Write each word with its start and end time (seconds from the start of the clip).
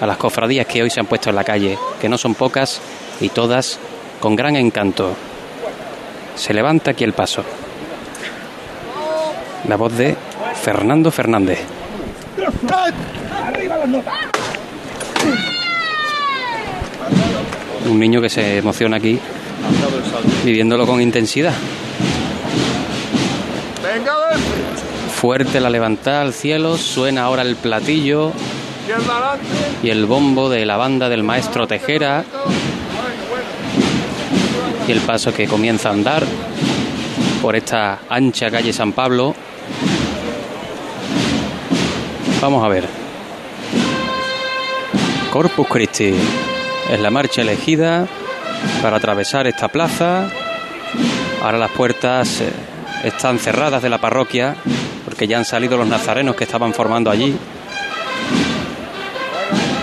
a 0.00 0.06
las 0.06 0.16
cofradías 0.16 0.66
que 0.66 0.82
hoy 0.82 0.90
se 0.90 1.00
han 1.00 1.06
puesto 1.06 1.30
en 1.30 1.36
la 1.36 1.44
calle, 1.44 1.78
que 2.00 2.08
no 2.08 2.18
son 2.18 2.34
pocas 2.34 2.80
y 3.20 3.28
todas 3.30 3.78
con 4.20 4.36
gran 4.36 4.56
encanto. 4.56 5.14
Se 6.36 6.54
levanta 6.54 6.92
aquí 6.92 7.04
el 7.04 7.12
paso. 7.12 7.44
La 9.66 9.76
voz 9.76 9.96
de 9.96 10.16
Fernando 10.62 11.10
Fernández. 11.10 11.60
Un 17.86 17.98
niño 17.98 18.20
que 18.20 18.28
se 18.28 18.58
emociona 18.58 18.98
aquí, 18.98 19.18
viviéndolo 20.44 20.86
con 20.86 21.00
intensidad. 21.00 21.54
Fuerte 25.14 25.58
la 25.58 25.70
levantada 25.70 26.22
al 26.22 26.32
cielo, 26.32 26.76
suena 26.76 27.24
ahora 27.24 27.42
el 27.42 27.56
platillo 27.56 28.32
y 29.82 29.90
el 29.90 30.06
bombo 30.06 30.48
de 30.48 30.64
la 30.64 30.76
banda 30.76 31.08
del 31.08 31.22
maestro 31.22 31.66
Tejera 31.66 32.24
y 34.86 34.92
el 34.92 35.00
paso 35.00 35.34
que 35.34 35.46
comienza 35.46 35.90
a 35.90 35.92
andar 35.92 36.24
por 37.42 37.54
esta 37.54 38.00
ancha 38.08 38.50
calle 38.50 38.72
San 38.72 38.92
Pablo. 38.92 39.34
Vamos 42.40 42.64
a 42.64 42.68
ver. 42.68 42.84
Corpus 45.30 45.68
Christi 45.68 46.14
es 46.90 47.00
la 47.00 47.10
marcha 47.10 47.42
elegida 47.42 48.06
para 48.80 48.96
atravesar 48.96 49.46
esta 49.46 49.68
plaza. 49.68 50.30
Ahora 51.42 51.58
las 51.58 51.70
puertas 51.72 52.40
eh, 52.40 52.50
están 53.04 53.38
cerradas 53.38 53.82
de 53.82 53.90
la 53.90 53.98
parroquia 53.98 54.56
porque 55.04 55.26
ya 55.26 55.36
han 55.36 55.44
salido 55.44 55.76
los 55.76 55.86
nazarenos 55.86 56.34
que 56.34 56.44
estaban 56.44 56.72
formando 56.72 57.10
allí. 57.10 57.36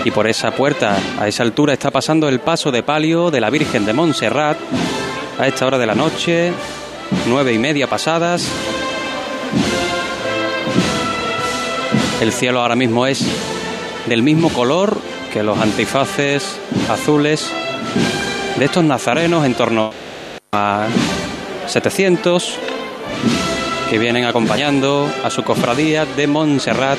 Y 0.06 0.12
por 0.12 0.28
esa 0.28 0.52
puerta, 0.52 0.96
a 1.18 1.26
esa 1.26 1.42
altura, 1.42 1.72
está 1.72 1.90
pasando 1.90 2.28
el 2.28 2.38
paso 2.38 2.70
de 2.70 2.84
palio 2.84 3.32
de 3.32 3.40
la 3.40 3.50
Virgen 3.50 3.84
de 3.84 3.92
Montserrat 3.92 4.56
a 5.36 5.48
esta 5.48 5.66
hora 5.66 5.78
de 5.78 5.86
la 5.86 5.96
noche, 5.96 6.52
nueve 7.26 7.52
y 7.52 7.58
media 7.58 7.88
pasadas. 7.88 8.46
El 12.20 12.30
cielo 12.30 12.60
ahora 12.60 12.76
mismo 12.76 13.04
es 13.08 13.26
del 14.06 14.22
mismo 14.22 14.50
color 14.50 14.96
que 15.32 15.42
los 15.42 15.58
antifaces 15.58 16.56
azules 16.88 17.50
de 18.56 18.64
estos 18.64 18.84
nazarenos 18.84 19.44
en 19.44 19.54
torno 19.54 19.90
a 20.52 20.86
700 21.66 22.58
que 23.90 23.98
vienen 23.98 24.24
acompañando 24.24 25.10
a 25.24 25.30
su 25.30 25.42
cofradía 25.42 26.06
de 26.06 26.28
Montserrat 26.28 26.98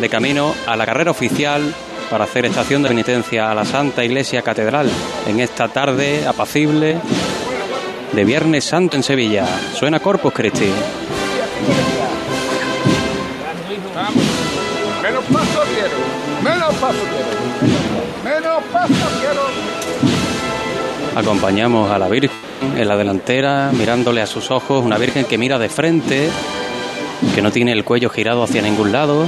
de 0.00 0.08
camino 0.08 0.54
a 0.66 0.76
la 0.76 0.86
carrera 0.86 1.10
oficial 1.10 1.74
para 2.12 2.24
hacer 2.24 2.44
estación 2.44 2.82
de 2.82 2.90
penitencia 2.90 3.50
a 3.50 3.54
la 3.54 3.64
Santa 3.64 4.04
Iglesia 4.04 4.42
Catedral 4.42 4.86
en 5.26 5.40
esta 5.40 5.68
tarde 5.68 6.26
apacible 6.26 6.98
de 8.12 8.24
Viernes 8.26 8.64
Santo 8.64 8.98
en 8.98 9.02
Sevilla. 9.02 9.46
Suena 9.72 9.98
Corpus 9.98 10.34
Christi. 10.34 10.70
Menos 15.02 15.24
paso 15.24 15.62
quiero, 15.72 15.96
menos 16.42 16.74
paso 16.74 16.98
quiero, 17.08 18.36
menos 18.36 18.62
paso 18.70 18.92
quiero. 19.18 19.42
Acompañamos 21.16 21.90
a 21.90 21.98
la 21.98 22.10
Virgen 22.10 22.36
en 22.76 22.88
la 22.88 22.96
delantera, 22.98 23.70
mirándole 23.72 24.20
a 24.20 24.26
sus 24.26 24.50
ojos, 24.50 24.84
una 24.84 24.98
Virgen 24.98 25.24
que 25.24 25.38
mira 25.38 25.58
de 25.58 25.70
frente, 25.70 26.28
que 27.34 27.40
no 27.40 27.50
tiene 27.50 27.72
el 27.72 27.84
cuello 27.84 28.10
girado 28.10 28.42
hacia 28.42 28.60
ningún 28.60 28.92
lado, 28.92 29.24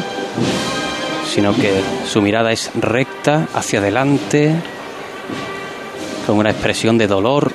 sino 1.27 1.55
que 1.55 1.83
su 2.06 2.22
mirada 2.22 2.53
es 2.53 2.70
recta 2.75 3.48
hacia 3.55 3.80
adelante, 3.80 4.55
con 6.27 6.39
una 6.39 6.50
expresión 6.50 6.97
de 6.98 7.06
dolor 7.06 7.53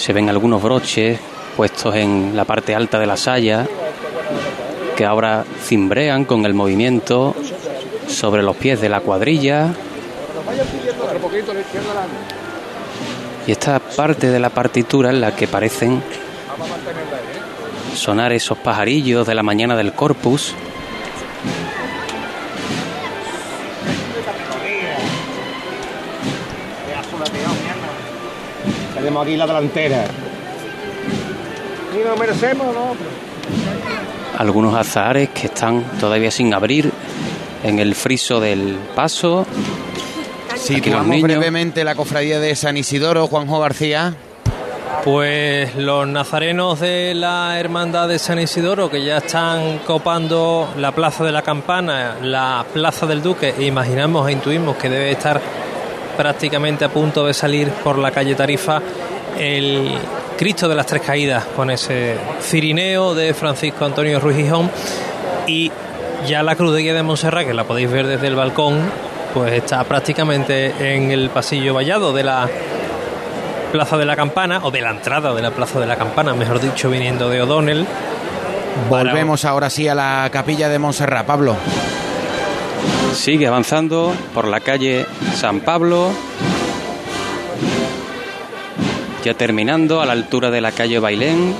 se 0.00 0.14
ven 0.14 0.30
algunos 0.30 0.62
broches 0.62 1.20
puestos 1.58 1.94
en 1.94 2.32
la 2.34 2.46
parte 2.46 2.74
alta 2.74 2.98
de 2.98 3.06
la 3.06 3.18
saya 3.18 3.68
que 4.96 5.04
ahora 5.04 5.44
cimbrean 5.62 6.24
con 6.24 6.46
el 6.46 6.54
movimiento 6.54 7.36
sobre 8.08 8.42
los 8.42 8.56
pies 8.56 8.80
de 8.80 8.88
la 8.88 9.00
cuadrilla. 9.00 9.74
Y 13.46 13.52
esta 13.52 13.78
parte 13.78 14.30
de 14.30 14.40
la 14.40 14.48
partitura 14.48 15.10
en 15.10 15.20
la 15.20 15.36
que 15.36 15.46
parecen 15.46 16.02
sonar 17.94 18.32
esos 18.32 18.58
pajarillos 18.58 19.26
de 19.26 19.34
la 19.34 19.42
mañana 19.42 19.76
del 19.76 19.92
corpus. 19.92 20.54
Tenemos 28.94 29.26
aquí 29.26 29.36
la 29.36 29.46
delantera. 29.46 30.04
Y 31.94 32.06
nos 32.06 32.18
merecemos, 32.18 32.74
¿no? 32.74 32.94
Algunos 34.38 34.74
azahares 34.74 35.30
que 35.30 35.46
están 35.46 35.82
todavía 35.98 36.30
sin 36.30 36.52
abrir 36.54 36.92
en 37.64 37.78
el 37.78 37.94
friso 37.94 38.40
del 38.40 38.78
paso. 38.94 39.46
Situamos 40.56 41.06
niños. 41.06 41.22
brevemente 41.22 41.84
la 41.84 41.94
cofradía 41.94 42.38
de 42.40 42.54
San 42.54 42.76
Isidoro, 42.76 43.26
Juanjo 43.26 43.58
García. 43.58 44.14
Pues 45.04 45.74
los 45.76 46.06
nazarenos 46.06 46.78
de 46.80 47.14
la 47.14 47.58
Hermandad 47.58 48.08
de 48.08 48.18
San 48.18 48.38
Isidoro 48.38 48.90
que 48.90 49.02
ya 49.02 49.18
están 49.18 49.78
copando 49.78 50.68
la 50.76 50.92
Plaza 50.92 51.24
de 51.24 51.32
la 51.32 51.40
Campana, 51.40 52.16
la 52.22 52.66
Plaza 52.70 53.06
del 53.06 53.22
Duque, 53.22 53.54
e 53.58 53.64
imaginamos 53.64 54.28
e 54.28 54.32
intuimos 54.32 54.76
que 54.76 54.90
debe 54.90 55.10
estar 55.10 55.40
prácticamente 56.18 56.84
a 56.84 56.90
punto 56.90 57.26
de 57.26 57.32
salir 57.32 57.70
por 57.70 57.96
la 57.96 58.10
calle 58.10 58.34
Tarifa 58.34 58.82
el 59.38 59.94
Cristo 60.36 60.68
de 60.68 60.74
las 60.74 60.86
Tres 60.86 61.00
Caídas 61.00 61.46
con 61.56 61.70
ese 61.70 62.16
cirineo 62.40 63.14
de 63.14 63.32
Francisco 63.32 63.86
Antonio 63.86 64.20
Ruiz 64.20 64.36
Gijón 64.36 64.70
y 65.46 65.72
ya 66.26 66.42
la 66.42 66.56
Cruz 66.56 66.74
de 66.74 66.82
Guía 66.82 66.94
de 66.94 67.02
Montserrat, 67.02 67.46
que 67.46 67.54
la 67.54 67.64
podéis 67.64 67.90
ver 67.90 68.06
desde 68.06 68.26
el 68.26 68.36
balcón, 68.36 68.80
pues 69.32 69.52
está 69.54 69.82
prácticamente 69.84 70.94
en 70.94 71.10
el 71.10 71.30
pasillo 71.30 71.72
vallado 71.72 72.12
de 72.12 72.24
la 72.24 72.48
Plaza 73.72 73.96
de 73.96 74.04
la 74.04 74.16
Campana, 74.16 74.60
o 74.62 74.70
de 74.70 74.80
la 74.80 74.90
entrada 74.90 75.32
de 75.34 75.42
la 75.42 75.50
Plaza 75.52 75.78
de 75.80 75.86
la 75.86 75.96
Campana, 75.96 76.34
mejor 76.34 76.60
dicho, 76.60 76.90
viniendo 76.90 77.28
de 77.28 77.42
O'Donnell. 77.42 77.86
Para- 78.88 79.10
Volvemos 79.10 79.44
ahora 79.44 79.70
sí 79.70 79.88
a 79.88 79.94
la 79.94 80.28
capilla 80.32 80.68
de 80.68 80.78
Montserrat, 80.78 81.26
Pablo. 81.26 81.56
Sigue 83.14 83.46
avanzando 83.46 84.12
por 84.34 84.46
la 84.46 84.60
calle 84.60 85.06
San 85.36 85.60
Pablo. 85.60 86.10
Ya 89.24 89.34
terminando 89.34 90.00
a 90.00 90.06
la 90.06 90.12
altura 90.12 90.50
de 90.50 90.60
la 90.60 90.72
calle 90.72 90.98
Bailén. 90.98 91.54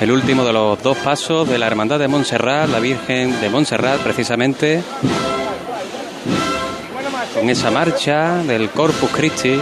El 0.00 0.10
último 0.10 0.44
de 0.44 0.52
los 0.52 0.82
dos 0.82 0.96
pasos 0.98 1.48
de 1.48 1.58
la 1.58 1.66
Hermandad 1.66 1.98
de 1.98 2.08
Montserrat, 2.08 2.68
la 2.68 2.80
Virgen 2.80 3.40
de 3.40 3.48
Montserrat, 3.50 4.00
precisamente. 4.00 4.82
Con 7.34 7.50
esa 7.50 7.70
marcha 7.70 8.36
del 8.44 8.70
Corpus 8.70 9.10
Christi. 9.10 9.58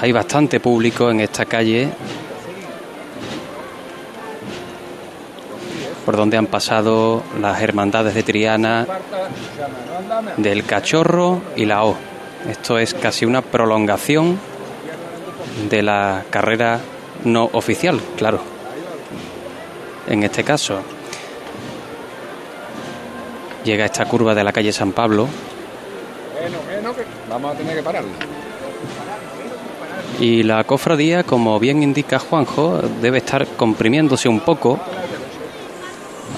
Hay 0.00 0.12
bastante 0.12 0.60
público 0.60 1.10
en 1.10 1.20
esta 1.20 1.46
calle 1.46 1.88
por 6.04 6.16
donde 6.16 6.36
han 6.36 6.46
pasado 6.46 7.24
las 7.40 7.60
hermandades 7.60 8.14
de 8.14 8.22
Triana, 8.22 8.86
del 10.36 10.64
Cachorro 10.64 11.42
y 11.56 11.64
la 11.64 11.84
O. 11.84 11.96
Esto 12.48 12.78
es 12.78 12.94
casi 12.94 13.24
una 13.24 13.42
prolongación 13.42 14.38
de 15.68 15.82
la 15.82 16.24
carrera 16.30 16.78
no 17.24 17.50
oficial, 17.52 18.00
claro. 18.16 18.40
En 20.06 20.22
este 20.22 20.44
caso, 20.44 20.80
llega 23.64 23.86
esta 23.86 24.04
curva 24.04 24.34
de 24.34 24.44
la 24.44 24.52
calle 24.52 24.72
San 24.72 24.92
Pablo 24.92 25.26
Bueno, 26.40 26.94
vamos 27.28 27.54
a 27.54 27.58
tener 27.58 27.76
que 27.76 27.82
pararlo. 27.82 28.35
Y 30.18 30.42
la 30.42 30.64
cofradía, 30.64 31.24
como 31.24 31.58
bien 31.58 31.82
indica 31.82 32.18
Juanjo, 32.18 32.80
debe 33.02 33.18
estar 33.18 33.46
comprimiéndose 33.48 34.28
un 34.28 34.40
poco 34.40 34.78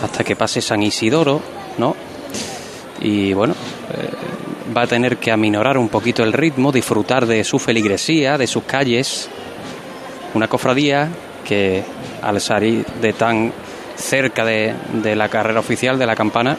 hasta 0.02 0.24
que 0.24 0.36
pase 0.36 0.60
San 0.60 0.82
Isidoro, 0.82 1.40
¿no? 1.78 1.94
Y 3.00 3.32
bueno, 3.34 3.54
eh, 3.54 4.74
va 4.76 4.82
a 4.82 4.86
tener 4.86 5.18
que 5.18 5.30
aminorar 5.30 5.78
un 5.78 5.88
poquito 5.88 6.24
el 6.24 6.32
ritmo, 6.32 6.72
disfrutar 6.72 7.26
de 7.26 7.44
su 7.44 7.58
feligresía, 7.58 8.36
de 8.36 8.48
sus 8.48 8.64
calles. 8.64 9.28
Una 10.34 10.48
cofradía 10.48 11.08
que 11.44 11.84
al 12.20 12.40
salir 12.40 12.84
de 13.00 13.12
tan 13.12 13.52
cerca 13.96 14.44
de, 14.44 14.74
de 14.92 15.14
la 15.14 15.28
carrera 15.28 15.60
oficial 15.60 15.98
de 15.98 16.06
la 16.06 16.16
campana, 16.16 16.56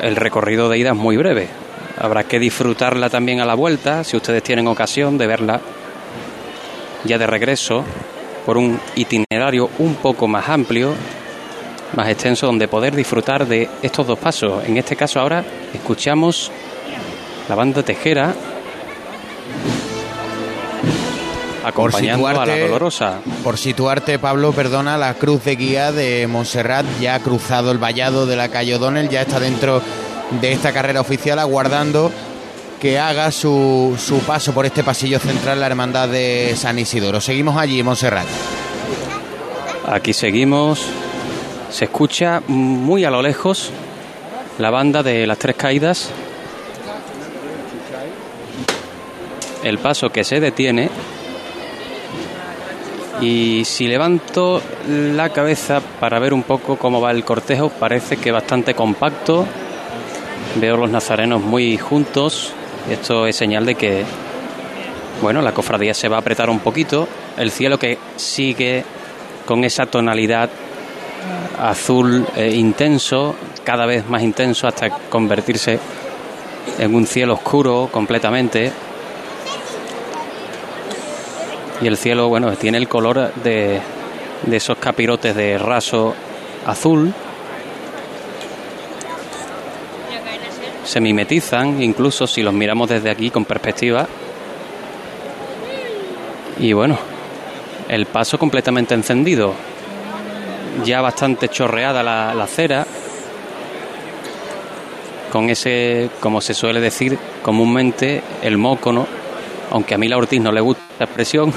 el 0.00 0.16
recorrido 0.16 0.68
de 0.68 0.78
ida 0.78 0.90
es 0.90 0.96
muy 0.96 1.16
breve. 1.16 1.48
Habrá 1.98 2.24
que 2.24 2.40
disfrutarla 2.40 3.08
también 3.08 3.40
a 3.40 3.46
la 3.46 3.54
vuelta, 3.54 4.04
si 4.04 4.16
ustedes 4.16 4.42
tienen 4.42 4.66
ocasión 4.66 5.16
de 5.16 5.26
verla 5.26 5.60
ya 7.06 7.18
de 7.18 7.26
regreso 7.26 7.84
por 8.44 8.56
un 8.56 8.80
itinerario 8.94 9.70
un 9.78 9.96
poco 9.96 10.28
más 10.28 10.48
amplio, 10.48 10.94
más 11.94 12.08
extenso, 12.08 12.46
donde 12.46 12.68
poder 12.68 12.94
disfrutar 12.94 13.46
de 13.46 13.68
estos 13.82 14.06
dos 14.06 14.18
pasos. 14.18 14.64
En 14.64 14.76
este 14.76 14.96
caso 14.96 15.20
ahora 15.20 15.44
escuchamos 15.74 16.50
la 17.48 17.54
banda 17.54 17.82
tejera 17.82 18.34
acompañando 21.64 22.28
a 22.28 22.46
la 22.46 22.58
dolorosa. 22.58 23.18
Por 23.42 23.58
situarte, 23.58 24.18
Pablo, 24.20 24.52
perdona, 24.52 24.96
la 24.96 25.14
cruz 25.14 25.44
de 25.44 25.56
guía 25.56 25.90
de 25.90 26.26
Montserrat 26.28 26.86
ya 27.00 27.16
ha 27.16 27.20
cruzado 27.20 27.72
el 27.72 27.78
vallado 27.78 28.26
de 28.26 28.36
la 28.36 28.48
calle 28.48 28.76
O'Donnell, 28.76 29.08
ya 29.08 29.22
está 29.22 29.40
dentro 29.40 29.82
de 30.40 30.52
esta 30.52 30.72
carrera 30.72 31.00
oficial 31.00 31.38
aguardando 31.38 32.12
que 32.80 32.98
haga 32.98 33.30
su, 33.30 33.96
su 33.98 34.18
paso 34.20 34.52
por 34.52 34.66
este 34.66 34.84
pasillo 34.84 35.18
central 35.18 35.60
la 35.60 35.66
hermandad 35.66 36.08
de 36.08 36.54
San 36.56 36.78
Isidoro. 36.78 37.20
Seguimos 37.20 37.56
allí, 37.56 37.82
Montserrat. 37.82 38.26
Aquí 39.86 40.12
seguimos. 40.12 40.84
Se 41.70 41.84
escucha 41.84 42.42
muy 42.46 43.04
a 43.04 43.10
lo 43.10 43.22
lejos 43.22 43.70
la 44.58 44.70
banda 44.70 45.02
de 45.02 45.26
las 45.26 45.38
tres 45.38 45.56
caídas. 45.56 46.10
El 49.62 49.78
paso 49.78 50.10
que 50.10 50.24
se 50.24 50.40
detiene 50.40 50.90
y 53.20 53.64
si 53.64 53.88
levanto 53.88 54.60
la 54.88 55.30
cabeza 55.30 55.80
para 56.00 56.18
ver 56.18 56.34
un 56.34 56.42
poco 56.42 56.76
cómo 56.76 57.00
va 57.00 57.10
el 57.10 57.24
cortejo, 57.24 57.70
parece 57.70 58.18
que 58.18 58.30
bastante 58.30 58.74
compacto. 58.74 59.46
Veo 60.56 60.76
los 60.76 60.90
nazarenos 60.90 61.42
muy 61.42 61.78
juntos. 61.78 62.52
Esto 62.90 63.26
es 63.26 63.36
señal 63.36 63.66
de 63.66 63.74
que, 63.74 64.04
bueno, 65.20 65.42
la 65.42 65.52
cofradía 65.52 65.94
se 65.94 66.08
va 66.08 66.16
a 66.16 66.20
apretar 66.20 66.50
un 66.50 66.60
poquito. 66.60 67.08
El 67.36 67.50
cielo 67.50 67.78
que 67.78 67.98
sigue 68.16 68.84
con 69.44 69.64
esa 69.64 69.86
tonalidad 69.86 70.50
azul 71.58 72.26
eh, 72.36 72.50
intenso, 72.54 73.34
cada 73.64 73.86
vez 73.86 74.08
más 74.08 74.22
intenso 74.22 74.68
hasta 74.68 74.90
convertirse 74.90 75.78
en 76.78 76.94
un 76.94 77.06
cielo 77.06 77.34
oscuro 77.34 77.88
completamente 77.90 78.72
y 81.80 81.86
el 81.86 81.96
cielo, 81.96 82.28
bueno, 82.28 82.52
tiene 82.52 82.78
el 82.78 82.88
color 82.88 83.34
de, 83.34 83.80
de 84.44 84.56
esos 84.56 84.78
capirotes 84.78 85.34
de 85.34 85.58
raso 85.58 86.14
azul. 86.64 87.12
Se 90.86 91.00
mimetizan, 91.00 91.82
incluso 91.82 92.26
si 92.26 92.42
los 92.42 92.54
miramos 92.54 92.88
desde 92.88 93.10
aquí 93.10 93.30
con 93.30 93.44
perspectiva. 93.44 94.06
Y 96.58 96.72
bueno, 96.72 96.98
el 97.88 98.06
paso 98.06 98.38
completamente 98.38 98.94
encendido. 98.94 99.52
Ya 100.84 101.02
bastante 101.02 101.50
chorreada 101.50 102.02
la, 102.02 102.32
la 102.34 102.46
cera. 102.46 102.86
Con 105.30 105.50
ese, 105.50 106.08
como 106.20 106.40
se 106.40 106.54
suele 106.54 106.80
decir 106.80 107.18
comúnmente, 107.42 108.22
el 108.42 108.56
moco, 108.56 108.92
¿no? 108.92 109.06
aunque 109.70 109.94
a 109.94 109.98
mí 109.98 110.08
la 110.08 110.16
Ortiz 110.16 110.40
no 110.40 110.52
le 110.52 110.60
gusta 110.60 110.82
la 110.98 111.04
expresión, 111.04 111.52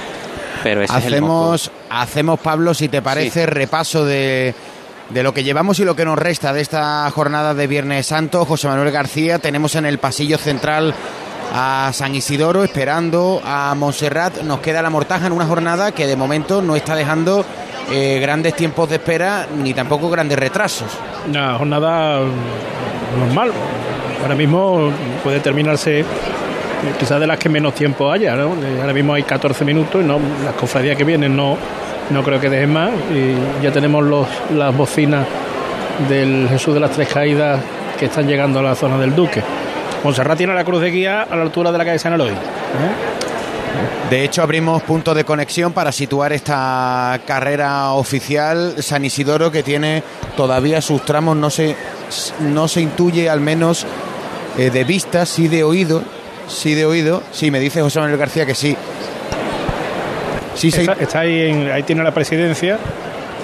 pero 0.62 0.82
ese 0.82 0.92
hacemos, 0.92 1.62
es 1.62 1.66
el 1.68 1.72
Hacemos, 1.90 2.40
Pablo, 2.40 2.74
si 2.74 2.88
te 2.88 3.02
parece, 3.02 3.46
repaso 3.46 4.04
de, 4.04 4.54
de 5.10 5.22
lo 5.22 5.34
que 5.34 5.44
llevamos 5.44 5.78
y 5.78 5.84
lo 5.84 5.96
que 5.96 6.04
nos 6.04 6.18
resta 6.18 6.52
de 6.52 6.60
esta 6.60 7.10
jornada 7.10 7.54
de 7.54 7.66
Viernes 7.66 8.06
Santo. 8.06 8.44
José 8.44 8.68
Manuel 8.68 8.90
García, 8.90 9.38
tenemos 9.38 9.74
en 9.74 9.86
el 9.86 9.98
pasillo 9.98 10.38
central 10.38 10.94
a 11.52 11.90
San 11.92 12.14
Isidoro 12.14 12.64
esperando 12.64 13.40
a 13.44 13.74
Montserrat. 13.74 14.42
Nos 14.42 14.60
queda 14.60 14.82
la 14.82 14.90
mortaja 14.90 15.26
en 15.26 15.32
una 15.32 15.46
jornada 15.46 15.92
que 15.92 16.06
de 16.06 16.16
momento 16.16 16.62
no 16.62 16.74
está 16.74 16.96
dejando 16.96 17.44
eh, 17.92 18.18
grandes 18.20 18.54
tiempos 18.54 18.88
de 18.88 18.96
espera 18.96 19.46
ni 19.62 19.74
tampoco 19.74 20.08
grandes 20.10 20.38
retrasos. 20.38 20.88
Una 21.28 21.56
jornada 21.56 22.20
normal. 23.18 23.52
Ahora 24.22 24.34
mismo 24.34 24.90
puede 25.22 25.40
terminarse 25.40 26.04
quizás 26.98 27.20
de 27.20 27.26
las 27.26 27.38
que 27.38 27.48
menos 27.48 27.74
tiempo 27.74 28.10
haya. 28.10 28.34
¿no? 28.34 28.54
Ahora 28.80 28.92
mismo 28.92 29.14
hay 29.14 29.22
14 29.22 29.64
minutos 29.64 30.02
y 30.02 30.06
no, 30.06 30.18
las 30.44 30.54
cofradías 30.54 30.96
que 30.96 31.04
vienen 31.04 31.36
no, 31.36 31.56
no 32.10 32.22
creo 32.22 32.40
que 32.40 32.48
dejen 32.48 32.72
más. 32.72 32.90
Y 33.12 33.62
ya 33.62 33.72
tenemos 33.72 34.04
los, 34.04 34.26
las 34.54 34.76
bocinas 34.76 35.26
del 36.08 36.48
Jesús 36.48 36.74
de 36.74 36.80
las 36.80 36.90
Tres 36.90 37.08
Caídas 37.08 37.60
que 37.98 38.06
están 38.06 38.26
llegando 38.26 38.58
a 38.58 38.62
la 38.62 38.74
zona 38.74 38.98
del 38.98 39.14
Duque. 39.14 39.42
Monserrat 40.02 40.36
tiene 40.36 40.54
la 40.54 40.64
cruz 40.64 40.80
de 40.80 40.90
guía 40.90 41.22
a 41.22 41.36
la 41.36 41.42
altura 41.42 41.72
de 41.72 41.78
la 41.78 41.84
calle 41.84 41.98
San 41.98 42.12
Eloy. 42.12 42.30
¿eh? 42.30 42.34
De 44.10 44.22
hecho, 44.22 44.42
abrimos 44.42 44.82
punto 44.82 45.14
de 45.14 45.24
conexión 45.24 45.72
para 45.72 45.90
situar 45.90 46.32
esta 46.32 47.18
carrera 47.26 47.92
oficial 47.92 48.74
San 48.80 49.04
Isidoro 49.04 49.50
que 49.50 49.62
tiene 49.62 50.02
todavía 50.36 50.82
sus 50.82 51.04
tramos, 51.04 51.36
no 51.36 51.48
se, 51.48 51.74
no 52.40 52.68
se 52.68 52.82
intuye 52.82 53.30
al 53.30 53.40
menos 53.40 53.86
eh, 54.58 54.70
de 54.70 54.84
vista, 54.84 55.24
sí 55.24 55.48
de 55.48 55.64
oído, 55.64 56.02
sí 56.48 56.74
de 56.74 56.84
oído. 56.84 57.22
Sí, 57.32 57.50
me 57.50 57.58
dice 57.60 57.80
José 57.80 58.00
Manuel 58.00 58.18
García 58.18 58.44
que 58.44 58.54
sí. 58.54 58.76
Sí 60.54 60.68
está, 60.68 60.92
está 60.94 61.20
ahí, 61.20 61.50
en, 61.50 61.70
ahí 61.70 61.82
tiene 61.82 62.02
la 62.02 62.12
presidencia. 62.12 62.78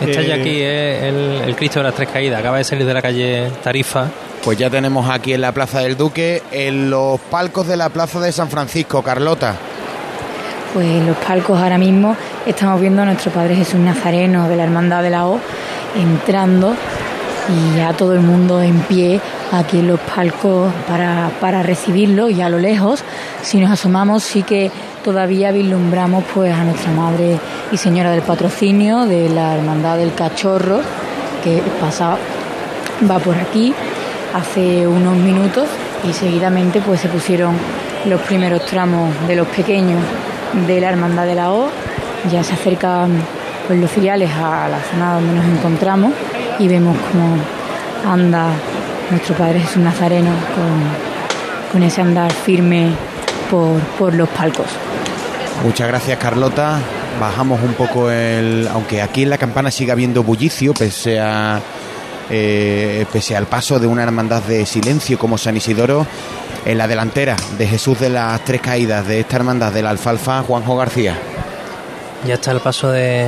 Está 0.01 0.23
ya 0.23 0.37
aquí 0.37 0.61
eh, 0.61 1.09
el, 1.09 1.49
el, 1.49 1.57
Cristo 1.57 1.81
de 1.81 1.85
las 1.85 1.95
Tres 1.95 2.09
Caídas, 2.09 2.41
acaba 2.41 2.57
de 2.57 2.65
salir 2.65 2.87
de 2.87 2.95
la 2.95 3.03
calle 3.03 3.51
Tarifa. 3.63 4.09
Pues 4.43 4.57
ya 4.57 4.71
tenemos 4.71 5.11
aquí 5.11 5.35
en 5.35 5.43
la 5.43 5.53
Plaza 5.53 5.81
del 5.81 5.99
Duque, 5.99 6.43
en 6.51 6.89
los 6.89 7.21
palcos 7.21 7.67
de 7.67 7.77
la 7.77 7.91
Plaza 7.91 8.19
de 8.21 8.33
San 8.33 8.49
Francisco, 8.49 9.03
Carlota. 9.03 9.57
Pues 10.73 10.87
en 10.87 11.07
los 11.07 11.17
palcos 11.19 11.61
ahora 11.61 11.77
mismo 11.77 12.17
estamos 12.47 12.81
viendo 12.81 13.03
a 13.03 13.05
nuestro 13.05 13.31
Padre 13.31 13.57
Jesús 13.57 13.81
Nazareno 13.81 14.49
de 14.49 14.57
la 14.57 14.65
Hermandad 14.65 15.03
de 15.03 15.11
la 15.11 15.27
O 15.27 15.39
entrando 15.95 16.75
y 17.49 17.77
ya 17.77 17.93
todo 17.93 18.15
el 18.15 18.21
mundo 18.21 18.63
en 18.63 18.79
pie 18.83 19.21
aquí 19.53 19.79
en 19.79 19.89
los 19.89 20.01
palcos 20.01 20.73
para, 20.87 21.31
para 21.41 21.63
recibirlo 21.63 22.29
y 22.29 22.41
a 22.41 22.49
lo 22.49 22.59
lejos, 22.59 23.03
si 23.43 23.59
nos 23.59 23.71
asomamos 23.71 24.23
sí 24.23 24.43
que 24.43 24.71
todavía 25.05 25.51
vislumbramos 25.51 26.25
pues 26.35 26.53
a 26.53 26.65
nuestra 26.65 26.93
Madre 26.93 27.39
y 27.73 27.77
Señora 27.77 28.11
del 28.11 28.23
Patrocinio 28.23 29.07
de 29.07 29.29
la 29.29 29.57
Hermandad 29.57 29.97
del 29.97 30.15
Cachorro 30.15 30.81
que 31.43 31.63
pasa, 31.81 32.17
va 33.11 33.19
por 33.19 33.37
aquí 33.37 33.75
hace 34.35 34.87
unos 34.87 35.17
minutos 35.17 35.67
y 36.09 36.13
seguidamente 36.13 36.81
pues 36.81 37.01
se 37.01 37.09
pusieron 37.09 37.57
los 38.07 38.21
primeros 38.23 38.65
tramos 38.67 39.11
de 39.27 39.37
los 39.37 39.49
pequeños 39.49 40.01
de 40.67 40.81
la 40.81 40.91
Hermandad 40.91 41.27
de 41.27 41.35
la 41.35 41.53
O, 41.53 41.69
ya 42.31 42.43
se 42.43 42.55
acercan 42.55 43.11
pues, 43.67 43.81
los 43.81 43.91
filiales 43.91 44.31
a 44.33 44.69
la 44.69 44.81
zona 44.81 45.15
donde 45.15 45.35
nos 45.35 45.45
encontramos 45.47 46.13
y 46.59 46.69
vemos 46.69 46.97
cómo 47.11 47.37
anda 48.11 48.53
nuestro 49.11 49.35
Padre 49.35 49.61
Jesús 49.61 49.79
Nazareno 49.79 50.31
con, 50.55 51.73
con 51.73 51.83
ese 51.83 52.01
andar 52.01 52.33
firme 52.33 52.91
por, 53.51 53.81
por 53.99 54.15
los 54.15 54.29
palcos. 54.29 54.67
Muchas 55.65 55.89
gracias 55.89 56.19
Carlota. 56.19 56.79
Bajamos 57.21 57.61
un 57.63 57.75
poco 57.75 58.11
el. 58.11 58.69
Aunque 58.73 59.03
aquí 59.03 59.25
en 59.25 59.31
la 59.31 59.39
campana 59.39 59.71
siga 59.71 59.93
habiendo 59.93 60.23
bullicio, 60.23 60.73
pese 60.75 61.21
a. 61.21 61.61
Eh, 62.33 63.07
pese 63.13 63.37
al 63.37 63.47
paso 63.47 63.81
de 63.81 63.89
una 63.89 64.05
hermandad 64.05 64.41
de 64.45 64.65
silencio 64.65 65.19
como 65.19 65.37
San 65.37 65.57
Isidoro, 65.57 66.07
en 66.65 66.79
la 66.79 66.87
delantera 66.87 67.35
de 67.59 67.67
Jesús 67.67 67.99
de 67.99 68.09
las 68.09 68.45
Tres 68.45 68.61
Caídas 68.61 69.05
de 69.09 69.19
esta 69.19 69.35
hermandad 69.35 69.73
de 69.73 69.83
la 69.83 69.91
Alfalfa, 69.91 70.43
Juanjo 70.43 70.77
García. 70.77 71.19
Ya 72.25 72.35
está 72.35 72.53
el 72.53 72.61
paso 72.61 72.93
de 72.93 73.27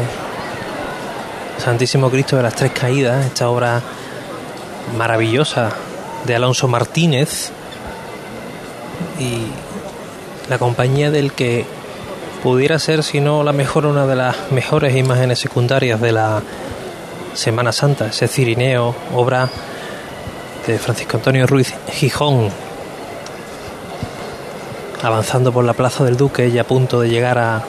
Santísimo 1.58 2.10
Cristo 2.10 2.36
de 2.36 2.44
las 2.44 2.54
Tres 2.54 2.70
Caídas, 2.70 3.26
esta 3.26 3.48
obra 3.48 3.82
maravillosa 4.96 5.72
de 6.24 6.34
Alonso 6.34 6.68
Martínez 6.68 7.50
y 9.18 9.46
la 10.48 10.58
compañía 10.58 11.10
del 11.10 11.32
que 11.32 11.64
pudiera 12.42 12.78
ser, 12.78 13.02
si 13.02 13.20
no 13.20 13.42
la 13.44 13.52
mejor, 13.52 13.86
una 13.86 14.06
de 14.06 14.16
las 14.16 14.36
mejores 14.50 14.96
imágenes 14.96 15.38
secundarias 15.38 16.00
de 16.00 16.12
la 16.12 16.42
Semana 17.34 17.72
Santa, 17.72 18.08
ese 18.08 18.28
cirineo, 18.28 18.94
obra 19.14 19.48
de 20.66 20.78
Francisco 20.78 21.16
Antonio 21.16 21.46
Ruiz 21.46 21.72
Gijón, 21.90 22.50
avanzando 25.02 25.52
por 25.52 25.64
la 25.64 25.72
Plaza 25.72 26.04
del 26.04 26.16
Duque 26.16 26.48
y 26.48 26.58
a 26.58 26.64
punto 26.64 27.00
de 27.00 27.08
llegar 27.08 27.38
a, 27.38 27.62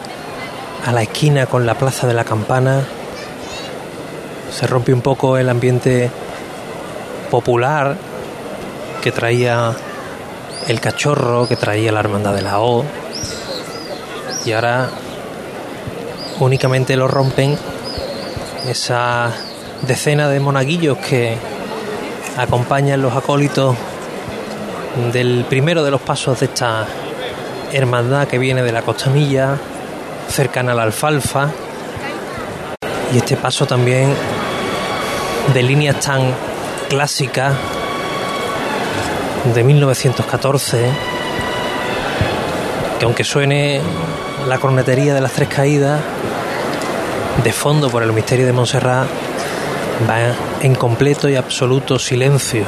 a 0.86 0.91
la 0.91 1.01
esquina 1.01 1.46
con 1.46 1.65
la 1.65 1.75
Plaza 1.75 2.08
de 2.08 2.13
la 2.13 2.24
Campana. 2.24 2.84
Se 4.51 4.67
rompe 4.67 4.93
un 4.93 5.01
poco 5.01 5.38
el 5.38 5.50
ambiente 5.50 6.12
popular 7.34 7.98
que 9.02 9.12
traía 9.12 9.74
el 10.68 10.80
cachorro, 10.80 11.48
que 11.48 11.56
traía 11.56 11.92
la 11.92 12.00
hermandad 12.00 12.32
de 12.36 12.44
la 12.44 12.60
O. 12.60 12.86
Y 14.46 14.52
ahora 14.52 14.88
únicamente 16.40 16.96
lo 16.96 17.08
rompen 17.08 17.58
esa 18.70 19.32
decena 19.82 20.30
de 20.30 20.40
monaguillos 20.40 21.00
que 21.00 21.36
acompañan 22.38 23.02
los 23.02 23.16
acólitos 23.16 23.75
del 25.12 25.48
primero 25.50 25.84
de 25.84 25.90
los 25.90 26.02
pasos 26.02 26.40
de 26.40 26.46
esta 26.46 26.86
hermandad 27.72 28.28
que 28.28 28.38
viene 28.38 28.62
de 28.62 28.72
la 28.72 28.84
costamilla, 28.84 29.58
cercana 30.30 30.74
a 30.74 30.75
la 30.75 30.84
alfalfa, 30.84 31.50
Y 33.12 33.18
este 33.18 33.38
paso 33.38 33.66
también 33.66 34.13
de 35.52 35.63
líneas 35.63 36.00
tan 36.00 36.52
clásicas 36.93 37.55
de 39.55 39.63
1914, 39.63 40.91
que 43.00 43.05
aunque 43.05 43.23
suene 43.23 43.81
la 44.47 44.59
cornetería 44.59 45.15
de 45.15 45.21
las 45.21 45.31
tres 45.31 45.50
caídas, 45.50 46.00
de 47.43 47.51
fondo 47.51 47.89
por 47.89 48.03
el 48.03 48.13
misterio 48.13 48.45
de 48.45 48.53
Montserrat, 48.53 49.07
va 50.07 50.35
en 50.62 50.75
completo 50.75 51.27
y 51.27 51.35
absoluto 51.35 51.97
silencio. 51.97 52.63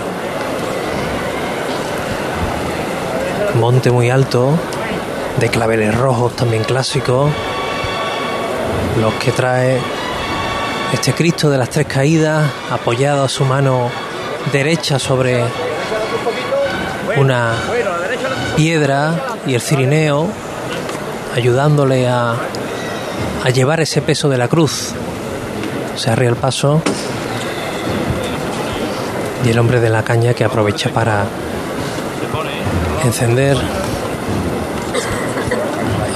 Monte 3.60 3.92
muy 3.92 4.10
alto, 4.10 4.58
de 5.40 5.50
claveles 5.50 5.94
rojos 5.96 6.36
también 6.36 6.64
clásicos, 6.64 7.30
los 9.00 9.14
que 9.14 9.32
trae 9.32 9.78
este 10.94 11.14
Cristo 11.14 11.52
de 11.52 11.60
las 11.60 11.70
tres 11.70 11.86
caídas, 11.86 12.50
apoyado 12.72 13.24
a 13.24 13.30
su 13.30 13.46
mano 13.46 13.92
derecha 14.52 15.00
sobre 15.00 15.44
una 17.18 17.56
piedra 18.56 19.14
y 19.46 19.54
el 19.54 19.62
cirineo, 19.62 20.28
ayudándole 21.36 22.08
a, 22.08 22.36
a 23.44 23.50
llevar 23.50 23.82
ese 23.82 24.02
peso 24.02 24.30
de 24.30 24.38
la 24.38 24.48
cruz. 24.48 24.94
Se 25.96 26.10
arría 26.10 26.30
el 26.30 26.36
paso 26.36 26.82
y 29.46 29.50
el 29.50 29.60
hombre 29.60 29.80
de 29.80 29.90
la 29.90 30.04
caña 30.04 30.34
que 30.34 30.44
aprovecha 30.44 30.90
para 30.90 31.26
encender 33.04 33.58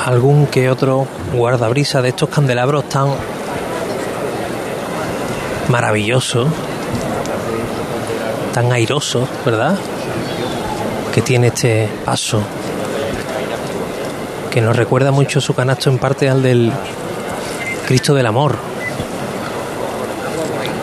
algún 0.06 0.48
que 0.48 0.70
otro 0.72 1.08
guardabrisa 1.34 2.02
de 2.02 2.10
estos 2.10 2.30
candelabros 2.30 2.90
tan 2.90 3.10
maravillosos, 5.68 6.48
tan 8.54 8.72
airosos, 8.72 9.28
¿verdad? 9.46 9.78
Que 11.14 11.22
tiene 11.22 11.48
este 11.48 11.90
paso, 12.06 12.42
que 14.50 14.62
nos 14.62 14.76
recuerda 14.76 15.12
mucho 15.12 15.42
su 15.42 15.54
canasto 15.54 15.90
en 15.90 15.98
parte 15.98 16.30
al 16.30 16.42
del 16.42 16.72
Cristo 17.88 18.14
del 18.14 18.26
Amor. 18.26 18.58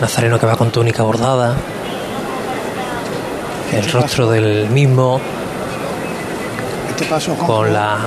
Nazareno 0.01 0.39
que 0.39 0.45
va 0.45 0.55
con 0.55 0.69
túnica 0.69 1.03
bordada, 1.03 1.55
el 3.73 3.91
rostro 3.91 4.29
del 4.29 4.69
mismo 4.69 5.19
Este 6.89 7.35
con 7.45 7.73
la 7.73 7.97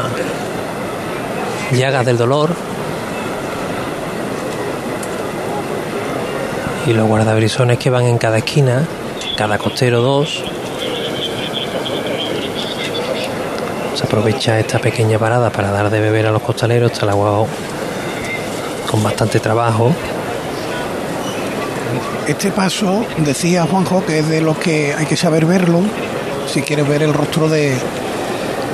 llagas 1.73 2.07
del 2.07 2.17
dolor 2.17 2.51
y 6.87 6.93
los 6.93 7.07
guardabrisones 7.07 7.79
que 7.79 7.91
van 7.91 8.05
en 8.05 8.19
cada 8.19 8.39
esquina, 8.39 8.85
cada 9.41 9.57
costero 9.57 10.03
dos. 10.03 10.45
Se 13.95 14.05
aprovecha 14.05 14.59
esta 14.59 14.79
pequeña 14.79 15.19
parada 15.19 15.49
para 15.49 15.71
dar 15.71 15.89
de 15.89 15.99
beber 15.99 16.27
a 16.27 16.31
los 16.31 16.43
costaleros, 16.43 16.93
está 16.93 17.07
el 17.07 17.13
agua 17.13 17.47
con 18.91 19.03
bastante 19.03 19.41
trabajo. 19.41 19.93
Este 22.29 22.51
paso, 22.51 23.03
decía 23.17 23.65
Juanjo, 23.65 24.05
que 24.05 24.19
es 24.19 24.29
de 24.29 24.43
los 24.43 24.59
que 24.59 24.93
hay 24.93 25.07
que 25.07 25.17
saber 25.17 25.47
verlo 25.47 25.81
si 26.47 26.61
quieres 26.61 26.87
ver 26.87 27.03
el 27.03 27.15
rostro 27.15 27.49
de, 27.49 27.79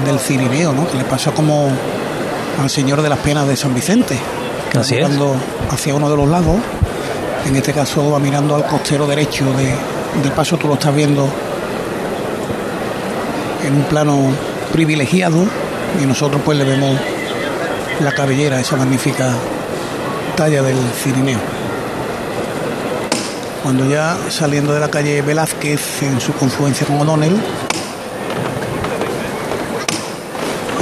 del 0.04 0.18
cirineo, 0.18 0.72
¿no? 0.72 0.88
Que 0.90 0.98
le 0.98 1.04
pasa 1.04 1.30
como 1.30 1.68
al 2.60 2.68
Señor 2.70 3.02
de 3.02 3.08
las 3.08 3.20
Penas 3.20 3.46
de 3.46 3.56
San 3.56 3.72
Vicente, 3.72 4.18
que 4.72 4.78
Así 4.78 4.96
va 4.96 5.02
mirando 5.06 5.36
hacia 5.70 5.94
uno 5.94 6.10
de 6.10 6.16
los 6.16 6.26
lagos. 6.28 6.56
En 7.46 7.54
este 7.54 7.72
caso 7.72 8.10
va 8.10 8.18
mirando 8.18 8.56
al 8.56 8.66
costero 8.66 9.06
derecho 9.06 9.44
de- 9.52 9.95
del 10.22 10.32
paso, 10.32 10.56
tú 10.56 10.68
lo 10.68 10.74
estás 10.74 10.94
viendo 10.94 11.28
en 13.64 13.74
un 13.74 13.82
plano 13.84 14.18
privilegiado 14.72 15.46
y 16.02 16.06
nosotros 16.06 16.40
pues 16.44 16.58
le 16.58 16.64
vemos 16.64 16.98
la 18.00 18.12
cabellera, 18.12 18.60
esa 18.60 18.76
magnífica 18.76 19.32
talla 20.36 20.62
del 20.62 20.76
cirineo 21.02 21.56
cuando 23.66 23.84
ya 23.84 24.16
saliendo 24.28 24.72
de 24.72 24.78
la 24.78 24.88
calle 24.88 25.22
Velázquez 25.22 26.04
en 26.04 26.20
su 26.20 26.32
confluencia 26.34 26.86
con 26.86 27.00
O'Donnell, 27.00 27.36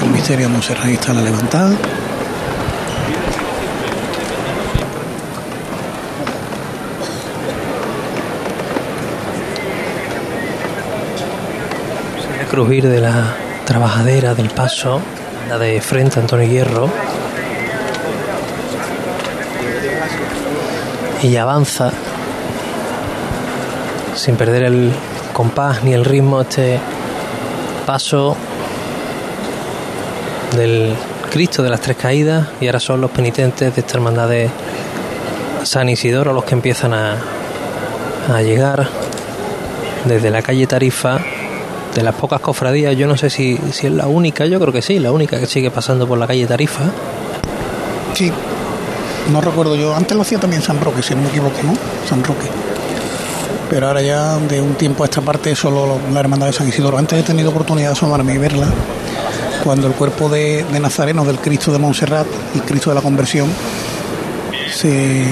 el 0.02 0.10
misterio 0.10 0.48
de 0.48 0.52
Montserrat 0.52 0.88
está 0.88 1.12
a 1.12 1.14
la 1.14 1.22
levantada. 1.22 1.74
Crujir 12.54 12.88
de 12.88 13.00
la 13.00 13.34
trabajadera 13.64 14.32
del 14.32 14.48
paso, 14.48 15.00
la 15.48 15.58
de 15.58 15.80
frente 15.80 16.20
a 16.20 16.22
Antonio 16.22 16.46
Hierro. 16.46 16.88
Y 21.24 21.36
avanza 21.36 21.90
sin 24.14 24.36
perder 24.36 24.62
el 24.62 24.92
compás 25.32 25.82
ni 25.82 25.94
el 25.94 26.04
ritmo 26.04 26.42
este 26.42 26.78
paso 27.86 28.36
del 30.56 30.94
Cristo 31.32 31.60
de 31.60 31.70
las 31.70 31.80
Tres 31.80 31.96
Caídas 31.96 32.46
y 32.60 32.66
ahora 32.66 32.78
son 32.78 33.00
los 33.00 33.10
penitentes 33.10 33.74
de 33.74 33.80
esta 33.80 33.94
hermandad 33.94 34.28
de 34.28 34.48
San 35.64 35.88
Isidoro 35.88 36.32
los 36.32 36.44
que 36.44 36.54
empiezan 36.54 36.94
a, 36.94 37.16
a 38.32 38.42
llegar 38.42 38.86
desde 40.04 40.30
la 40.30 40.40
calle 40.40 40.68
Tarifa 40.68 41.18
de 41.94 42.02
las 42.02 42.14
pocas 42.14 42.40
cofradías, 42.40 42.96
yo 42.96 43.06
no 43.06 43.16
sé 43.16 43.30
si, 43.30 43.58
si 43.72 43.86
es 43.86 43.92
la 43.92 44.06
única, 44.06 44.46
yo 44.46 44.58
creo 44.58 44.72
que 44.72 44.82
sí, 44.82 44.98
la 44.98 45.12
única 45.12 45.38
que 45.38 45.46
sigue 45.46 45.70
pasando 45.70 46.06
por 46.06 46.18
la 46.18 46.26
calle 46.26 46.46
Tarifa. 46.46 46.84
Sí, 48.14 48.32
no 49.30 49.40
recuerdo 49.40 49.76
yo, 49.76 49.94
antes 49.94 50.16
lo 50.16 50.22
hacía 50.22 50.38
también 50.38 50.62
San 50.62 50.80
Roque, 50.80 51.02
si 51.02 51.14
no 51.14 51.22
me 51.22 51.28
equivoco, 51.28 51.56
¿no? 51.62 51.74
San 52.08 52.22
Roque. 52.24 52.48
Pero 53.70 53.88
ahora 53.88 54.02
ya 54.02 54.36
de 54.36 54.60
un 54.60 54.74
tiempo 54.74 55.04
a 55.04 55.06
esta 55.06 55.20
parte 55.20 55.54
solo 55.54 55.98
la 56.12 56.20
hermandad 56.20 56.46
de 56.48 56.52
San 56.52 56.68
Isidoro. 56.68 56.98
Antes 56.98 57.18
he 57.18 57.22
tenido 57.22 57.50
oportunidad 57.50 57.88
de 57.88 57.92
asomarme 57.92 58.34
y 58.34 58.38
verla 58.38 58.66
cuando 59.64 59.86
el 59.86 59.94
cuerpo 59.94 60.28
de, 60.28 60.64
de 60.64 60.80
Nazareno 60.80 61.24
del 61.24 61.38
Cristo 61.38 61.72
de 61.72 61.78
Montserrat, 61.78 62.26
el 62.54 62.62
Cristo 62.62 62.90
de 62.90 62.96
la 62.96 63.02
Conversión, 63.02 63.48
se 64.70 65.24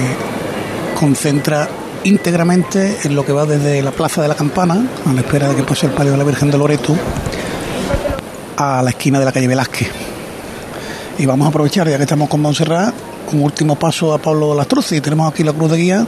concentra 0.99 1.69
íntegramente 2.03 2.99
en 3.03 3.15
lo 3.15 3.25
que 3.25 3.31
va 3.31 3.45
desde 3.45 3.81
la 3.81 3.91
Plaza 3.91 4.21
de 4.21 4.27
la 4.27 4.35
Campana, 4.35 4.85
a 5.05 5.13
la 5.13 5.21
espera 5.21 5.49
de 5.49 5.55
que 5.55 5.63
pase 5.63 5.85
el 5.85 5.93
palio 5.93 6.11
de 6.11 6.17
la 6.17 6.23
Virgen 6.23 6.51
de 6.51 6.57
Loreto, 6.57 6.95
a 8.57 8.81
la 8.81 8.89
esquina 8.89 9.19
de 9.19 9.25
la 9.25 9.31
calle 9.31 9.47
Velázquez. 9.47 9.89
Y 11.17 11.25
vamos 11.25 11.45
a 11.45 11.49
aprovechar, 11.49 11.87
ya 11.87 11.97
que 11.97 12.03
estamos 12.03 12.27
con 12.27 12.41
Montserrat, 12.41 12.93
un 13.31 13.43
último 13.43 13.75
paso 13.75 14.13
a 14.13 14.17
Pablo 14.17 14.53
Lastruzzi. 14.53 14.99
Tenemos 15.01 15.31
aquí 15.31 15.43
la 15.43 15.53
cruz 15.53 15.71
de 15.71 15.77
guía. 15.77 16.07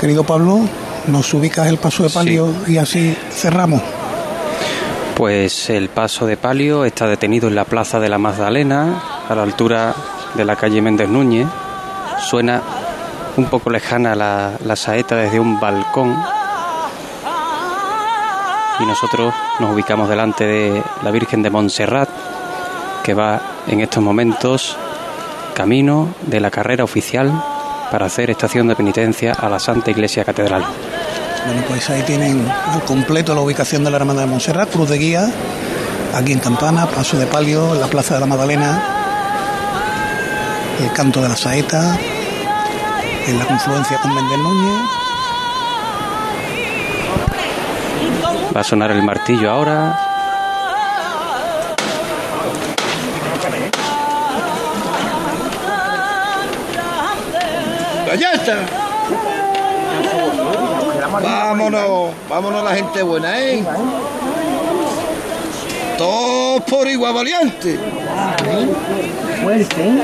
Querido 0.00 0.24
Pablo, 0.24 0.60
nos 1.08 1.32
ubicas 1.34 1.66
el 1.68 1.78
paso 1.78 2.02
de 2.02 2.10
palio 2.10 2.52
y 2.66 2.76
así 2.76 3.16
cerramos. 3.32 3.80
Pues 5.16 5.70
el 5.70 5.88
paso 5.88 6.26
de 6.26 6.36
palio 6.36 6.84
está 6.84 7.06
detenido 7.06 7.48
en 7.48 7.54
la 7.54 7.64
plaza 7.64 8.00
de 8.00 8.08
la 8.08 8.18
Magdalena, 8.18 9.02
a 9.28 9.34
la 9.34 9.42
altura 9.42 9.94
de 10.34 10.44
la 10.44 10.56
calle 10.56 10.82
Méndez 10.82 11.08
Núñez. 11.08 11.46
Suena 12.28 12.62
un 13.36 13.46
poco 13.46 13.70
lejana 13.70 14.14
la, 14.14 14.52
la 14.64 14.76
saeta 14.76 15.16
desde 15.16 15.40
un 15.40 15.58
balcón. 15.58 16.16
Y 18.80 18.86
nosotros 18.86 19.32
nos 19.60 19.72
ubicamos 19.72 20.08
delante 20.08 20.44
de 20.44 20.82
la 21.02 21.10
Virgen 21.10 21.42
de 21.42 21.50
Montserrat, 21.50 22.08
que 23.02 23.14
va 23.14 23.40
en 23.66 23.80
estos 23.80 24.02
momentos 24.02 24.76
camino 25.54 26.08
de 26.26 26.40
la 26.40 26.50
carrera 26.50 26.84
oficial 26.84 27.32
para 27.90 28.06
hacer 28.06 28.30
estación 28.30 28.66
de 28.66 28.74
penitencia 28.74 29.32
a 29.32 29.48
la 29.48 29.58
Santa 29.58 29.90
Iglesia 29.90 30.24
Catedral. 30.24 30.64
Bueno, 31.46 31.62
pues 31.68 31.88
ahí 31.90 32.02
tienen 32.02 32.46
al 32.66 32.82
completo 32.82 33.34
la 33.34 33.40
ubicación 33.40 33.84
de 33.84 33.90
la 33.90 33.98
Hermandad 33.98 34.24
de 34.24 34.30
Montserrat, 34.30 34.70
cruz 34.70 34.88
de 34.88 34.98
guía, 34.98 35.30
aquí 36.14 36.32
en 36.32 36.40
Campana, 36.40 36.86
paso 36.86 37.18
de 37.18 37.26
palio, 37.26 37.74
la 37.74 37.86
Plaza 37.86 38.14
de 38.14 38.20
la 38.20 38.26
Magdalena, 38.26 38.82
el 40.80 40.92
canto 40.92 41.20
de 41.20 41.28
la 41.28 41.36
saeta, 41.36 41.96
en 43.26 43.38
la 43.38 43.46
confluencia 43.46 43.98
con 43.98 44.14
Méndez 44.14 44.38
Núñez. 44.38 44.80
Va 48.54 48.60
a 48.60 48.64
sonar 48.64 48.90
el 48.90 49.02
martillo 49.02 49.50
ahora. 49.50 49.98
¡Ya 58.18 58.30
está! 58.30 58.58
Vámonos, 61.20 62.10
vámonos 62.28 62.64
la 62.64 62.74
gente 62.76 63.02
buena, 63.02 63.40
¿eh? 63.40 63.64
Todos 65.98 66.62
por 66.62 66.86
igual 66.86 67.14
valiente. 67.14 67.78
Fuerte. 69.42 70.02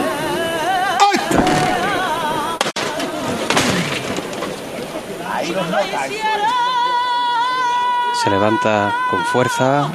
Se 8.23 8.31
levanta 8.31 8.95
con 9.11 9.25
fuerza. 9.25 9.91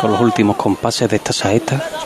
Con 0.00 0.12
los 0.12 0.20
últimos 0.20 0.56
compases 0.56 1.08
de 1.08 1.16
esta 1.16 1.32
saeta. 1.32 1.97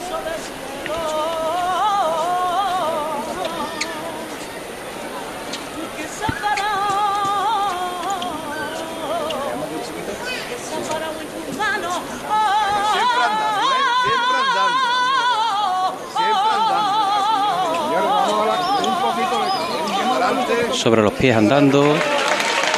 Sobre 20.82 21.02
los 21.02 21.12
pies 21.12 21.36
andando, 21.36 21.94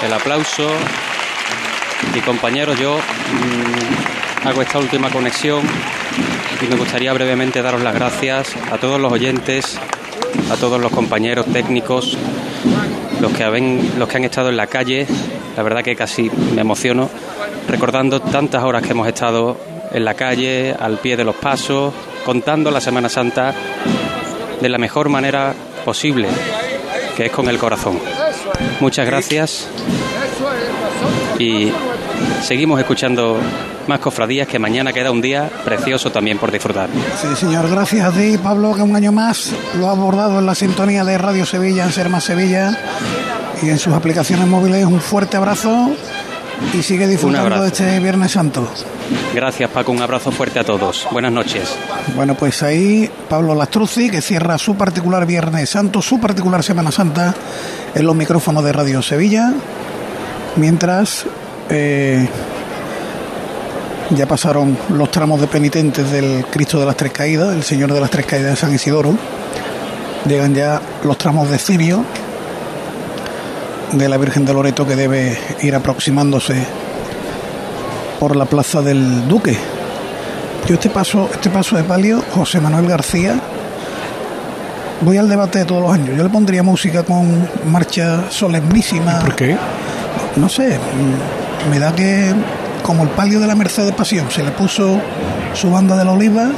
el 0.04 0.12
aplauso. 0.12 0.68
Y 2.14 2.20
compañeros, 2.20 2.78
yo 2.78 2.99
mm, 2.99 4.46
hago 4.46 4.61
esta 4.61 4.78
última 4.78 5.08
conexión 5.08 5.62
y 6.61 6.66
me 6.66 6.76
gustaría 6.76 7.14
brevemente 7.14 7.62
daros 7.62 7.80
las 7.80 7.94
gracias 7.94 8.54
a 8.70 8.76
todos 8.76 9.00
los 9.00 9.11
oyentes, 9.11 9.78
a 10.52 10.56
todos 10.56 10.78
los 10.80 10.92
compañeros 10.92 11.46
técnicos, 11.46 12.18
los 13.23 13.32
que, 13.32 13.80
los 13.96 14.08
que 14.08 14.16
han 14.18 14.25
estado 14.25 14.50
en 14.50 14.58
la 14.58 14.66
calle. 14.66 15.06
La 15.56 15.62
verdad 15.62 15.82
que 15.82 15.96
casi 15.96 16.30
me 16.54 16.61
emociono 16.61 17.08
recordando 17.68 18.20
tantas 18.20 18.62
horas 18.64 18.82
que 18.82 18.90
hemos 18.90 19.08
estado 19.08 19.56
en 19.92 20.04
la 20.04 20.12
calle, 20.12 20.76
al 20.78 20.99
pie 20.99 21.16
de 21.16 21.25
los 21.25 21.37
pasos, 21.37 21.94
contando 22.26 22.70
la 22.70 22.82
Semana 22.82 23.08
Santa 23.08 23.54
de 24.61 24.68
la 24.68 24.76
mejor 24.76 25.08
manera 25.08 25.54
posible, 25.84 26.28
que 27.16 27.26
es 27.26 27.33
con 27.33 27.49
el 27.49 27.59
corazón. 27.59 27.99
Muchas 28.80 29.06
gracias 29.06 29.68
y 31.38 31.73
seguimos 32.42 32.78
escuchando 32.78 33.38
más 33.87 34.00
cofradías 34.00 34.49
que 34.49 34.59
mañana 34.59 34.92
queda 34.92 35.11
un 35.11 35.21
día 35.21 35.50
precioso 35.64 36.11
también 36.11 36.38
por 36.38 36.50
disfrutar. 36.50 36.88
Sí, 37.21 37.37
señor, 37.37 37.68
gracias 37.68 38.06
a 38.06 38.12
ti, 38.12 38.38
Pablo, 38.38 38.75
que 38.75 38.83
un 38.83 38.97
año 38.97 39.12
más 39.12 39.52
lo 39.78 39.88
ha 39.88 39.92
abordado 39.92 40.38
en 40.38 40.47
la 40.47 40.54
sintonía 40.54 41.04
de 41.04 41.18
Radio 41.18 41.44
Sevilla, 41.44 41.85
en 41.85 41.92
Ser 41.92 42.09
Más 42.09 42.25
Sevilla 42.25 42.78
y 43.62 43.68
en 43.68 43.78
sus 43.78 43.92
aplicaciones 43.94 44.47
móviles. 44.47 44.85
Un 44.87 45.00
fuerte 45.00 45.37
abrazo 45.37 45.90
y 46.73 46.82
sigue 46.82 47.06
disfrutando 47.06 47.64
este 47.64 47.99
Viernes 48.00 48.32
Santo. 48.32 48.68
Gracias 49.34 49.70
Paco, 49.70 49.92
un 49.92 50.02
abrazo 50.02 50.30
fuerte 50.30 50.58
a 50.58 50.64
todos. 50.64 51.06
Buenas 51.11 51.32
noches. 51.32 51.75
Bueno, 52.14 52.34
pues 52.34 52.62
ahí 52.62 53.11
Pablo 53.28 53.54
Lastruzzi, 53.54 54.11
que 54.11 54.20
cierra 54.20 54.58
su 54.58 54.76
particular 54.76 55.26
Viernes 55.26 55.70
Santo, 55.70 56.02
su 56.02 56.20
particular 56.20 56.62
Semana 56.62 56.90
Santa, 56.90 57.34
en 57.94 58.06
los 58.06 58.14
micrófonos 58.14 58.64
de 58.64 58.73
Radio 58.73 59.02
Sevilla, 59.02 59.52
mientras 60.56 61.26
eh, 61.68 62.28
ya 64.11 64.26
pasaron 64.26 64.76
los 64.90 65.11
tramos 65.11 65.40
de 65.40 65.46
penitentes 65.46 66.11
del 66.11 66.44
Cristo 66.50 66.78
de 66.80 66.87
las 66.87 66.96
Tres 66.96 67.12
Caídas, 67.12 67.54
el 67.54 67.62
Señor 67.62 67.92
de 67.92 68.00
las 68.00 68.11
Tres 68.11 68.26
Caídas 68.26 68.50
de 68.50 68.56
San 68.56 68.75
Isidoro, 68.75 69.16
llegan 70.26 70.54
ya 70.54 70.80
los 71.04 71.18
tramos 71.18 71.50
de 71.50 71.58
Cirio 71.58 72.04
de 73.98 74.08
la 74.08 74.16
Virgen 74.16 74.44
de 74.44 74.52
Loreto 74.52 74.86
que 74.86 74.96
debe 74.96 75.38
ir 75.62 75.74
aproximándose 75.74 76.54
por 78.18 78.34
la 78.34 78.44
plaza 78.44 78.82
del 78.82 79.28
Duque. 79.28 79.56
Yo 80.66 80.74
este 80.74 80.90
paso, 80.90 81.28
este 81.32 81.50
paso 81.50 81.76
de 81.76 81.84
palio, 81.84 82.22
José 82.32 82.60
Manuel 82.60 82.86
García, 82.86 83.38
voy 85.00 85.16
al 85.16 85.28
debate 85.28 85.60
de 85.60 85.64
todos 85.64 85.82
los 85.82 85.92
años. 85.92 86.16
Yo 86.16 86.22
le 86.24 86.30
pondría 86.30 86.62
música 86.62 87.04
con 87.04 87.48
marcha 87.66 88.30
solemnísima. 88.30 89.20
¿Por 89.20 89.37
qué? 89.37 89.57
No 90.37 90.48
sé, 90.48 90.78
me 91.70 91.78
da 91.78 91.94
que 91.94 92.35
como 92.83 93.04
el 93.04 93.11
palio 93.11 93.40
de 93.40 93.46
la 93.46 93.54
Mercedes 93.54 93.92
Pasión, 93.92 94.30
se 94.30 94.42
le 94.42 94.50
puso 94.50 95.00
su 95.54 95.70
banda 95.70 95.96
de 95.96 96.04
la 96.04 96.12
oliva 96.12 96.50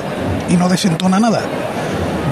y 0.49 0.57
no 0.57 0.68
desentona 0.68 1.20
nada. 1.20 1.40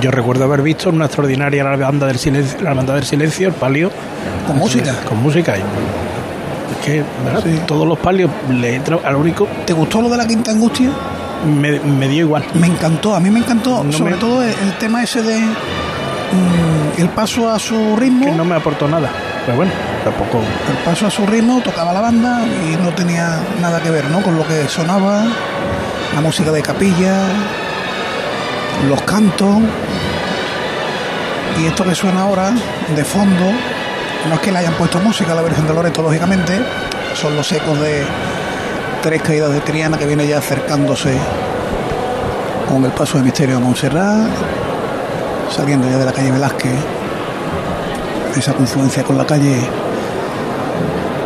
Yo 0.01 0.11
recuerdo 0.11 0.45
haber 0.45 0.63
visto 0.63 0.91
una 0.91 1.07
extraordinaria 1.07 1.63
la 1.65 1.77
banda 1.77 2.07
del 2.07 2.19
silencio, 2.19 2.61
la 2.61 2.75
banda 2.75 2.95
del 2.95 3.05
silencio, 3.05 3.49
el 3.49 3.55
palio. 3.55 3.91
Con 4.47 4.59
música. 4.59 4.95
Con 5.09 5.23
música. 5.23 5.55
Es 5.57 5.63
que 6.85 7.05
todos 7.67 7.87
los 7.87 7.99
palios 7.99 8.31
le 8.51 8.77
entran 8.77 9.01
al 9.05 9.17
único. 9.17 9.47
¿Te 9.65 9.73
gustó 9.73 10.03
lo 10.03 10.09
de 10.09 10.17
la 10.17 10.27
quinta 10.27 10.51
angustia? 10.51 10.91
Me, 11.47 11.79
me 11.81 12.09
dio 12.09 12.21
igual. 12.21 12.45
Me 12.55 12.67
encantó, 12.67 13.15
a 13.15 13.21
mí 13.21 13.31
me 13.31 13.41
encantó, 13.41 13.85
sobre 13.93 14.17
todo 14.17 14.43
el, 14.43 14.73
tema 14.79 15.03
ese 15.03 15.23
de 15.23 15.39
mm, 15.39 17.01
el 17.01 17.09
paso 17.11 17.51
a 17.51 17.59
su 17.59 17.97
ritmo. 17.97 18.27
Que 18.27 18.33
no 18.33 18.45
me 18.45 18.55
aportó 18.55 18.89
nada. 18.89 19.11
Pero 19.45 19.57
bueno, 19.57 19.73
tampoco. 20.03 20.39
El 20.39 20.77
paso 20.85 21.07
a 21.07 21.11
su 21.11 21.27
ritmo, 21.27 21.61
tocaba 21.61 21.93
la 21.93 22.01
banda 22.01 22.43
y 22.47 22.77
no 22.83 22.91
tenía 22.95 23.41
nada 23.61 23.81
que 23.83 23.91
ver, 23.91 24.11
¿no? 24.11 24.23
Con 24.23 24.37
lo 24.37 24.47
que 24.47 24.69
sonaba, 24.69 25.25
la 26.15 26.21
música 26.21 26.51
de 26.51 26.63
capilla, 26.63 27.27
los 28.89 29.03
cantos. 29.03 29.57
Y 31.61 31.67
esto 31.67 31.85
que 31.85 31.95
suena 31.95 32.23
ahora, 32.23 32.53
de 32.97 33.05
fondo, 33.05 33.53
no 34.29 34.35
es 34.35 34.41
que 34.41 34.51
le 34.53 34.59
hayan 34.59 34.75
puesto 34.75 34.99
música 35.01 35.33
a 35.33 35.35
la 35.35 35.43
Virgen 35.43 35.67
de 35.67 35.75
Loreto, 35.75 36.03
lógicamente, 36.03 36.59
son 37.15 37.37
los 37.37 37.51
ecos 37.53 37.79
de 37.81 38.05
tres 39.03 39.23
caídas 39.23 39.53
de 39.53 39.61
Triana 39.61 39.99
que 39.99 40.07
viene 40.07 40.27
ya 40.27 40.39
acercándose 40.39 41.17
con 42.69 42.85
el 42.85 42.93
paso 42.93 43.19
de 43.19 43.25
misterio 43.25 43.59
a 43.59 43.61
Montserrat, 43.61 44.31
saliendo 45.55 45.89
ya 45.89 45.99
de 45.99 46.05
la 46.07 46.13
calle 46.13 46.31
Velázquez, 46.31 46.73
esa 48.37 48.55
confluencia 48.55 49.05
con 49.05 49.19
la 49.19 49.27
calle 49.27 49.59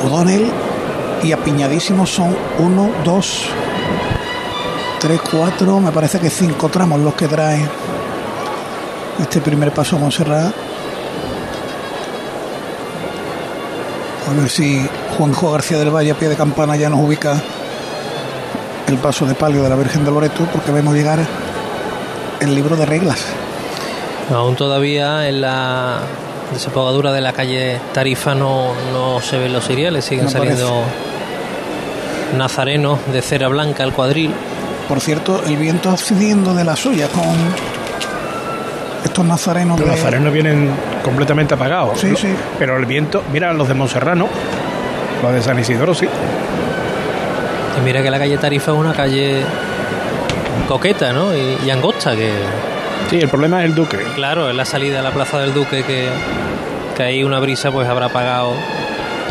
O'Donnell, 0.04 0.50
y 1.22 1.32
apiñadísimos 1.32 2.10
son 2.10 2.36
uno, 2.58 2.90
dos, 3.04 3.46
tres, 4.98 5.20
cuatro, 5.30 5.80
me 5.80 5.92
parece 5.92 6.18
que 6.18 6.30
cinco 6.30 6.68
tramos 6.68 7.00
los 7.00 7.14
que 7.14 7.28
trae 7.28 7.68
este 9.20 9.40
primer 9.40 9.72
paso 9.72 9.96
a 9.96 9.98
Montserrat. 10.00 10.67
A 14.28 14.32
ver 14.32 14.50
si 14.50 14.86
Juanjo 15.16 15.52
García 15.52 15.78
del 15.78 15.90
Valle 15.90 16.10
a 16.10 16.14
pie 16.14 16.28
de 16.28 16.36
campana 16.36 16.76
ya 16.76 16.90
nos 16.90 17.00
ubica 17.00 17.40
el 18.86 18.98
paso 18.98 19.24
de 19.24 19.34
palio 19.34 19.62
de 19.62 19.70
la 19.70 19.76
Virgen 19.76 20.04
de 20.04 20.10
Loreto, 20.10 20.46
porque 20.52 20.70
vemos 20.70 20.94
llegar 20.94 21.18
el 22.40 22.54
libro 22.54 22.76
de 22.76 22.84
reglas. 22.84 23.24
Aún 24.30 24.54
todavía 24.54 25.28
en 25.28 25.40
la 25.40 26.00
desapogadura 26.52 27.12
de 27.12 27.22
la 27.22 27.32
calle 27.32 27.80
Tarifa 27.94 28.34
no, 28.34 28.74
no 28.92 29.20
se 29.22 29.38
ven 29.38 29.52
los 29.52 29.64
cereales, 29.64 30.04
siguen 30.04 30.28
saliendo 30.28 30.82
nazarenos 32.36 32.98
de 33.10 33.22
cera 33.22 33.48
blanca 33.48 33.82
al 33.82 33.94
cuadril. 33.94 34.34
Por 34.88 35.00
cierto, 35.00 35.42
el 35.46 35.56
viento 35.56 35.90
accediendo 35.90 36.54
de 36.54 36.64
la 36.64 36.76
suya 36.76 37.08
con 37.08 37.24
estos 39.04 39.24
nazarenos. 39.24 39.78
Los 39.78 39.88
nazarenos 39.88 40.32
vienen 40.32 40.70
completamente 41.02 41.54
apagados. 41.54 42.00
Sí, 42.00 42.14
sí. 42.16 42.28
Pero 42.58 42.76
el 42.76 42.86
viento, 42.86 43.22
mira 43.32 43.52
los 43.52 43.68
de 43.68 43.74
Monserrano, 43.74 44.28
los 45.22 45.32
de 45.32 45.42
San 45.42 45.58
Isidoro, 45.58 45.94
sí. 45.94 46.06
Y 47.78 47.80
mira 47.84 48.02
que 48.02 48.10
la 48.10 48.18
calle 48.18 48.36
Tarifa 48.38 48.72
es 48.72 48.78
una 48.78 48.92
calle 48.92 49.42
coqueta, 50.66 51.12
¿no? 51.12 51.30
Y, 51.34 51.70
angosta, 51.70 52.16
que... 52.16 52.32
Sí, 53.10 53.18
el 53.20 53.28
problema 53.28 53.60
es 53.60 53.70
el 53.70 53.74
Duque. 53.74 53.98
Claro, 54.14 54.50
es 54.50 54.56
la 54.56 54.64
salida 54.64 55.00
a 55.00 55.02
la 55.02 55.12
Plaza 55.12 55.38
del 55.38 55.54
Duque 55.54 55.82
que, 55.84 56.08
que 56.96 57.02
ahí 57.02 57.24
una 57.24 57.38
brisa 57.38 57.70
pues 57.70 57.88
habrá 57.88 58.06
apagado 58.06 58.52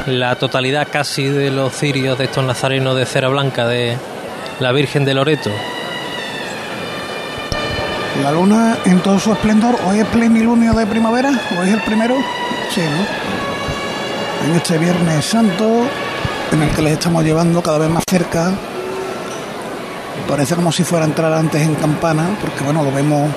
la 0.08 0.36
totalidad 0.36 0.88
casi 0.89 1.27
de 1.27 1.51
los 1.51 1.73
cirios 1.73 2.17
de 2.17 2.25
estos 2.25 2.43
nazarenos 2.43 2.95
de 2.95 3.06
cera 3.06 3.27
blanca 3.27 3.67
de 3.67 3.97
la 4.60 4.71
Virgen 4.71 5.06
de 5.06 5.13
Loreto. 5.13 5.51
La 8.21 8.32
luna 8.32 8.77
en 8.86 8.99
todo 9.01 9.19
su 9.19 9.32
esplendor, 9.32 9.75
hoy 9.86 9.99
es 9.99 10.08
plenilunio 10.08 10.73
de 10.73 10.88
primavera, 10.88 11.30
hoy 11.60 11.67
es 11.67 11.73
el 11.75 11.82
primero, 11.82 12.15
sí, 12.73 12.82
¿no? 12.82 14.47
En 14.47 14.56
este 14.56 14.77
Viernes 14.80 15.23
Santo, 15.23 15.84
en 16.51 16.62
el 16.63 16.69
que 16.71 16.82
les 16.82 16.93
estamos 16.93 17.23
llevando 17.23 17.62
cada 17.62 17.77
vez 17.77 17.89
más 17.89 18.03
cerca. 18.10 18.53
Parece 20.27 20.56
como 20.56 20.71
si 20.71 20.84
fuera 20.84 21.06
a 21.06 21.08
entrar 21.08 21.32
antes 21.32 21.62
en 21.62 21.75
campana, 21.75 22.27
porque 22.41 22.63
bueno, 22.63 22.84
lo 22.84 22.91
vemos 22.91 23.30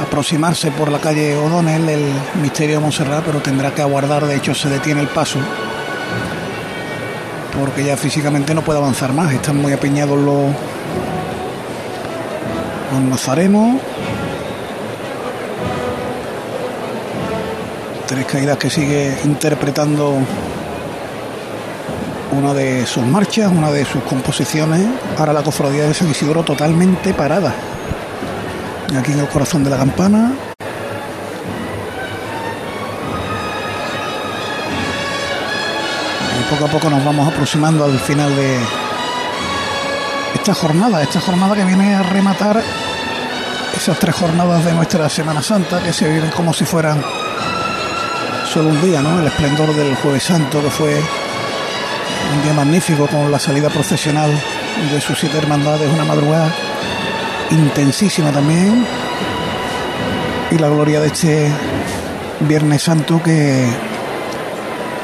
aproximarse 0.00 0.70
por 0.70 0.90
la 0.90 0.98
calle 0.98 1.36
O'Donnell, 1.36 1.88
el 1.88 2.12
misterio 2.40 2.76
de 2.76 2.82
Montserrat, 2.82 3.22
pero 3.24 3.40
tendrá 3.40 3.74
que 3.74 3.82
aguardar, 3.82 4.24
de 4.24 4.36
hecho 4.36 4.54
se 4.54 4.70
detiene 4.70 5.02
el 5.02 5.08
paso, 5.08 5.38
porque 7.58 7.84
ya 7.84 7.98
físicamente 7.98 8.54
no 8.54 8.62
puede 8.62 8.78
avanzar 8.78 9.12
más, 9.12 9.30
están 9.32 9.60
muy 9.60 9.74
apiñados 9.74 10.18
los, 10.18 10.54
los. 13.08 13.89
Caídas 18.24 18.56
que 18.58 18.70
sigue 18.70 19.16
interpretando 19.24 20.18
una 22.32 22.54
de 22.54 22.86
sus 22.86 23.04
marchas, 23.04 23.50
una 23.50 23.70
de 23.70 23.84
sus 23.84 24.02
composiciones. 24.04 24.86
Ahora 25.18 25.32
la 25.32 25.42
cofradía 25.42 25.84
de 25.84 25.94
San 25.94 26.10
Isidoro 26.10 26.42
totalmente 26.42 27.14
parada. 27.14 27.52
Aquí 28.98 29.12
en 29.12 29.20
el 29.20 29.28
corazón 29.28 29.64
de 29.64 29.70
la 29.70 29.76
campana. 29.76 30.32
Poco 36.50 36.64
a 36.64 36.68
poco 36.68 36.90
nos 36.90 37.04
vamos 37.04 37.32
aproximando 37.32 37.84
al 37.84 37.96
final 38.00 38.34
de 38.34 38.58
esta 40.34 40.52
jornada, 40.52 41.00
esta 41.00 41.20
jornada 41.20 41.54
que 41.54 41.64
viene 41.64 41.94
a 41.94 42.02
rematar 42.02 42.60
esas 43.76 43.96
tres 44.00 44.16
jornadas 44.16 44.64
de 44.64 44.72
nuestra 44.74 45.08
Semana 45.08 45.42
Santa 45.42 45.80
que 45.80 45.92
se 45.92 46.08
viven 46.08 46.30
como 46.30 46.52
si 46.52 46.64
fueran 46.64 47.00
solo 48.52 48.68
un 48.70 48.80
día, 48.82 49.00
¿no? 49.02 49.20
El 49.20 49.26
esplendor 49.26 49.74
del 49.74 49.94
Jueves 49.96 50.22
Santo 50.24 50.62
que 50.62 50.70
fue 50.70 50.94
un 50.94 52.42
día 52.42 52.52
magnífico 52.52 53.06
con 53.06 53.30
la 53.30 53.38
salida 53.38 53.68
procesional 53.68 54.30
de 54.92 55.00
sus 55.00 55.18
siete 55.18 55.38
hermandades, 55.38 55.88
una 55.92 56.04
madrugada 56.04 56.50
intensísima 57.50 58.30
también 58.30 58.84
y 60.50 60.58
la 60.58 60.68
gloria 60.68 61.00
de 61.00 61.08
este 61.08 61.50
Viernes 62.40 62.82
Santo 62.82 63.20
que 63.22 63.68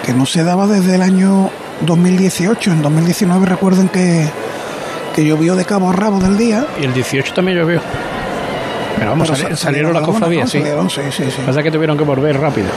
que 0.05 0.13
no 0.15 0.25
se 0.25 0.45
daba 0.45 0.67
desde 0.69 0.95
el 0.95 1.03
año 1.03 1.51
2018. 1.81 2.71
En 2.71 2.81
2019 2.83 3.45
recuerden 3.45 3.89
que, 3.89 4.29
que 5.17 5.25
llovió 5.25 5.57
de 5.57 5.65
cabo 5.65 5.91
a 5.91 5.93
rabo 5.93 6.21
del 6.21 6.39
día. 6.39 6.65
Y 6.81 6.85
el 6.85 6.95
18 6.95 7.35
también 7.35 7.59
llovió. 7.59 7.81
Pero 8.97 9.11
vamos, 9.11 9.29
Pero 9.29 9.43
sali- 9.43 9.57
sa- 9.57 9.63
salieron 9.65 9.93
las 9.93 10.03
algunas, 10.03 10.21
cofradías, 10.21 10.45
¿no? 10.45 10.51
sí. 10.53 10.59
Salieron, 10.61 10.91
sí, 10.91 11.01
sí, 11.11 11.25
sí. 11.29 11.43
Pasa 11.45 11.61
que 11.65 11.73
tuvieron 11.73 11.99
que 11.99 12.05
volver 12.05 12.39
rápido. 12.41 12.69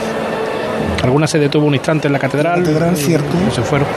Alguna 1.02 1.26
se 1.26 1.38
detuvo 1.38 1.66
un 1.66 1.74
instante 1.74 2.08
en 2.08 2.12
la 2.12 2.18
catedral. 2.18 2.60
La 2.60 2.66
catedral, 2.66 2.96
cierto. 2.96 3.36
se 3.54 3.62
fueron. 3.62 3.88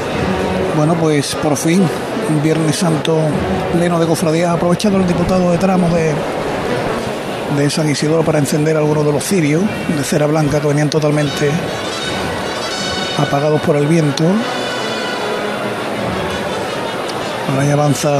Bueno, 0.76 0.96
pues 0.96 1.36
por 1.36 1.56
fin, 1.58 1.84
un 2.30 2.42
Viernes 2.42 2.76
Santo 2.76 3.20
pleno 3.74 4.00
de 4.00 4.08
cofradías, 4.08 4.52
aprovechando 4.52 5.00
el 5.00 5.08
diputado 5.08 5.52
de 5.52 5.58
tramo 5.58 5.89
de, 5.89 6.13
de 7.58 7.70
San 7.70 7.89
Isidoro 7.89 8.24
para 8.24 8.39
encender 8.39 8.78
algunos 8.78 9.06
de 9.06 9.12
los 9.12 9.24
cirios 9.24 9.62
de 9.96 10.04
cera 10.04 10.26
blanca 10.26 10.60
que 10.60 10.68
venían 10.68 10.89
totalmente 10.89 11.52
apagados 13.18 13.62
por 13.62 13.76
el 13.76 13.88
viento. 13.88 14.24
Ahora 17.52 17.66
ya 17.66 17.74
avanza 17.74 18.20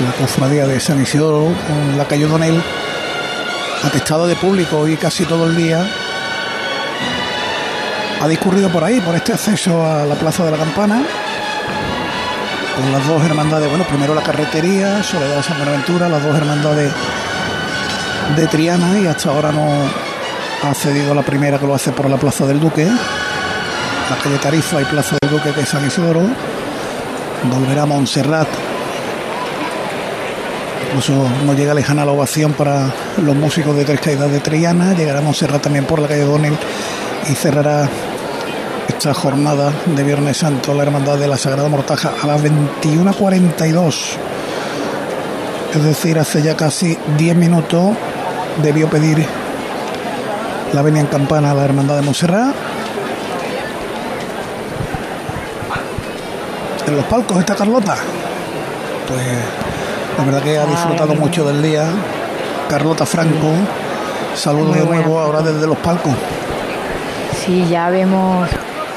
la 0.00 0.12
cofradía 0.20 0.66
de 0.66 0.80
San 0.80 1.00
Isidoro 1.00 1.52
con 1.66 1.96
la 1.96 2.04
calle 2.04 2.26
Donel 2.26 2.60
atestado 3.84 4.26
de 4.26 4.36
público 4.36 4.86
y 4.88 4.96
casi 4.96 5.24
todo 5.24 5.46
el 5.46 5.56
día 5.56 5.88
ha 8.20 8.28
discurrido 8.28 8.68
por 8.70 8.82
ahí, 8.84 9.00
por 9.00 9.14
este 9.14 9.32
acceso 9.32 9.84
a 9.84 10.04
la 10.04 10.14
Plaza 10.14 10.44
de 10.44 10.50
la 10.50 10.56
Campana, 10.56 11.02
con 12.76 12.92
las 12.92 13.06
dos 13.06 13.22
hermandades, 13.24 13.68
bueno, 13.68 13.84
primero 13.84 14.14
la 14.14 14.22
carretería, 14.22 15.02
Soledad 15.02 15.36
de 15.36 15.42
San 15.42 15.56
Buenaventura, 15.56 16.08
las 16.08 16.22
dos 16.22 16.36
hermandades 16.36 16.92
de 18.36 18.46
Triana 18.46 18.98
y 18.98 19.06
hasta 19.06 19.30
ahora 19.30 19.52
no 19.52 19.68
ha 20.62 20.74
cedido 20.74 21.14
la 21.14 21.22
primera 21.22 21.58
que 21.58 21.66
lo 21.66 21.74
hace 21.74 21.92
por 21.92 22.10
la 22.10 22.16
Plaza 22.16 22.46
del 22.46 22.60
Duque, 22.60 22.86
la 22.86 24.16
calle 24.22 24.38
Tarifa 24.38 24.82
y 24.82 24.84
Plaza 24.84 25.16
del 25.20 25.30
Duque 25.30 25.52
que 25.52 25.60
es 25.60 25.68
San 25.68 25.86
Isidoro, 25.86 26.22
volverá 27.50 27.82
a 27.82 27.86
Montserrat. 27.86 28.48
Incluso 30.88 31.28
no 31.44 31.52
llega 31.52 31.74
lejana 31.74 32.04
la 32.04 32.12
ovación 32.12 32.54
para 32.54 32.92
los 33.22 33.36
músicos 33.36 33.76
de 33.76 33.84
Tres 33.84 34.00
Caídas 34.00 34.30
de 34.32 34.40
Triana, 34.40 34.94
llegará 34.94 35.18
a 35.20 35.22
Montserrat 35.22 35.62
también 35.62 35.84
por 35.84 36.00
la 36.00 36.08
calle 36.08 36.22
Donel 36.22 36.56
y 37.28 37.34
cerrará 37.34 37.88
esta 38.88 39.12
jornada 39.14 39.70
de 39.86 40.02
Viernes 40.02 40.38
Santo 40.38 40.74
la 40.74 40.82
Hermandad 40.82 41.18
de 41.18 41.28
la 41.28 41.36
Sagrada 41.36 41.68
Mortaja 41.68 42.12
a 42.20 42.26
las 42.26 42.42
21.42. 42.42 44.16
Es 45.74 45.84
decir, 45.84 46.18
hace 46.18 46.42
ya 46.42 46.56
casi 46.56 46.98
10 47.18 47.36
minutos 47.36 47.94
debió 48.62 48.88
pedir 48.88 49.24
la 50.72 50.82
venia 50.82 51.02
en 51.02 51.06
campana 51.06 51.50
a 51.50 51.54
la 51.54 51.64
Hermandad 51.64 51.96
de 51.96 52.02
Montserrat. 52.02 52.54
En 56.86 56.96
los 56.96 57.04
palcos 57.04 57.38
está 57.38 57.54
Carlota. 57.54 57.96
Pues 59.06 59.22
la 60.16 60.24
verdad 60.24 60.42
que 60.42 60.58
ha 60.58 60.66
disfrutado 60.66 61.12
Ay. 61.12 61.18
mucho 61.18 61.46
del 61.46 61.62
día. 61.62 61.86
Carlota 62.68 63.06
Franco, 63.06 63.52
saludos 64.34 64.76
Muy 64.76 64.78
de 64.78 64.84
nuevo 64.84 65.20
ahora 65.20 65.42
desde 65.42 65.66
los 65.66 65.76
palcos. 65.78 66.14
Sí, 67.44 67.66
ya 67.68 67.90
vemos 67.90 68.48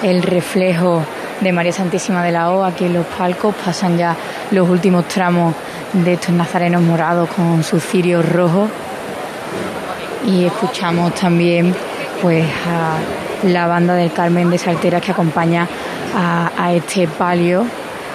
el 0.03 0.23
reflejo 0.23 1.03
de 1.41 1.51
María 1.51 1.71
Santísima 1.71 2.23
de 2.23 2.31
la 2.31 2.51
O 2.51 2.63
aquí 2.63 2.85
en 2.85 2.93
los 2.93 3.05
palcos. 3.05 3.53
Pasan 3.65 3.97
ya 3.97 4.15
los 4.51 4.69
últimos 4.69 5.07
tramos 5.07 5.55
de 5.93 6.13
estos 6.13 6.33
nazarenos 6.33 6.81
morados 6.81 7.29
con 7.29 7.63
sus 7.63 7.83
cirios 7.83 8.27
rojos. 8.27 8.69
Y 10.25 10.45
escuchamos 10.45 11.13
también 11.15 11.75
pues 12.21 12.45
a 12.67 13.47
la 13.47 13.67
banda 13.67 13.95
del 13.95 14.11
Carmen 14.11 14.49
de 14.49 14.57
Salteras 14.57 15.01
que 15.01 15.11
acompaña 15.11 15.67
a, 16.15 16.73
este 16.73 17.07
palio. 17.07 17.65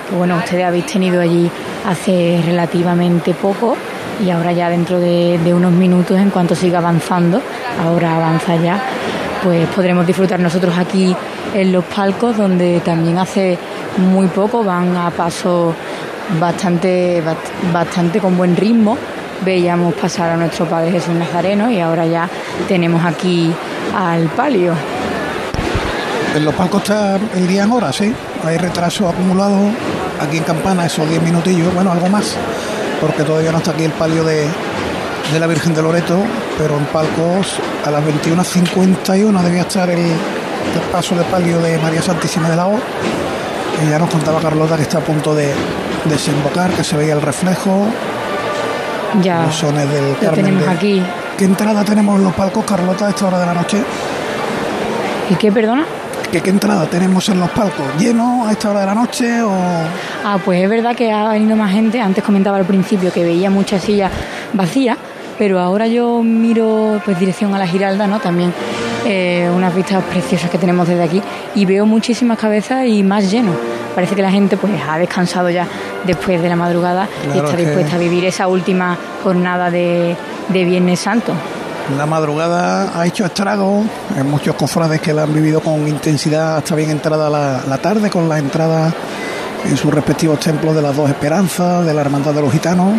Que 0.09 0.17
bueno, 0.17 0.37
ustedes 0.37 0.65
habéis 0.65 0.87
tenido 0.87 1.21
allí 1.21 1.51
hace 1.85 2.41
relativamente 2.45 3.35
poco 3.35 3.77
y 4.25 4.31
ahora 4.31 4.53
ya 4.53 4.71
dentro 4.71 5.01
de, 5.01 5.39
de 5.43 5.53
unos 5.53 5.73
minutos, 5.73 6.19
en 6.19 6.31
cuanto 6.31 6.55
siga 6.55 6.79
avanzando, 6.79 7.43
ahora 7.85 8.17
avanza 8.17 8.57
ya, 8.57 8.81
pues 9.47 9.69
podremos 9.69 10.05
disfrutar 10.05 10.41
nosotros 10.41 10.77
aquí 10.77 11.15
en 11.55 11.71
los 11.71 11.85
palcos, 11.85 12.37
donde 12.37 12.81
también 12.81 13.17
hace 13.17 13.57
muy 13.99 14.27
poco 14.27 14.65
van 14.65 14.97
a 14.97 15.09
paso 15.13 15.73
bastante, 16.41 17.23
bast- 17.25 17.73
bastante 17.73 18.19
con 18.19 18.37
buen 18.37 18.57
ritmo. 18.57 18.99
Veíamos 19.45 19.95
pasar 19.95 20.31
a 20.33 20.37
nuestro 20.37 20.67
Padre 20.67 20.91
Jesús 20.91 21.15
Nazareno 21.15 21.71
y 21.71 21.79
ahora 21.79 22.07
ya 22.07 22.29
tenemos 22.67 23.05
aquí 23.05 23.53
al 23.97 24.25
palio. 24.31 24.73
En 26.35 26.45
los 26.45 26.53
palcos 26.55 26.83
está 26.83 27.21
el 27.37 27.47
día 27.47 27.63
en 27.63 27.71
horas, 27.71 27.95
¿sí? 27.95 28.13
Hay 28.45 28.57
retraso 28.59 29.09
acumulado 29.09 29.57
aquí 30.21 30.39
en 30.39 30.43
Campana, 30.43 30.87
esos 30.87 31.09
10 31.09 31.23
minutillos, 31.23 31.73
bueno, 31.73 31.93
algo 31.93 32.09
más, 32.09 32.35
porque 33.01 33.23
todavía 33.23 33.53
no 33.53 33.59
está 33.59 33.71
aquí 33.71 33.85
el 33.85 33.93
palio 33.93 34.25
de, 34.25 34.49
de 35.33 35.39
la 35.39 35.47
Virgen 35.47 35.73
de 35.73 35.83
Loreto, 35.83 36.19
pero 36.59 36.77
en 36.77 36.85
palcos 36.87 37.59
a 37.87 37.91
las 37.91 38.03
21.51 38.05 39.43
debía 39.43 39.63
estar 39.63 39.89
el, 39.91 39.99
el 40.01 40.81
paso 40.93 41.15
de 41.15 41.23
palio 41.25 41.61
de 41.61 41.79
María 41.79 42.03
Santísima 42.03 42.49
de 42.51 42.57
la 42.57 42.67
O. 42.67 42.79
Y 43.85 43.91
ya 43.91 43.99
nos 43.99 44.11
contaba 44.11 44.41
Carlota 44.41 44.77
que 44.77 44.83
está 44.83 44.99
a 44.99 45.03
punto 45.03 45.35
de 45.35 45.53
desembocar, 46.07 46.71
que 46.71 46.83
se 46.83 46.97
veía 46.97 47.15
el 47.15 47.23
reflejo, 47.23 47.87
Ya 49.23 49.43
los 49.47 49.55
sones 49.55 49.89
del 49.91 50.13
lo 50.13 50.19
Carmen. 50.19 50.45
tenemos 50.45 50.65
de- 50.67 50.71
aquí. 50.71 51.03
¿Qué 51.37 51.45
entrada 51.45 51.85
tenemos 51.85 52.17
en 52.19 52.25
los 52.25 52.35
palcos, 52.35 52.65
Carlota, 52.65 53.07
a 53.07 53.11
esta 53.11 53.27
hora 53.27 53.39
de 53.41 53.47
la 53.47 53.55
noche? 53.55 53.79
¿Y 55.31 55.35
qué, 55.35 55.53
perdona? 55.53 55.85
¿Qué, 56.33 56.41
qué 56.41 56.51
entrada 56.51 56.87
tenemos 56.87 57.29
en 57.29 57.39
los 57.39 57.51
palcos? 57.51 57.85
¿Lleno 57.99 58.47
a 58.47 58.53
esta 58.53 58.71
hora 58.71 58.81
de 58.81 58.87
la 58.87 58.95
noche 58.95 59.43
o...? 59.43 59.51
Ah, 60.25 60.39
pues 60.45 60.63
es 60.65 60.71
verdad 60.71 60.97
que 60.97 61.13
ha 61.13 61.29
venido 61.29 61.55
más 61.57 61.71
gente. 61.73 62.01
Antes 62.01 62.25
comentaba 62.25 62.57
al 62.57 62.65
principio 62.65 63.13
que 63.13 63.23
veía 63.23 63.51
muchas 63.51 63.83
sillas 63.83 64.11
vacías, 64.55 64.97
pero 65.39 65.61
ahora 65.61 65.87
yo 65.87 66.23
miro 66.23 67.01
pues 67.05 67.19
dirección 67.19 67.55
a 67.55 67.59
la 67.59 67.67
Giralda, 67.67 68.07
¿no? 68.07 68.21
También 68.21 68.53
eh, 69.05 69.51
unas 69.55 69.75
vistas 69.75 70.03
preciosas 70.05 70.51
que 70.51 70.59
tenemos 70.59 70.89
desde 70.89 71.03
aquí 71.03 71.23
y 71.55 71.65
veo 71.65 71.87
muchísimas 71.87 72.39
cabezas 72.39 72.87
y 72.87 73.03
más 73.03 73.31
lleno. 73.31 73.53
Parece 73.95 74.15
que 74.15 74.23
la 74.23 74.31
gente 74.31 74.57
pues 74.57 74.73
ha 74.89 74.99
descansado 74.99 75.49
ya 75.51 75.67
después 76.05 76.41
de 76.43 76.49
la 76.49 76.57
madrugada 76.57 77.09
y 77.35 77.39
está 77.39 77.57
que- 77.57 77.65
dispuesta 77.65 77.97
a 77.97 77.99
vivir 77.99 78.25
esa 78.25 78.47
última 78.49 78.97
jornada 79.23 79.71
de, 79.71 80.17
de 80.49 80.65
Viernes 80.65 81.01
Santo. 81.01 81.33
La 81.97 82.05
madrugada 82.05 82.99
ha 82.99 83.07
hecho 83.07 83.25
estragos 83.25 83.87
en 84.17 84.29
muchos 84.29 84.57
cofrades 84.57 85.01
que 85.01 85.15
la 85.15 85.23
han 85.23 85.33
vivido 85.33 85.61
con 85.61 85.87
intensidad 85.87 86.57
hasta 86.57 86.75
bien 86.75 86.91
entrada 86.91 87.31
la, 87.31 87.61
la 87.69 87.79
tarde, 87.79 88.11
con 88.11 88.29
la 88.29 88.39
entrada 88.39 88.93
en 89.65 89.77
sus 89.77 89.95
respectivos 89.95 90.41
templos 90.41 90.75
de 90.75 90.83
las 90.83 90.97
dos 90.97 91.09
esperanzas, 91.09 91.87
de 91.87 91.95
la 91.95 92.01
Hermandad 92.01 92.33
de 92.35 92.41
los 92.43 92.53
Gitanos. 92.53 92.95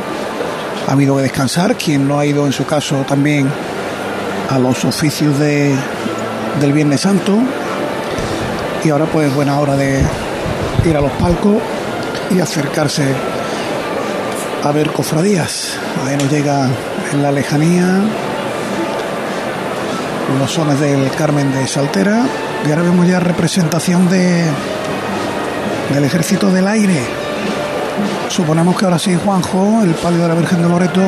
Ha 0.88 0.93
habido 0.93 1.17
que 1.17 1.23
descansar, 1.23 1.76
quien 1.76 2.08
no 2.08 2.17
ha 2.17 2.26
ido 2.26 2.45
en 2.45 2.54
su 2.54 2.65
caso 2.65 3.04
también 3.08 3.47
a 4.50 4.58
los 4.58 4.86
oficios 4.86 5.38
de, 5.38 5.76
del 6.62 6.71
Viernes 6.73 7.02
Santo. 7.02 7.38
Y 8.84 8.89
ahora 8.89 9.06
pues 9.06 9.34
buena 9.36 9.60
hora 9.60 9.76
de 9.76 10.02
ir 10.86 10.95
a 10.95 11.02
los 11.02 11.12
palcos 11.13 11.58
y 12.34 12.39
acercarse 12.39 13.04
a 14.63 14.71
ver 14.71 14.91
cofradías. 14.91 15.78
Ahí 16.06 16.15
nos 16.15 16.32
llega 16.32 16.69
en 17.12 17.21
la 17.21 17.32
lejanía 17.32 18.02
los 20.39 20.52
sones 20.52 20.80
del 20.80 21.10
Carmen 21.12 21.52
de 21.54 21.67
Saltera 21.67 22.26
y 22.65 22.69
ahora 22.69 22.84
vemos 22.84 23.08
ya 23.08 23.19
representación 23.19 24.10
de 24.10 24.45
del 25.93 26.04
ejército 26.04 26.52
del 26.52 26.67
aire 26.67 27.27
suponemos 28.29 28.77
que 28.77 28.86
ahora 28.86 28.99
sí 28.99 29.15
Juanjo 29.15 29.81
el 29.83 29.91
palio 29.95 30.21
de 30.23 30.27
la 30.27 30.36
Virgen 30.36 30.62
de 30.62 30.69
Loreto 30.69 31.01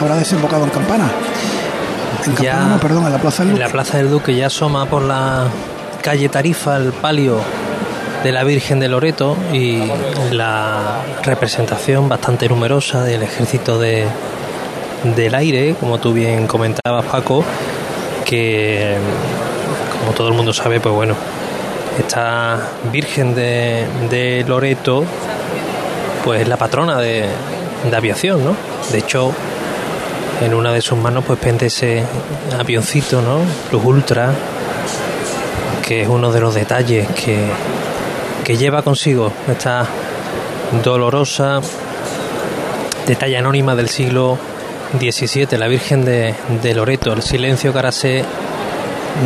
habrá 0.00 0.16
desembocado 0.16 0.64
en 0.64 0.70
Campana. 0.70 1.10
En 2.24 2.36
Ya 2.36 2.52
Campana 2.52 2.74
no, 2.74 2.80
perdón 2.80 3.06
en 3.06 3.12
la 3.12 3.18
Plaza 3.18 3.42
del 3.42 3.48
En 3.50 3.54
Duque. 3.54 3.64
la 3.66 3.72
Plaza 3.72 3.96
del 3.98 4.10
Duque 4.10 4.34
ya 4.36 4.46
asoma 4.46 4.86
por 4.86 5.02
la 5.02 5.46
calle 6.02 6.28
Tarifa 6.28 6.76
el 6.76 6.92
palio 6.92 7.40
de 8.22 8.32
la 8.32 8.42
Virgen 8.44 8.80
de 8.80 8.88
Loreto 8.88 9.36
y 9.52 9.82
la 10.32 11.00
representación 11.22 12.08
bastante 12.08 12.48
numerosa 12.48 13.02
del 13.04 13.22
ejército 13.22 13.78
de, 13.78 14.06
del 15.16 15.34
aire, 15.34 15.74
como 15.78 15.98
tú 15.98 16.12
bien 16.12 16.46
comentabas 16.48 17.04
Paco, 17.04 17.44
que 18.24 18.96
como 20.00 20.12
todo 20.12 20.28
el 20.28 20.34
mundo 20.34 20.52
sabe, 20.52 20.80
pues 20.80 20.94
bueno, 20.94 21.14
esta 21.98 22.58
Virgen 22.92 23.34
de, 23.34 23.86
de 24.10 24.44
Loreto, 24.48 25.04
pues 26.28 26.42
es 26.42 26.48
la 26.48 26.58
patrona 26.58 26.98
de, 26.98 27.24
aviación, 27.90 28.44
¿no? 28.44 28.54
De 28.92 28.98
hecho, 28.98 29.32
en 30.42 30.52
una 30.52 30.74
de 30.74 30.82
sus 30.82 30.98
manos 30.98 31.24
pues 31.26 31.38
pende 31.38 31.68
ese 31.68 32.04
avioncito, 32.58 33.22
¿no? 33.22 33.38
Plus 33.70 33.82
Ultra, 33.82 34.34
que 35.86 36.02
es 36.02 36.08
uno 36.08 36.30
de 36.30 36.40
los 36.40 36.54
detalles 36.54 37.08
que, 37.12 37.46
que 38.44 38.58
lleva 38.58 38.82
consigo 38.82 39.32
esta 39.50 39.86
dolorosa 40.84 41.62
detalle 43.06 43.38
anónima 43.38 43.74
del 43.74 43.88
siglo 43.88 44.36
XVII, 45.00 45.56
la 45.56 45.66
Virgen 45.66 46.04
de, 46.04 46.34
de 46.62 46.74
Loreto. 46.74 47.14
El 47.14 47.22
silencio 47.22 47.72
que 47.72 47.78
ahora 47.78 47.92
se 47.92 48.22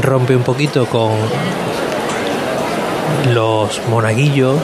rompe 0.01 0.37
un 0.37 0.45
poquito 0.45 0.87
con 0.87 1.11
los 3.35 3.81
monaguillos. 3.89 4.55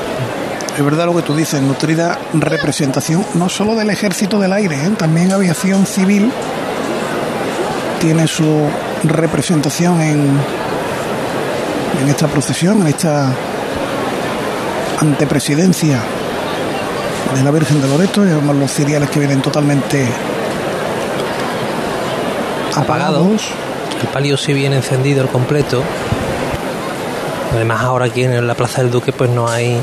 Es 0.78 0.84
verdad 0.84 1.06
lo 1.06 1.16
que 1.16 1.22
tú 1.22 1.34
dices, 1.34 1.60
nutrida 1.60 2.16
representación 2.34 3.26
no 3.34 3.48
solo 3.48 3.74
del 3.74 3.90
ejército 3.90 4.38
del 4.38 4.52
aire, 4.52 4.76
¿eh? 4.76 4.90
también 4.96 5.32
aviación 5.32 5.84
civil 5.84 6.30
tiene 8.00 8.28
su 8.28 8.64
representación 9.02 10.00
en, 10.00 10.38
en 12.00 12.08
esta 12.08 12.28
procesión, 12.28 12.82
en 12.82 12.86
esta 12.86 13.32
antepresidencia 15.00 15.98
de 17.34 17.42
la 17.42 17.50
Virgen 17.50 17.82
de 17.82 17.88
Loreto, 17.88 18.20
además 18.20 18.54
los 18.54 18.72
ciriales 18.72 19.10
que 19.10 19.18
vienen 19.18 19.42
totalmente 19.42 20.06
apagados. 22.76 23.16
apagados. 23.16 23.42
El 24.00 24.08
palio 24.10 24.36
sí 24.36 24.52
viene 24.52 24.76
encendido 24.76 25.22
el 25.22 25.28
completo. 25.28 25.82
Además 27.52 27.82
ahora 27.82 28.04
aquí 28.04 28.22
en 28.22 28.46
la 28.46 28.54
Plaza 28.54 28.80
del 28.82 28.92
Duque 28.92 29.10
pues 29.10 29.28
no 29.28 29.48
hay 29.48 29.80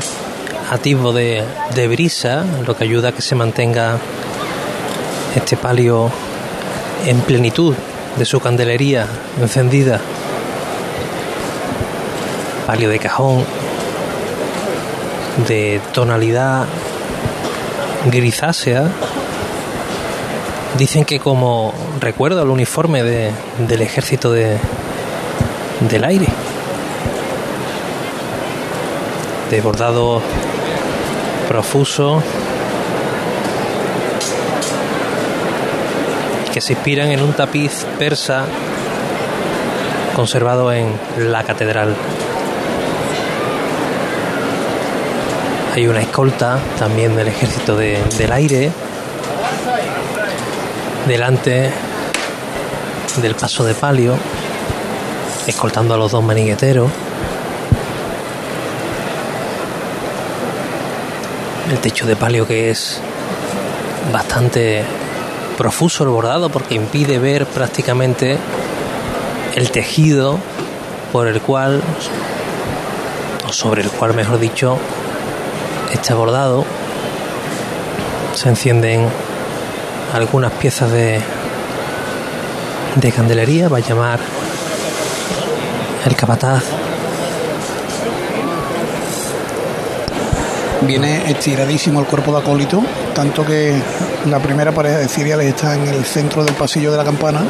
atisbo 0.70 1.12
de, 1.12 1.44
de 1.74 1.88
brisa, 1.88 2.44
lo 2.66 2.76
que 2.76 2.84
ayuda 2.84 3.10
a 3.10 3.12
que 3.12 3.22
se 3.22 3.34
mantenga 3.34 3.98
este 5.34 5.56
palio 5.56 6.10
en 7.06 7.20
plenitud 7.20 7.74
de 8.16 8.24
su 8.24 8.40
candelería 8.40 9.06
encendida. 9.40 10.00
Palio 12.66 12.88
de 12.88 12.98
cajón 12.98 13.44
de 15.46 15.80
tonalidad 15.92 16.64
grisácea. 18.10 18.88
Dicen 20.78 21.04
que 21.04 21.20
como 21.20 21.72
recuerdo 22.00 22.42
al 22.42 22.50
uniforme 22.50 23.02
de- 23.02 23.30
del 23.68 23.82
ejército 23.82 24.32
de, 24.32 24.56
del 25.88 26.04
aire. 26.04 26.26
De 29.50 29.60
bordado 29.60 30.20
profuso. 31.48 32.22
Que 36.52 36.60
se 36.60 36.72
inspiran 36.72 37.10
en 37.10 37.20
un 37.22 37.32
tapiz 37.34 37.84
persa 37.98 38.44
conservado 40.14 40.72
en 40.72 40.92
la 41.18 41.42
catedral. 41.44 41.94
Hay 45.74 45.86
una 45.88 46.00
escolta 46.00 46.58
también 46.78 47.14
del 47.16 47.28
ejército 47.28 47.76
de- 47.76 48.02
del 48.16 48.32
aire 48.32 48.70
delante 51.06 51.70
del 53.20 53.34
paso 53.34 53.62
de 53.64 53.74
palio, 53.74 54.14
escoltando 55.46 55.92
a 55.94 55.98
los 55.98 56.12
dos 56.12 56.24
manigueteros. 56.24 56.90
El 61.70 61.78
techo 61.78 62.06
de 62.06 62.14
palio 62.14 62.46
que 62.46 62.70
es 62.70 63.00
bastante 64.12 64.84
profuso 65.56 66.04
el 66.04 66.10
bordado 66.10 66.48
porque 66.48 66.74
impide 66.74 67.18
ver 67.18 67.46
prácticamente 67.46 68.38
el 69.54 69.70
tejido 69.70 70.38
por 71.12 71.26
el 71.26 71.40
cual, 71.40 71.82
o 73.48 73.52
sobre 73.52 73.82
el 73.82 73.90
cual 73.90 74.14
mejor 74.14 74.38
dicho, 74.38 74.78
está 75.92 76.14
bordado. 76.14 76.64
Se 78.34 78.48
encienden 78.48 79.08
algunas 80.12 80.52
piezas 80.52 80.92
de, 80.92 81.20
de 82.96 83.12
candelería, 83.12 83.68
va 83.68 83.78
a 83.78 83.80
llamar 83.80 84.20
el 86.04 86.14
capataz. 86.14 86.85
Viene 90.86 91.28
estiradísimo 91.30 92.00
el 92.00 92.06
cuerpo 92.06 92.32
de 92.32 92.38
acólito, 92.38 92.80
tanto 93.12 93.44
que 93.44 93.74
la 94.26 94.38
primera 94.38 94.70
pareja 94.72 94.98
de 94.98 95.08
ciriales 95.08 95.48
está 95.48 95.74
en 95.74 95.88
el 95.88 96.04
centro 96.04 96.44
del 96.44 96.54
pasillo 96.54 96.92
de 96.92 96.96
la 96.96 97.04
campana 97.04 97.42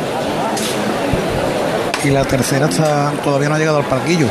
y 2.02 2.10
la 2.10 2.24
tercera 2.24 2.66
está 2.66 3.12
todavía 3.22 3.48
no 3.48 3.56
ha 3.56 3.58
llegado 3.58 3.78
al 3.78 3.84
palquillo. 3.84 4.28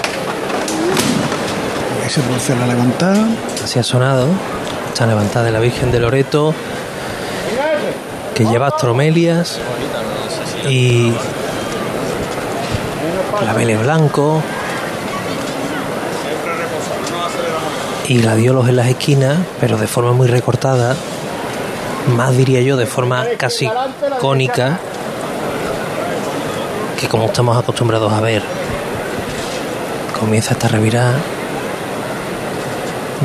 Ahí 2.04 2.10
se 2.10 2.22
produce 2.22 2.56
la 2.56 2.66
levantada. 2.68 3.28
Así 3.64 3.78
ha 3.80 3.84
sonado. 3.84 4.28
Está 4.88 5.06
levantada 5.06 5.46
de 5.46 5.52
la 5.52 5.60
Virgen 5.60 5.92
de 5.92 6.00
Loreto, 6.00 6.56
que 8.34 8.46
lleva 8.46 8.68
astromelias 8.68 9.60
y 10.70 11.14
claveles 13.40 13.80
blancos 13.82 14.42
y 18.08 18.18
gladiolos 18.18 18.68
en 18.70 18.76
las 18.76 18.88
esquinas, 18.88 19.38
pero 19.60 19.78
de 19.78 19.88
forma 19.88 20.12
muy 20.12 20.28
recortada, 20.28 20.96
más 22.16 22.36
diría 22.38 22.62
yo 22.62 22.78
de 22.78 22.86
forma 22.86 23.26
casi 23.38 23.70
cónica, 24.20 24.80
que 27.00 27.08
como 27.08 27.26
estamos 27.26 27.58
acostumbrados 27.58 28.12
a 28.14 28.22
ver. 28.22 28.44
Comienza 30.20 30.54
esta 30.54 30.68
revirada 30.68 31.14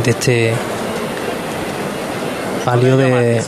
de 0.03 0.11
este 0.11 0.55
palio 2.65 2.97
de, 2.97 3.43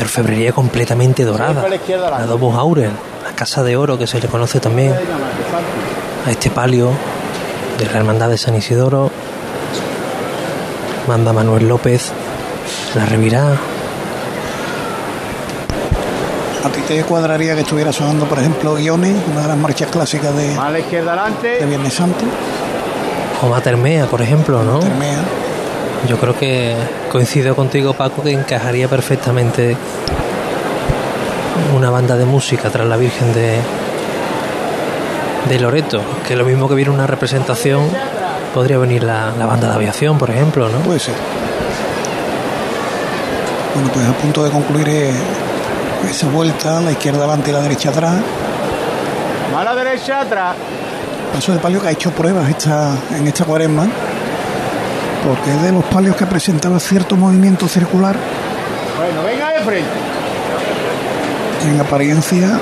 orfebrería 0.00 0.52
completamente 0.52 1.24
dorada, 1.24 1.64
la 2.10 2.26
Domus 2.26 2.56
Aurea, 2.56 2.90
la 3.22 3.32
casa 3.34 3.62
de 3.62 3.76
oro 3.76 3.98
que 3.98 4.06
se 4.06 4.20
le 4.20 4.28
conoce 4.28 4.60
también 4.60 4.94
a 6.26 6.30
este 6.30 6.50
palio 6.50 6.90
de 7.78 7.86
la 7.86 7.92
Hermandad 7.98 8.28
de 8.28 8.38
San 8.38 8.54
Isidoro. 8.56 9.10
Manda 11.06 11.32
Manuel 11.32 11.68
López 11.68 12.12
la 12.94 13.04
revirá. 13.06 13.52
¿A 16.64 16.68
ti 16.70 16.80
te 16.88 17.02
cuadraría 17.04 17.54
que 17.54 17.60
estuviera 17.60 17.92
sonando, 17.92 18.24
por 18.24 18.38
ejemplo, 18.38 18.74
Guiones, 18.74 19.14
una 19.30 19.42
de 19.42 19.48
las 19.48 19.56
marchas 19.58 19.90
clásicas 19.90 20.34
de, 20.34 20.54
A 20.56 20.70
la 20.70 20.78
izquierda 20.78 21.12
de 21.12 21.20
adelante. 21.20 21.66
Viernes 21.66 21.92
Santo? 21.92 22.24
O 23.42 23.48
Matermea, 23.48 24.06
por 24.06 24.22
ejemplo, 24.22 24.62
¿no? 24.62 24.78
Termea. 24.78 25.18
Yo 26.08 26.18
creo 26.18 26.34
que 26.36 26.74
coincido 27.12 27.54
contigo, 27.54 27.92
Paco, 27.92 28.22
que 28.22 28.32
encajaría 28.32 28.88
perfectamente 28.88 29.76
una 31.76 31.90
banda 31.90 32.16
de 32.16 32.24
música 32.24 32.70
tras 32.70 32.86
la 32.86 32.96
Virgen 32.96 33.32
de, 33.34 33.58
de 35.48 35.60
Loreto, 35.60 36.00
que 36.26 36.36
lo 36.36 36.44
mismo 36.44 36.68
que 36.68 36.74
viene 36.74 36.90
una 36.90 37.06
representación, 37.06 37.88
podría 38.54 38.78
venir 38.78 39.02
la, 39.02 39.32
la 39.36 39.46
banda 39.46 39.68
de 39.68 39.74
aviación, 39.74 40.16
por 40.16 40.30
ejemplo, 40.30 40.68
¿no? 40.68 40.78
Puede 40.78 41.00
ser. 41.00 41.14
Bueno, 43.74 43.90
pues 43.92 44.06
a 44.06 44.12
punto 44.12 44.44
de 44.44 44.50
concluir 44.50 44.88
eh, 44.88 45.12
esa 46.08 46.28
vuelta, 46.28 46.80
la 46.80 46.92
izquierda 46.92 47.18
adelante 47.24 47.50
y 47.50 47.52
la 47.52 47.60
derecha 47.60 47.90
atrás. 47.90 48.14
A 49.56 49.64
la 49.64 49.74
derecha 49.74 50.20
atrás. 50.20 50.54
Paso 51.32 51.52
de 51.52 51.58
palio 51.58 51.80
que 51.80 51.88
ha 51.88 51.90
hecho 51.90 52.12
pruebas 52.12 52.48
esta, 52.48 52.94
en 53.16 53.26
esta 53.26 53.44
cuaresma, 53.44 53.86
porque 55.26 55.50
es 55.50 55.62
de 55.62 55.72
los 55.72 55.84
palios 55.86 56.14
que 56.14 56.26
presentaba 56.26 56.78
cierto 56.78 57.16
movimiento 57.16 57.66
circular 57.66 58.14
Bueno, 58.96 59.22
venga 59.24 59.50
de 59.50 59.60
frente. 59.64 59.90
en 61.66 61.80
apariencia, 61.80 62.60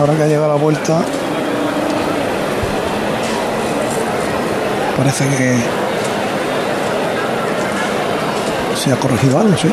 ahora 0.00 0.14
que 0.14 0.22
ha 0.24 0.26
llegado 0.26 0.48
la 0.48 0.54
vuelta, 0.60 1.02
parece 4.98 5.28
que 5.28 5.56
se 8.76 8.92
ha 8.92 8.96
corregido 8.96 9.38
algo, 9.38 9.56
sí. 9.56 9.70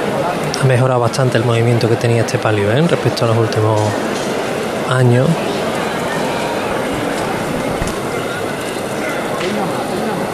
Ha 0.62 0.66
mejorado 0.66 1.00
bastante 1.00 1.40
el 1.40 1.44
movimiento 1.44 1.90
que 1.90 1.96
tenía 1.96 2.22
este 2.22 2.38
palio, 2.38 2.72
¿eh? 2.72 2.82
Respecto 2.88 3.26
a 3.26 3.30
los 3.30 3.38
últimos 3.38 3.82
años. 4.88 5.28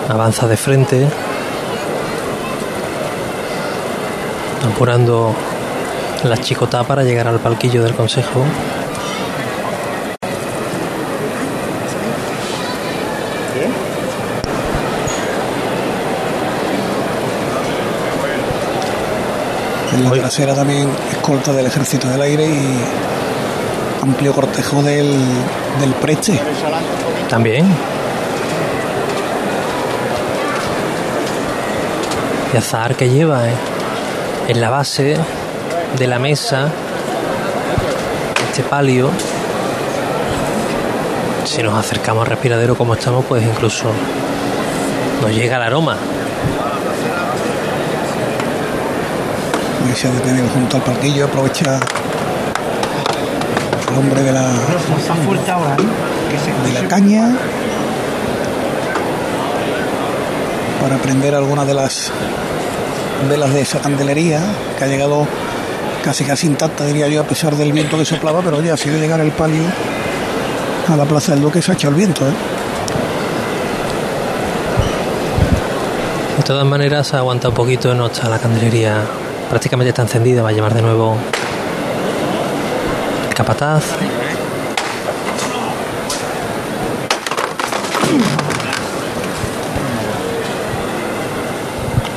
Avanza 0.09 0.45
de 0.45 0.57
frente. 0.57 1.07
Apurando 4.73 5.33
la 6.23 6.37
chicotá 6.37 6.83
para 6.83 7.03
llegar 7.03 7.29
al 7.29 7.39
palquillo 7.39 7.81
del 7.81 7.95
consejo. 7.95 8.43
En 19.93 20.03
la 20.05 20.11
trasera 20.11 20.53
también 20.53 20.89
escolta 21.11 21.51
del 21.51 21.65
Ejército 21.65 22.07
del 22.07 22.21
Aire 22.21 22.45
y 22.45 22.79
amplio 24.01 24.33
cortejo 24.33 24.81
del, 24.81 25.13
del 25.79 25.93
Preche. 26.01 26.39
También. 27.29 27.65
Y 32.53 32.57
azar 32.57 32.95
que 32.95 33.09
lleva 33.09 33.49
eh, 33.49 33.53
en 34.47 34.61
la 34.61 34.69
base 34.69 35.17
de 35.97 36.07
la 36.07 36.19
mesa 36.19 36.69
este 38.49 38.63
palio. 38.63 39.09
Si 41.45 41.61
nos 41.63 41.73
acercamos 41.73 42.23
al 42.23 42.29
respiradero 42.29 42.75
como 42.75 42.93
estamos, 42.93 43.25
pues 43.25 43.43
incluso 43.43 43.91
nos 45.21 45.31
llega 45.31 45.57
el 45.57 45.63
aroma. 45.63 45.97
Se 49.95 50.07
ha 50.07 50.11
detenido 50.11 50.47
junto 50.49 50.77
al 50.77 50.83
parquillo, 50.83 51.25
aprovecha 51.25 51.79
el 53.91 53.97
hombre 53.97 54.23
de 54.23 54.31
la, 54.31 54.49
de 54.49 56.73
la 56.73 56.87
caña 56.87 57.35
para 60.81 60.97
prender 60.97 61.35
algunas 61.35 61.67
de 61.67 61.75
las 61.75 62.11
velas 63.29 63.53
de 63.53 63.61
esa 63.61 63.79
candelería 63.79 64.41
que 64.77 64.85
ha 64.85 64.87
llegado 64.87 65.27
casi 66.03 66.23
casi 66.23 66.47
intacta, 66.47 66.85
diría 66.85 67.07
yo, 67.07 67.21
a 67.21 67.25
pesar 67.25 67.55
del 67.55 67.71
viento 67.71 67.97
que 67.97 68.05
soplaba, 68.05 68.41
pero 68.41 68.63
ya 68.63 68.73
ha 68.73 68.77
sido 68.77 68.97
llegar 68.97 69.19
el 69.19 69.31
palio 69.31 69.61
a 70.87 70.97
la 70.97 71.05
plaza 71.05 71.33
del 71.33 71.41
Duque 71.41 71.61
se 71.61 71.71
ha 71.71 71.75
echado 71.75 71.91
el 71.91 71.97
viento. 71.97 72.27
¿eh? 72.27 72.33
De 76.37 76.43
todas 76.43 76.65
maneras, 76.65 77.13
aguanta 77.13 77.49
un 77.49 77.53
poquito, 77.53 77.93
no 77.93 78.07
está 78.07 78.29
la 78.29 78.39
candelería 78.39 79.03
prácticamente 79.51 79.89
está 79.89 80.03
encendida, 80.03 80.41
va 80.41 80.47
a 80.47 80.51
llevar 80.53 80.73
de 80.73 80.81
nuevo 80.81 81.17
el 83.27 83.33
capataz. 83.33 83.83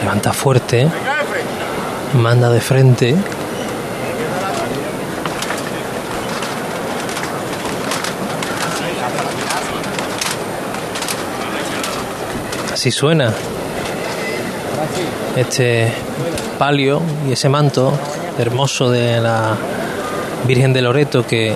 Levanta 0.01 0.33
fuerte, 0.33 0.89
manda 2.13 2.51
de 2.51 2.61
frente. 2.61 3.17
Así 12.73 12.93
suena 12.93 13.35
este 15.37 15.93
palio 16.59 17.01
y 17.29 17.33
ese 17.33 17.49
manto 17.49 17.93
hermoso 18.39 18.91
de 18.91 19.21
la 19.21 19.57
Virgen 20.47 20.73
de 20.73 20.83
Loreto 20.83 21.27
que 21.27 21.55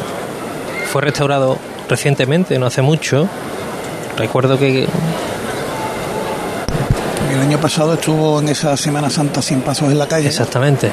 fue 0.91 1.03
restaurado 1.03 1.59
recientemente, 1.89 2.59
no 2.59 2.67
hace 2.67 2.83
mucho. 2.83 3.29
Recuerdo 4.17 4.59
que 4.59 4.89
El 7.31 7.41
año 7.41 7.61
pasado 7.61 7.95
estuvo 7.95 8.41
en 8.41 8.49
esa 8.49 8.77
Semana 8.77 9.11
Santa 9.11 9.43
sin 9.43 9.61
pasos 9.61 9.91
en 9.93 9.99
la 9.99 10.09
calle. 10.09 10.29
exactamente 10.29 10.91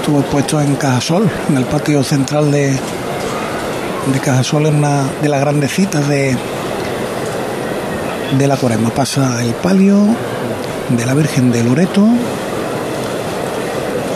Estuvo 0.00 0.20
puesto 0.22 0.60
en 0.60 0.76
Cajasol, 0.76 1.30
en 1.48 1.56
el 1.56 1.64
patio 1.64 2.02
central 2.04 2.50
de, 2.50 2.72
de 2.72 4.20
Cajasol, 4.22 4.66
en 4.66 4.76
una 4.76 5.04
de 5.22 5.28
las 5.30 5.40
grandes 5.40 5.72
citas 5.72 6.06
de, 6.08 6.36
de 8.36 8.46
la 8.46 8.56
Cuaresma. 8.58 8.90
Pasa 8.90 9.42
el 9.42 9.54
palio 9.54 9.96
de 10.90 11.06
la 11.06 11.14
Virgen 11.14 11.50
de 11.50 11.64
Loreto, 11.64 12.06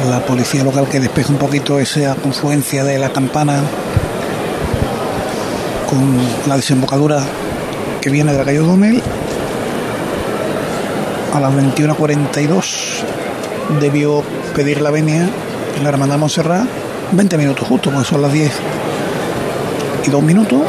la 0.09 0.21
policía 0.21 0.63
local 0.63 0.89
que 0.89 1.01
despeja 1.01 1.33
un 1.33 1.39
poquito 1.39 1.79
esa 1.79 2.15
confluencia 2.15 2.85
de 2.85 2.99
la 2.99 3.11
campana 3.11 3.61
con 5.89 6.17
la 6.47 6.57
desembocadura 6.57 7.23
que 8.01 8.11
viene 8.11 8.33
de 8.33 8.39
la 8.39 8.45
calle 8.45 8.61
O'Donnell. 8.61 9.03
A 11.35 11.41
las 11.41 11.53
21.42 11.53 13.03
debió 13.81 14.23
pedir 14.55 14.81
la 14.81 14.91
venia 14.91 15.29
en 15.77 15.83
la 15.83 15.89
Hermandad 15.89 16.19
Montserrat 16.19 16.67
20 17.13 17.39
minutos 17.39 17.67
justo, 17.67 17.91
porque 17.91 18.09
son 18.09 18.23
las 18.23 18.33
10 18.33 18.53
y 20.07 20.11
2 20.11 20.23
minutos. 20.23 20.61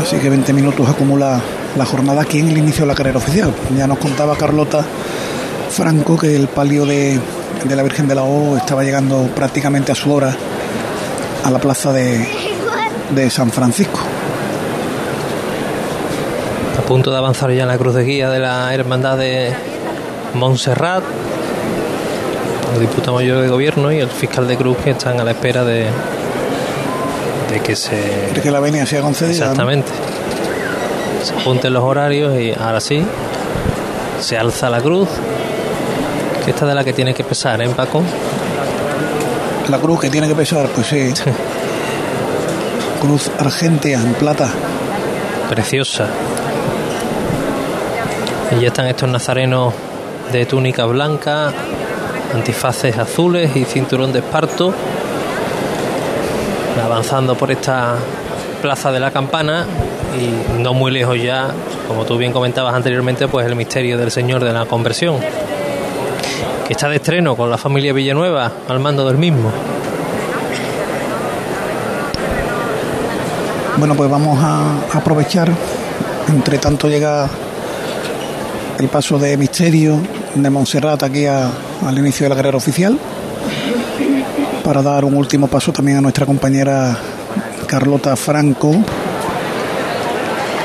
Así 0.00 0.16
que 0.16 0.30
20 0.30 0.52
minutos 0.52 0.88
acumula 0.88 1.40
la 1.76 1.84
jornada 1.84 2.22
aquí 2.22 2.38
en 2.40 2.48
el 2.48 2.58
inicio 2.58 2.82
de 2.82 2.88
la 2.88 2.94
carrera 2.94 3.18
oficial. 3.18 3.52
Ya 3.76 3.86
nos 3.86 3.98
contaba 3.98 4.36
Carlota 4.36 4.84
Franco 5.70 6.16
que 6.16 6.34
el 6.36 6.48
palio 6.48 6.86
de, 6.86 7.18
de 7.64 7.76
la 7.76 7.82
Virgen 7.82 8.06
de 8.06 8.14
la 8.14 8.22
O 8.22 8.56
estaba 8.56 8.84
llegando 8.84 9.28
prácticamente 9.34 9.92
a 9.92 9.94
su 9.94 10.12
hora 10.12 10.34
a 11.44 11.50
la 11.50 11.58
plaza 11.58 11.92
de, 11.92 12.26
de 13.14 13.30
San 13.30 13.50
Francisco. 13.50 14.00
a 16.78 16.82
punto 16.86 17.10
de 17.10 17.16
avanzar 17.16 17.50
ya 17.52 17.62
en 17.62 17.68
la 17.68 17.78
cruz 17.78 17.94
de 17.94 18.04
guía 18.04 18.30
de 18.30 18.38
la 18.38 18.72
Hermandad 18.74 19.18
de 19.18 19.52
Montserrat. 20.34 21.02
El 22.74 22.80
diputado 22.80 23.14
mayor 23.14 23.40
de 23.40 23.48
gobierno 23.48 23.92
y 23.92 23.98
el 24.00 24.08
fiscal 24.08 24.48
de 24.48 24.56
cruz 24.56 24.76
que 24.82 24.90
están 24.90 25.20
a 25.20 25.24
la 25.24 25.30
espera 25.30 25.64
de, 25.64 25.86
de 27.50 27.60
que 27.60 27.76
se. 27.76 28.32
De 28.34 28.40
que 28.42 28.50
la 28.50 28.60
venia 28.60 28.84
sea 28.86 29.00
concedida. 29.00 29.54
¿no? 29.54 29.82
Se 31.24 31.32
junten 31.42 31.72
los 31.72 31.82
horarios 31.82 32.38
y 32.38 32.52
ahora 32.52 32.82
sí 32.82 33.02
se 34.20 34.36
alza 34.36 34.68
la 34.68 34.82
cruz. 34.82 35.08
Que 36.44 36.50
esta 36.50 36.66
de 36.66 36.74
la 36.74 36.84
que 36.84 36.92
tiene 36.92 37.14
que 37.14 37.24
pesar, 37.24 37.62
¿eh, 37.62 37.68
Paco? 37.70 38.02
La 39.70 39.78
cruz 39.78 40.00
que 40.00 40.10
tiene 40.10 40.28
que 40.28 40.34
pesar, 40.34 40.68
pues 40.68 40.86
sí. 40.86 41.14
Cruz 43.00 43.30
argentea 43.38 44.02
en 44.02 44.12
plata. 44.12 44.50
Preciosa. 45.48 46.08
Y 48.54 48.60
ya 48.60 48.68
están 48.68 48.86
estos 48.86 49.08
nazarenos 49.08 49.72
de 50.30 50.44
túnica 50.44 50.84
blanca, 50.84 51.50
antifaces 52.34 52.98
azules 52.98 53.56
y 53.56 53.64
cinturón 53.64 54.12
de 54.12 54.18
esparto, 54.18 54.74
avanzando 56.84 57.34
por 57.34 57.50
esta 57.50 57.94
plaza 58.60 58.92
de 58.92 59.00
la 59.00 59.10
campana 59.10 59.64
y 60.18 60.60
no 60.60 60.74
muy 60.74 60.92
lejos 60.92 61.20
ya, 61.20 61.48
como 61.88 62.04
tú 62.04 62.16
bien 62.16 62.32
comentabas 62.32 62.74
anteriormente, 62.74 63.28
pues 63.28 63.46
el 63.46 63.56
misterio 63.56 63.98
del 63.98 64.10
Señor 64.10 64.42
de 64.44 64.52
la 64.52 64.66
Conversión, 64.66 65.16
que 66.66 66.72
está 66.72 66.88
de 66.88 66.96
estreno 66.96 67.36
con 67.36 67.50
la 67.50 67.58
familia 67.58 67.92
Villanueva 67.92 68.50
al 68.68 68.80
mando 68.80 69.06
del 69.06 69.18
mismo. 69.18 69.50
Bueno, 73.76 73.94
pues 73.96 74.08
vamos 74.08 74.38
a 74.40 74.76
aprovechar. 74.92 75.50
Entre 76.28 76.58
tanto 76.58 76.88
llega 76.88 77.28
el 78.78 78.88
paso 78.88 79.18
de 79.18 79.36
Misterio 79.36 79.98
de 80.34 80.50
Montserrat 80.50 81.02
aquí 81.02 81.26
al 81.26 81.98
inicio 81.98 82.24
de 82.24 82.30
la 82.30 82.36
carrera 82.36 82.56
oficial. 82.56 82.98
Para 84.62 84.80
dar 84.80 85.04
un 85.04 85.14
último 85.14 85.48
paso 85.48 85.72
también 85.72 85.98
a 85.98 86.00
nuestra 86.00 86.24
compañera 86.24 86.96
Carlota 87.66 88.16
Franco. 88.16 88.72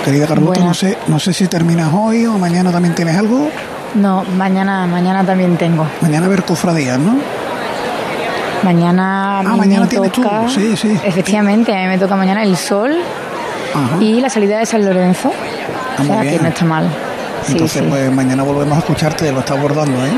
Querida 0.03 0.27
Carlota, 0.27 0.61
no 0.61 0.73
sé, 0.73 0.97
no 1.07 1.19
sé 1.19 1.33
si 1.33 1.47
terminas 1.47 1.91
hoy 1.93 2.25
o 2.25 2.37
mañana 2.37 2.71
también 2.71 2.95
tienes 2.95 3.17
algo. 3.17 3.49
No, 3.95 4.23
mañana, 4.37 4.85
mañana 4.87 5.23
también 5.23 5.57
tengo. 5.57 5.85
Mañana 6.01 6.25
a 6.27 6.29
ver 6.29 6.43
cofradías, 6.43 6.97
¿no? 6.99 7.17
Mañana, 8.63 9.39
Ah, 9.39 9.55
mañana 9.55 9.87
tienes 9.87 10.11
tú. 10.11 10.21
toca. 10.21 10.47
Sí, 10.49 10.75
sí. 10.75 10.97
Efectivamente, 11.03 11.73
a 11.75 11.81
mí 11.83 11.87
me 11.87 11.97
toca 11.97 12.15
mañana 12.15 12.43
el 12.43 12.57
sol 12.57 12.91
Ajá. 13.73 13.97
y 14.03 14.19
la 14.19 14.29
salida 14.29 14.59
de 14.59 14.65
San 14.65 14.85
Lorenzo. 14.85 15.31
Ah, 15.97 16.01
o 16.01 16.05
sea 16.05 16.21
que 16.21 16.39
no 16.39 16.47
está 16.47 16.65
mal. 16.65 16.89
Entonces, 17.47 17.81
sí. 17.81 17.87
pues 17.89 18.11
mañana 18.11 18.43
volvemos 18.43 18.75
a 18.75 18.79
escucharte, 18.79 19.31
lo 19.31 19.39
está 19.39 19.53
abordando, 19.53 20.05
¿eh? 20.05 20.11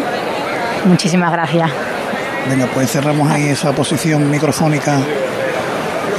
Muchísimas 0.86 1.32
gracias. 1.32 1.70
Venga, 2.50 2.66
pues 2.74 2.92
cerramos 2.92 3.30
ahí 3.32 3.50
esa 3.50 3.72
posición 3.72 4.30
microfónica 4.30 4.98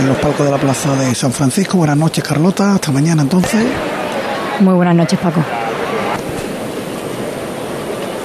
en 0.02 0.08
los 0.08 0.18
palcos 0.18 0.44
de 0.44 0.50
la 0.50 0.58
plaza 0.58 0.96
de 0.96 1.14
San 1.14 1.32
Francisco. 1.32 1.78
Buenas 1.78 1.96
noches, 1.96 2.24
Carlota. 2.24 2.74
Hasta 2.74 2.90
mañana 2.90 3.22
entonces. 3.22 3.64
Muy 4.58 4.74
buenas 4.74 4.96
noches, 4.96 5.18
Paco. 5.18 5.40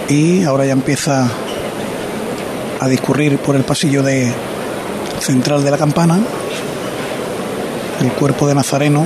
Y 0.09 0.43
ahora 0.43 0.65
ya 0.65 0.71
empieza 0.71 1.29
a 2.79 2.87
discurrir 2.87 3.37
por 3.37 3.55
el 3.55 3.63
pasillo 3.63 4.01
de 4.01 4.33
central 5.19 5.63
de 5.63 5.71
la 5.71 5.77
campana 5.77 6.19
el 8.01 8.11
cuerpo 8.11 8.47
de 8.47 8.55
Nazareno 8.55 9.05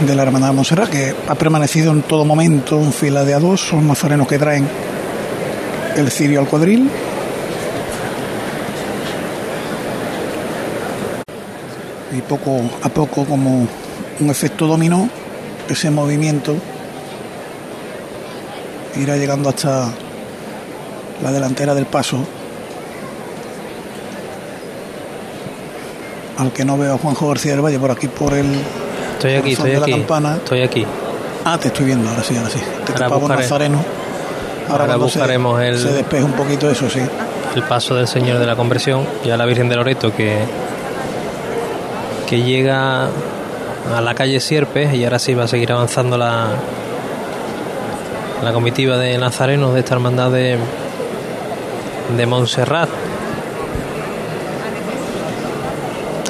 de 0.00 0.14
la 0.14 0.22
Hermandad 0.22 0.54
de 0.54 0.90
que 0.90 1.14
ha 1.28 1.34
permanecido 1.34 1.92
en 1.92 2.02
todo 2.02 2.24
momento 2.24 2.80
en 2.80 2.92
fila 2.92 3.24
de 3.24 3.34
a 3.34 3.38
dos. 3.38 3.60
Son 3.60 3.86
nazarenos 3.86 4.26
que 4.26 4.38
traen 4.38 4.66
el 5.96 6.10
cirio 6.10 6.40
al 6.40 6.46
cuadril. 6.46 6.90
Y 12.12 12.20
poco 12.22 12.60
a 12.82 12.88
poco, 12.88 13.24
como 13.24 13.66
un 14.20 14.30
efecto 14.30 14.66
dominó, 14.66 15.08
ese 15.68 15.90
movimiento 15.90 16.54
irá 18.96 19.16
llegando 19.16 19.48
hasta 19.48 19.92
la 21.22 21.30
delantera 21.32 21.74
del 21.74 21.86
paso. 21.86 22.18
Al 26.38 26.52
que 26.52 26.64
no 26.64 26.78
veo 26.78 26.94
a 26.94 26.98
Juanjo 26.98 27.28
García 27.28 27.52
del 27.52 27.60
Valle 27.64 27.78
por 27.78 27.90
aquí 27.90 28.08
por 28.08 28.32
el. 28.34 28.46
Estoy 29.12 29.34
aquí, 29.34 29.52
estoy 29.52 29.74
aquí. 29.74 29.90
campana. 29.92 30.36
Estoy 30.36 30.62
aquí. 30.62 30.86
Ah, 31.44 31.58
te 31.58 31.68
estoy 31.68 31.86
viendo, 31.86 32.08
ahora 32.08 32.22
sí, 32.22 32.36
ahora 32.36 32.50
sí. 32.50 32.58
Te 32.86 32.92
Ahora 32.92 33.08
buscaré- 33.16 33.42
nazareno. 33.42 33.84
ahora 34.68 34.86
se- 34.92 34.96
buscaremos 34.98 35.60
el- 35.62 35.78
Se 35.78 35.92
despeja 35.92 36.24
un 36.24 36.32
poquito 36.32 36.70
eso, 36.70 36.88
sí. 36.88 37.00
el 37.54 37.62
paso 37.64 37.94
del 37.94 38.08
Señor 38.08 38.38
de 38.38 38.46
la 38.46 38.56
Conversión 38.56 39.06
y 39.24 39.30
a 39.30 39.36
la 39.36 39.44
Virgen 39.44 39.68
de 39.68 39.76
Loreto 39.76 40.14
que, 40.14 40.38
que 42.30 42.44
llega 42.44 43.08
a 43.92 44.00
la 44.00 44.14
calle 44.14 44.38
Sierpes 44.38 44.94
y 44.94 45.02
ahora 45.02 45.18
sí 45.18 45.34
va 45.34 45.44
a 45.44 45.48
seguir 45.48 45.72
avanzando 45.72 46.16
la, 46.16 46.50
la 48.44 48.52
comitiva 48.52 48.96
de 48.98 49.18
nazarenos 49.18 49.74
de 49.74 49.80
esta 49.80 49.94
hermandad 49.94 50.30
de, 50.30 50.56
de 52.16 52.26
Montserrat. 52.26 52.88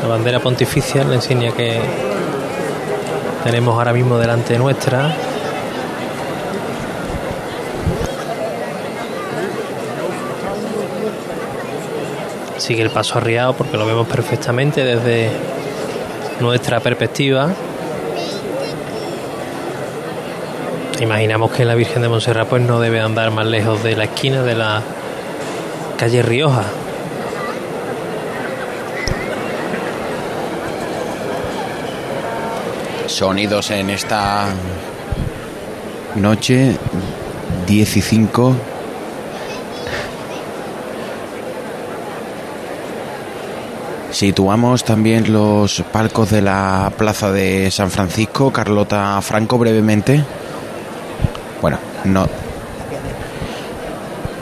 La 0.00 0.08
bandera 0.08 0.40
pontificia, 0.40 1.04
la 1.04 1.16
insignia 1.16 1.52
que 1.52 1.78
tenemos 3.44 3.76
ahora 3.76 3.92
mismo 3.92 4.16
delante 4.16 4.56
nuestra. 4.56 5.14
Sigue 12.56 12.80
el 12.80 12.90
paso 12.90 13.18
arriado 13.18 13.52
porque 13.52 13.76
lo 13.76 13.84
vemos 13.84 14.08
perfectamente 14.08 14.82
desde 14.82 15.28
nuestra 16.40 16.80
perspectiva. 16.80 17.50
Imaginamos 21.00 21.50
que 21.52 21.64
la 21.64 21.74
Virgen 21.74 22.02
de 22.02 22.08
Montserrat 22.08 22.48
pues 22.48 22.62
no 22.62 22.80
debe 22.80 23.00
andar 23.00 23.30
más 23.30 23.46
lejos 23.46 23.82
de 23.82 23.96
la 23.96 24.04
esquina 24.04 24.42
de 24.42 24.54
la 24.54 24.82
calle 25.96 26.22
Rioja. 26.22 26.64
Sonidos 33.06 33.70
en 33.70 33.90
esta 33.90 34.46
noche 36.16 36.76
15. 37.66 38.28
Situamos 44.20 44.84
también 44.84 45.32
los 45.32 45.82
palcos 45.94 46.28
de 46.28 46.42
la 46.42 46.92
plaza 46.98 47.32
de 47.32 47.70
San 47.70 47.90
Francisco. 47.90 48.52
Carlota 48.52 49.18
Franco, 49.22 49.56
brevemente. 49.56 50.22
Bueno, 51.62 51.78
no. 52.04 52.28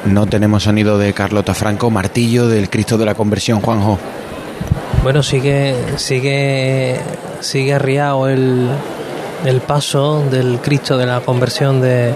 No 0.06 0.26
tenemos 0.26 0.64
sonido 0.64 0.98
de 0.98 1.12
Carlota 1.12 1.54
Franco. 1.54 1.92
Martillo 1.92 2.48
del 2.48 2.68
Cristo 2.68 2.98
de 2.98 3.04
la 3.04 3.14
Conversión, 3.14 3.60
Juanjo. 3.60 4.00
Bueno, 5.04 5.22
sigue, 5.22 5.76
sigue, 5.94 6.98
sigue 7.38 7.72
arriado 7.72 8.28
el, 8.28 8.68
el 9.44 9.60
paso 9.60 10.24
del 10.28 10.58
Cristo 10.58 10.98
de 10.98 11.06
la 11.06 11.20
conversión 11.20 11.80
de, 11.80 12.14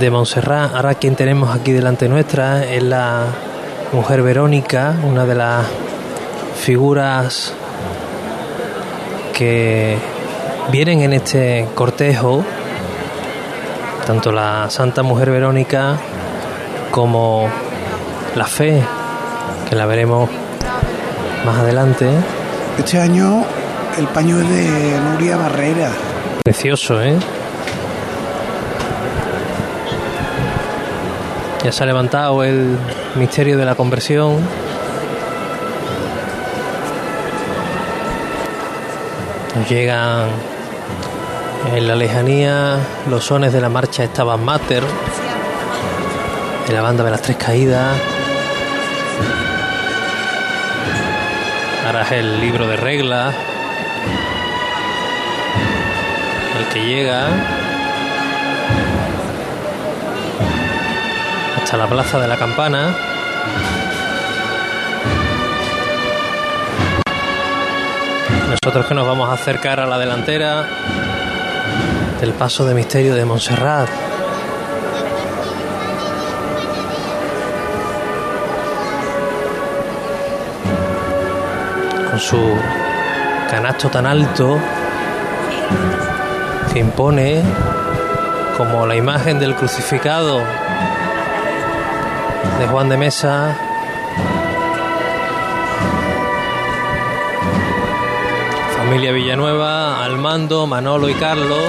de 0.00 0.10
Montserrat. 0.10 0.74
Ahora 0.74 0.96
quien 0.96 1.14
tenemos 1.14 1.54
aquí 1.54 1.70
delante 1.70 2.08
nuestra 2.08 2.64
es 2.64 2.82
la 2.82 3.26
mujer 3.92 4.22
Verónica, 4.22 4.94
una 5.04 5.24
de 5.24 5.34
las 5.34 5.66
figuras 6.56 7.54
que 9.32 9.96
vienen 10.70 11.00
en 11.00 11.12
este 11.12 11.66
cortejo, 11.74 12.44
tanto 14.06 14.32
la 14.32 14.68
Santa 14.70 15.02
Mujer 15.02 15.30
Verónica 15.30 15.96
como 16.90 17.48
la 18.34 18.46
fe, 18.46 18.82
que 19.68 19.76
la 19.76 19.86
veremos 19.86 20.28
más 21.46 21.58
adelante. 21.58 22.08
Este 22.78 22.98
año 22.98 23.44
el 23.96 24.06
paño 24.08 24.40
es 24.40 24.48
de 24.48 25.00
Nuria 25.00 25.36
Barrera. 25.36 25.90
Precioso, 26.44 27.02
¿eh? 27.02 27.16
Ya 31.64 31.72
se 31.72 31.82
ha 31.82 31.86
levantado 31.86 32.44
el 32.44 32.78
misterio 33.18 33.58
de 33.58 33.64
la 33.64 33.74
conversión. 33.74 34.38
Llegan 39.68 40.28
en 41.74 41.88
la 41.88 41.96
lejanía 41.96 42.76
los 43.10 43.24
sones 43.24 43.52
de 43.52 43.60
la 43.60 43.68
marcha 43.68 44.04
Estaban 44.04 44.44
Mater, 44.44 44.84
de 46.66 46.72
la 46.72 46.80
banda 46.80 47.02
de 47.02 47.10
las 47.10 47.20
Tres 47.22 47.36
Caídas. 47.36 47.96
Ahora 51.86 52.02
es 52.02 52.12
el 52.12 52.40
libro 52.40 52.68
de 52.68 52.76
reglas. 52.76 53.34
El 56.58 56.66
que 56.72 56.84
llega 56.84 57.28
hasta 61.62 61.76
la 61.76 61.86
plaza 61.86 62.18
de 62.18 62.28
la 62.28 62.36
campana. 62.36 63.07
Nosotros 68.64 68.86
que 68.86 68.94
nos 68.94 69.06
vamos 69.06 69.30
a 69.30 69.34
acercar 69.34 69.78
a 69.78 69.86
la 69.86 69.98
delantera 69.98 70.66
del 72.20 72.32
paso 72.32 72.66
de 72.66 72.74
misterio 72.74 73.14
de 73.14 73.24
Montserrat. 73.24 73.88
Con 82.10 82.18
su 82.18 82.58
canasto 83.48 83.88
tan 83.90 84.06
alto 84.06 84.58
que 86.72 86.80
impone 86.80 87.42
como 88.56 88.86
la 88.86 88.96
imagen 88.96 89.38
del 89.38 89.54
crucificado 89.54 90.42
de 92.58 92.66
Juan 92.66 92.88
de 92.88 92.96
Mesa. 92.96 93.67
Familia 98.88 99.12
Villanueva, 99.12 100.02
al 100.02 100.16
mando, 100.16 100.66
Manolo 100.66 101.10
y 101.10 101.14
Carlos. 101.14 101.62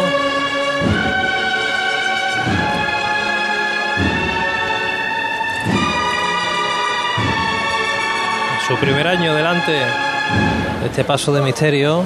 Su 8.65 8.77
primer 8.77 9.05
año 9.05 9.35
delante 9.35 9.73
de 9.73 10.85
este 10.85 11.03
paso 11.03 11.33
de 11.33 11.41
misterio. 11.41 12.05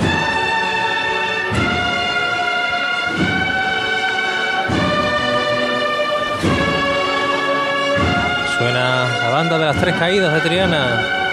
Suena 8.58 9.06
la 9.22 9.30
banda 9.30 9.60
de 9.60 9.66
las 9.66 9.78
tres 9.80 9.96
caídas 9.96 10.34
de 10.34 10.42
Triana. 10.42 11.24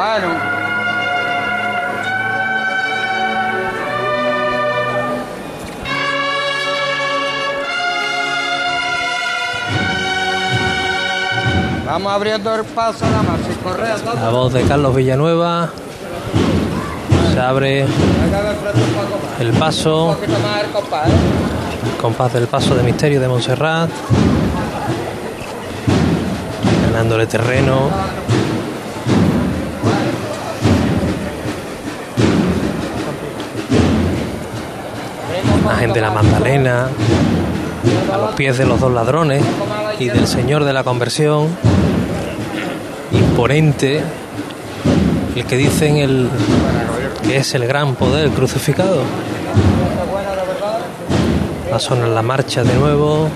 Bueno. 0.00 0.28
Vamos 11.84 12.12
abriendo 12.12 12.54
el 12.54 12.64
paso 12.64 13.04
nada 13.04 13.22
más, 13.24 13.40
sin 13.42 13.54
correr 13.56 14.00
tanto. 14.00 14.14
La 14.14 14.30
voz 14.30 14.54
de 14.54 14.62
Carlos 14.62 14.94
Villanueva. 14.94 15.68
Se 17.34 17.38
abre 17.38 17.84
el 19.38 19.52
paso, 19.52 20.16
más 20.16 20.64
el 20.64 20.70
compás, 20.70 21.08
¿eh? 21.08 21.12
compás 22.00 22.32
del 22.32 22.46
paso 22.46 22.74
de 22.74 22.84
misterio 22.84 23.20
de 23.20 23.28
Montserrat. 23.28 23.90
Ganándole 26.86 27.26
terreno. 27.26 27.90
Imagen 35.70 35.92
de 35.92 36.00
la 36.00 36.10
Magdalena. 36.10 36.88
A 38.12 38.16
los 38.18 38.34
pies 38.34 38.58
de 38.58 38.66
los 38.66 38.80
dos 38.80 38.92
ladrones 38.92 39.40
y 40.00 40.08
del 40.08 40.26
Señor 40.26 40.64
de 40.64 40.72
la 40.72 40.82
Conversión. 40.82 41.46
Imponente. 43.12 44.02
El 45.36 45.44
que 45.44 45.56
dicen 45.56 45.98
el 45.98 46.28
que 47.22 47.36
es 47.36 47.54
el 47.54 47.68
gran 47.68 47.94
poder 47.94 48.30
crucificado. 48.30 49.04
Va 51.72 51.76
a 51.76 51.78
sonar 51.78 52.08
la 52.08 52.22
marcha 52.22 52.64
de 52.64 52.74
nuevo. 52.74 53.28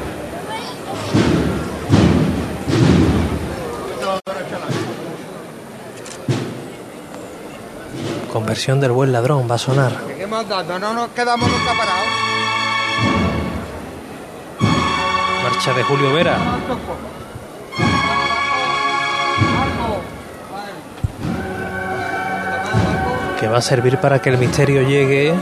Conversión 8.32 8.80
del 8.80 8.90
buen 8.90 9.12
ladrón 9.12 9.46
va 9.48 9.54
a 9.54 9.58
sonar. 9.58 10.13
Seguimos 10.34 10.48
dando, 10.48 10.78
no 10.80 10.94
nos 10.94 11.08
quedamos 11.10 11.48
nunca 11.48 11.74
parados. 11.74 12.08
marcha 15.44 15.72
de 15.74 15.82
Julio 15.84 16.12
Vera. 16.12 16.36
Que 23.38 23.46
va 23.46 23.58
a 23.58 23.62
servir 23.62 23.98
para 23.98 24.20
que 24.20 24.30
el 24.30 24.38
misterio 24.38 24.82
llegue 24.82 25.32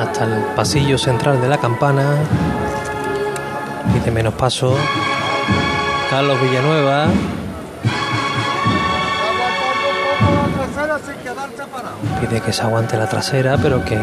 hasta 0.00 0.24
el 0.24 0.42
pasillo 0.56 0.96
central 0.96 1.42
de 1.42 1.48
la 1.48 1.58
campana. 1.58 2.14
Y 3.94 3.98
de 3.98 4.10
menos 4.10 4.32
paso, 4.32 4.74
Carlos 6.08 6.40
Villanueva. 6.40 7.08
Pide 12.20 12.40
que 12.40 12.52
se 12.52 12.62
aguante 12.62 12.96
la 12.96 13.08
trasera, 13.08 13.58
pero 13.58 13.84
que 13.84 13.98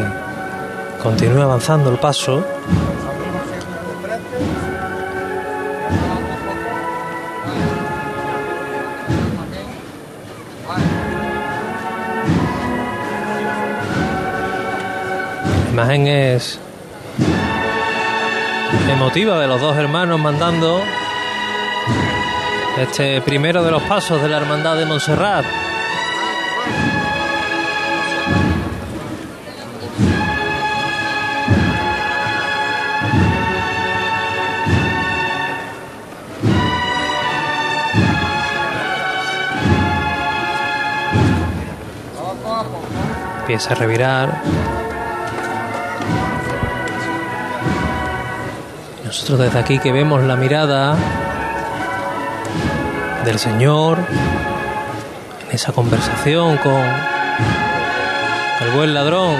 continúe 1.02 1.42
avanzando 1.42 1.90
el 1.90 1.98
paso. 1.98 2.44
La 15.66 15.70
imagen 15.72 16.06
es 16.06 16.60
emotiva 18.88 19.38
de 19.40 19.48
los 19.48 19.60
dos 19.60 19.76
hermanos 19.76 20.20
mandando 20.20 20.80
este 22.78 23.20
primero 23.22 23.64
de 23.64 23.70
los 23.70 23.82
pasos 23.82 24.22
de 24.22 24.28
la 24.28 24.36
Hermandad 24.36 24.76
de 24.76 24.86
Montserrat. 24.86 25.61
Empieza 43.42 43.72
a 43.72 43.74
revirar. 43.74 44.40
Nosotros 49.04 49.40
desde 49.40 49.58
aquí 49.58 49.80
que 49.80 49.90
vemos 49.90 50.22
la 50.22 50.36
mirada 50.36 50.96
del 53.24 53.40
Señor 53.40 53.98
en 55.48 55.54
esa 55.54 55.72
conversación 55.72 56.56
con 56.58 56.80
el 58.60 58.70
buen 58.76 58.94
ladrón. 58.94 59.36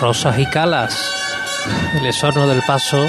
Rosas 0.00 0.38
y 0.38 0.46
calas, 0.46 1.12
el 1.98 2.06
esorno 2.06 2.46
del 2.46 2.62
paso. 2.62 3.08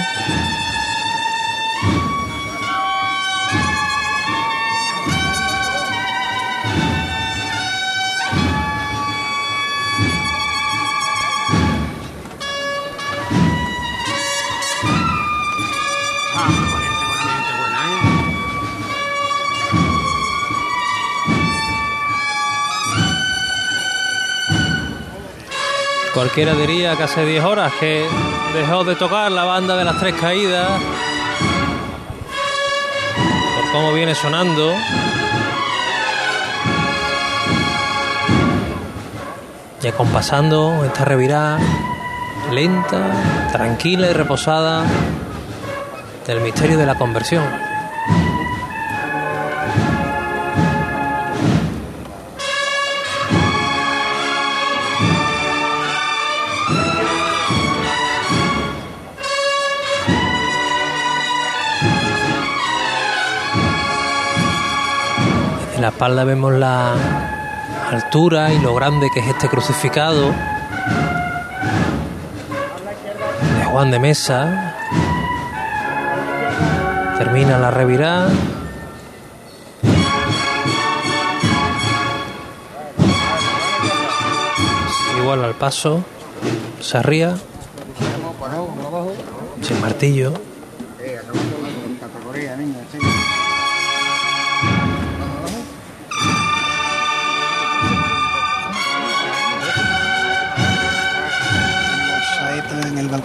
Cualquiera 26.34 26.60
diría 26.60 26.96
que 26.96 27.04
hace 27.04 27.28
10 27.28 27.44
horas 27.44 27.72
que 27.80 28.08
dejó 28.56 28.84
de 28.84 28.96
tocar 28.96 29.32
la 29.32 29.44
banda 29.44 29.78
de 29.78 29.84
las 29.84 30.00
tres 30.00 30.16
caídas. 30.16 30.68
Por 33.56 33.72
cómo 33.72 33.94
viene 33.94 34.16
sonando. 34.16 34.74
Y 39.84 39.88
acompasando 39.88 40.84
esta 40.84 41.06
revirada 41.06 41.60
lenta, 42.52 43.12
tranquila 43.52 44.10
y 44.10 44.14
reposada 44.14 44.86
del 46.26 46.42
misterio 46.42 46.80
de 46.80 46.88
la 46.88 46.96
conversión. 46.96 47.44
Espalda 65.94 66.24
vemos 66.24 66.52
la 66.54 66.96
altura 67.92 68.52
y 68.52 68.60
lo 68.60 68.74
grande 68.74 69.12
que 69.14 69.20
es 69.20 69.28
este 69.28 69.48
crucificado 69.48 70.32
de 73.60 73.66
Juan 73.72 73.92
de 73.92 74.00
Mesa. 74.00 74.74
Termina 77.20 77.60
la 77.60 77.70
revirada. 77.70 78.32
Igual 85.22 85.46
al 85.46 85.54
paso, 85.54 86.04
se 86.82 86.98
arría, 86.98 87.36
sin 89.62 89.80
martillo. 89.80 90.34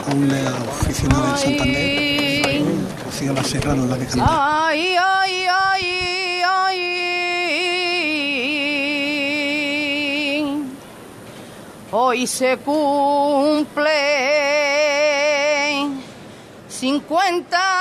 Del 0.09 1.39
Santander. 1.39 2.63
Rocío 3.05 3.33
La 3.35 3.45
Serrano 3.45 3.87
la 3.87 3.99
que 3.99 4.07
canta. 4.07 4.69
Ay, 4.69 4.97
ay, 4.99 5.47
ay, 5.53 6.43
ay. 6.47 6.79
Hoy 11.91 12.27
se 12.27 12.57
cumple 12.59 13.91
50 16.69 17.78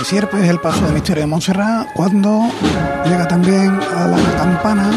Calle 0.00 0.04
Sierpes 0.04 0.48
el 0.48 0.60
paso 0.60 0.86
de 0.86 0.92
Misterio 0.92 1.22
de 1.22 1.26
Montserrat 1.26 1.92
cuando 1.92 2.48
llega 3.04 3.26
también 3.28 3.78
a 3.96 4.06
la 4.06 4.16
campana 4.36 4.90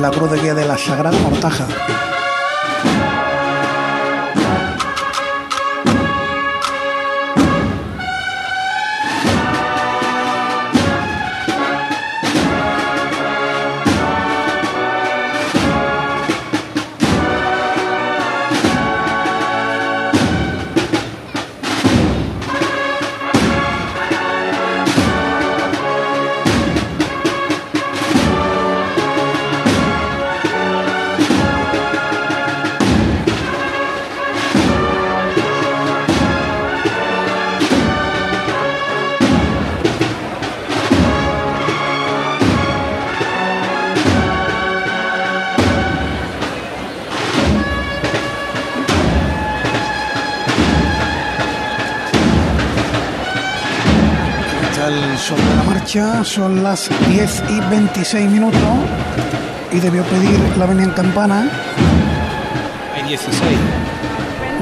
la 0.00 0.10
cruz 0.10 0.30
de 0.30 0.40
guía 0.40 0.54
de 0.54 0.64
la 0.64 0.76
Sagrada 0.78 1.18
Mortaja. 1.18 1.66
Son 56.34 56.64
las 56.64 56.90
10 57.10 57.44
y 57.48 57.60
26 57.70 58.28
minutos 58.28 58.60
y 59.70 59.78
debió 59.78 60.02
pedir 60.02 60.40
la 60.58 60.66
venia 60.66 60.82
en 60.82 60.90
campana. 60.90 61.48
Hay 62.92 63.04
16. 63.04 63.40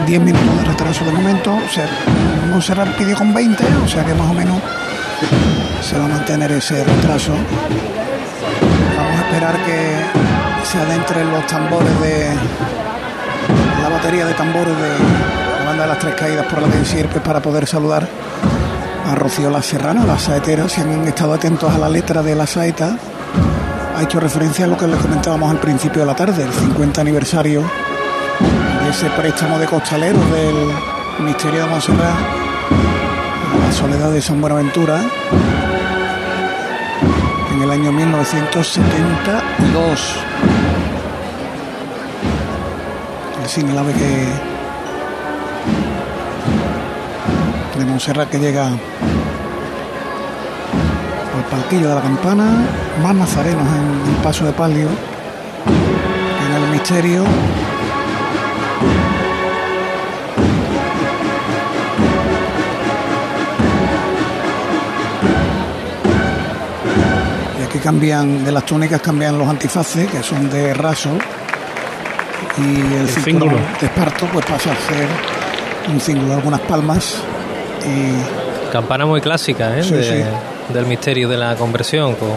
10 0.07 0.21
minutos 0.21 0.59
de 0.59 0.65
retraso 0.65 1.03
de 1.07 1.13
momento. 1.13 1.55
O 1.55 1.73
sea, 1.73 1.89
Montserrat 2.51 2.89
pidió 2.99 3.17
con 3.17 3.33
20, 3.33 3.65
o 3.85 3.89
sea 3.89 4.05
que 4.05 4.13
más 4.13 4.31
o 4.31 4.35
menos 4.35 4.61
se 5.83 5.99
va 5.99 6.05
a 6.05 6.09
mantener 6.09 6.53
ese 6.53 6.85
retraso. 6.85 7.33
Vamos 8.95 9.19
a 9.19 9.25
esperar 9.25 9.57
que 9.65 10.67
se 10.71 10.79
adentren 10.79 11.31
los 11.31 11.47
tambores 11.47 12.01
de 12.03 12.35
la 13.83 13.89
batería 13.89 14.27
de 14.27 14.35
tambores 14.35 14.77
de 14.77 14.91
la 15.59 15.65
banda 15.65 15.85
de 15.85 15.89
las 15.89 15.99
tres 15.99 16.15
caídas 16.17 16.45
por 16.45 16.61
la 16.61 16.69
de 16.69 16.85
Sierpes 16.85 17.23
para 17.23 17.41
poder 17.41 17.67
saludar 17.67 18.07
a 19.05 19.15
Rocío 19.15 19.51
La 19.51 19.63
Serrana, 19.63 20.05
la 20.05 20.19
saetera. 20.19 20.69
Si 20.69 20.81
han 20.81 21.07
estado 21.07 21.35
atentos 21.35 21.73
a 21.73 21.79
la 21.79 21.89
letra 21.89 22.23
de 22.23 22.35
la 22.35 22.47
saeta, 22.47 22.97
ha 23.97 24.03
hecho 24.03 24.21
referencia 24.21 24.65
a 24.65 24.69
lo 24.69 24.77
que 24.77 24.87
les 24.87 24.99
comentábamos 24.99 25.51
al 25.51 25.59
principio 25.59 26.01
de 26.01 26.07
la 26.07 26.15
tarde, 26.15 26.45
el 26.45 26.53
50 26.53 27.01
aniversario 27.01 27.61
de 27.61 28.91
ese 28.91 29.09
préstamo 29.11 29.59
de 29.59 29.67
costaleros 29.67 30.31
del 30.31 30.55
Misterio 31.21 31.65
de 31.65 31.71
Montserrat, 31.71 32.15
a 33.53 33.67
la 33.67 33.73
Soledad 33.73 34.11
de 34.11 34.23
San 34.23 34.41
Buenaventura, 34.41 35.03
en 37.53 37.63
el 37.63 37.71
año 37.71 37.93
1972. 37.93 40.17
El 43.43 43.49
cine 43.49 43.79
ave 43.79 43.93
que 43.93 44.52
de 47.85 47.91
Montserrat 47.91 48.31
que 48.31 48.39
llega 48.39 48.67
al 48.69 48.79
palquillo 51.51 51.89
de 51.89 51.95
la 51.97 52.01
campana, 52.01 52.65
más 53.03 53.15
nazarenos 53.15 53.67
en 53.67 54.15
el 54.15 54.23
paso 54.23 54.45
de 54.45 54.53
palio, 54.53 54.89
en 56.47 56.63
el 56.63 56.71
misterio. 56.71 57.25
Y 67.59 67.63
aquí 67.65 67.79
cambian, 67.81 68.45
de 68.45 68.53
las 68.53 68.65
túnicas 68.65 69.01
cambian 69.01 69.37
los 69.37 69.49
antifaces, 69.49 70.09
que 70.09 70.23
son 70.23 70.49
de 70.49 70.73
raso, 70.73 71.11
y 72.59 72.95
el, 72.95 73.09
cinturón 73.09 73.25
cíngulo. 73.25 73.57
de 73.81 73.87
esparto 73.87 74.27
pues 74.33 74.47
pasa 74.47 74.71
a 74.71 74.77
ser 74.77 75.09
un 75.93 76.01
cíngulo, 76.01 76.35
algunas 76.35 76.61
palmas 76.61 77.25
y 77.87 78.71
Campana 78.73 79.05
muy 79.07 79.21
clásica, 79.21 79.77
¿eh? 79.79 79.83
Sí, 79.83 79.95
De- 79.95 80.03
sí. 80.05 80.73
Del 80.73 80.87
misterio 80.87 81.29
de 81.29 81.37
la 81.37 81.55
conversión 81.57 82.15
con, 82.15 82.29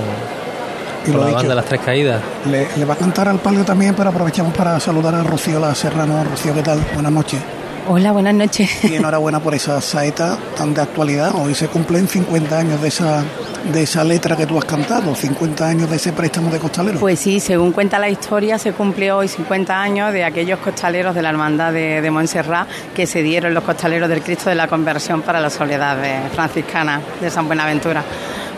Y 1.05 1.11
con 1.11 1.13
lo 1.13 1.19
la 1.21 1.25
dicho. 1.27 1.35
banda 1.37 1.49
de 1.49 1.55
las 1.55 1.65
tres 1.65 1.81
caídas. 1.81 2.21
Le, 2.49 2.67
le 2.75 2.85
va 2.85 2.95
a 2.95 2.97
cantar 2.97 3.27
al 3.29 3.39
palio 3.39 3.63
también, 3.63 3.93
pero 3.95 4.09
aprovechamos 4.09 4.53
para 4.55 4.79
saludar 4.79 5.15
a 5.15 5.23
Rocío 5.23 5.59
La 5.59 5.73
Serrano. 5.75 6.23
Rocío, 6.23 6.53
¿qué 6.53 6.61
tal? 6.63 6.79
Buenas 6.93 7.11
noches. 7.11 7.39
Hola, 7.87 8.11
buenas 8.11 8.33
noches. 8.33 8.83
Y 8.83 8.95
enhorabuena 8.95 9.39
por 9.39 9.53
esa 9.53 9.79
saeta 9.79 10.37
tan 10.57 10.73
de 10.73 10.81
actualidad. 10.81 11.31
Hoy 11.35 11.53
se 11.53 11.67
cumplen 11.67 12.07
50 12.07 12.57
años 12.57 12.81
de 12.81 12.87
esa, 12.87 13.23
de 13.71 13.83
esa 13.83 14.03
letra 14.03 14.35
que 14.35 14.45
tú 14.45 14.57
has 14.57 14.65
cantado, 14.65 15.15
50 15.15 15.67
años 15.67 15.89
de 15.89 15.95
ese 15.95 16.13
préstamo 16.13 16.49
de 16.51 16.59
costalero. 16.59 16.99
Pues 16.99 17.19
sí, 17.19 17.39
según 17.39 17.71
cuenta 17.71 17.97
la 17.99 18.09
historia, 18.09 18.57
se 18.59 18.71
cumplió 18.73 19.17
hoy 19.17 19.27
50 19.27 19.81
años 19.81 20.13
de 20.13 20.23
aquellos 20.23 20.59
costaleros 20.59 21.15
de 21.15 21.21
la 21.21 21.29
Hermandad 21.29 21.73
de, 21.73 22.01
de 22.01 22.11
Montserrat 22.11 22.67
que 22.95 23.07
se 23.07 23.23
dieron 23.23 23.53
los 23.53 23.63
costaleros 23.63 24.07
del 24.09 24.21
Cristo 24.21 24.49
de 24.49 24.55
la 24.55 24.67
Conversión 24.67 25.21
para 25.21 25.39
la 25.39 25.49
soledad 25.49 25.97
de- 25.97 26.29
franciscana 26.33 27.01
de 27.19 27.29
San 27.29 27.47
Buenaventura. 27.47 28.03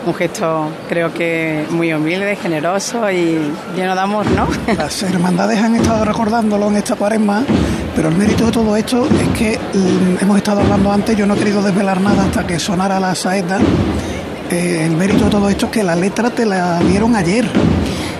Un 0.06 0.14
gesto, 0.14 0.70
creo 0.88 1.12
que 1.12 1.66
muy 1.70 1.92
humilde, 1.92 2.36
generoso 2.36 3.10
y 3.10 3.50
lleno 3.74 3.94
de 3.94 4.00
amor, 4.00 4.26
¿no? 4.30 4.46
Las 4.76 5.02
hermandades 5.02 5.58
han 5.60 5.74
estado 5.74 6.04
recordándolo 6.04 6.68
en 6.68 6.76
esta 6.76 6.94
cuaresma, 6.94 7.42
pero 7.96 8.08
el 8.08 8.14
mérito 8.14 8.46
de 8.46 8.52
todo 8.52 8.76
esto 8.76 9.06
es 9.06 9.38
que 9.38 9.58
mm, 9.58 10.22
hemos 10.22 10.36
estado 10.38 10.60
hablando 10.60 10.92
antes, 10.92 11.16
yo 11.16 11.26
no 11.26 11.34
he 11.34 11.38
querido 11.38 11.62
desvelar 11.62 12.00
nada 12.00 12.24
hasta 12.24 12.46
que 12.46 12.58
sonara 12.58 13.00
la 13.00 13.14
saeta. 13.14 13.58
Eh, 14.50 14.84
el 14.84 14.92
mérito 14.92 15.24
de 15.26 15.30
todo 15.30 15.48
esto 15.48 15.66
es 15.66 15.72
que 15.72 15.82
la 15.82 15.94
letra 15.94 16.30
te 16.30 16.46
la 16.46 16.78
dieron 16.80 17.14
ayer. 17.14 17.44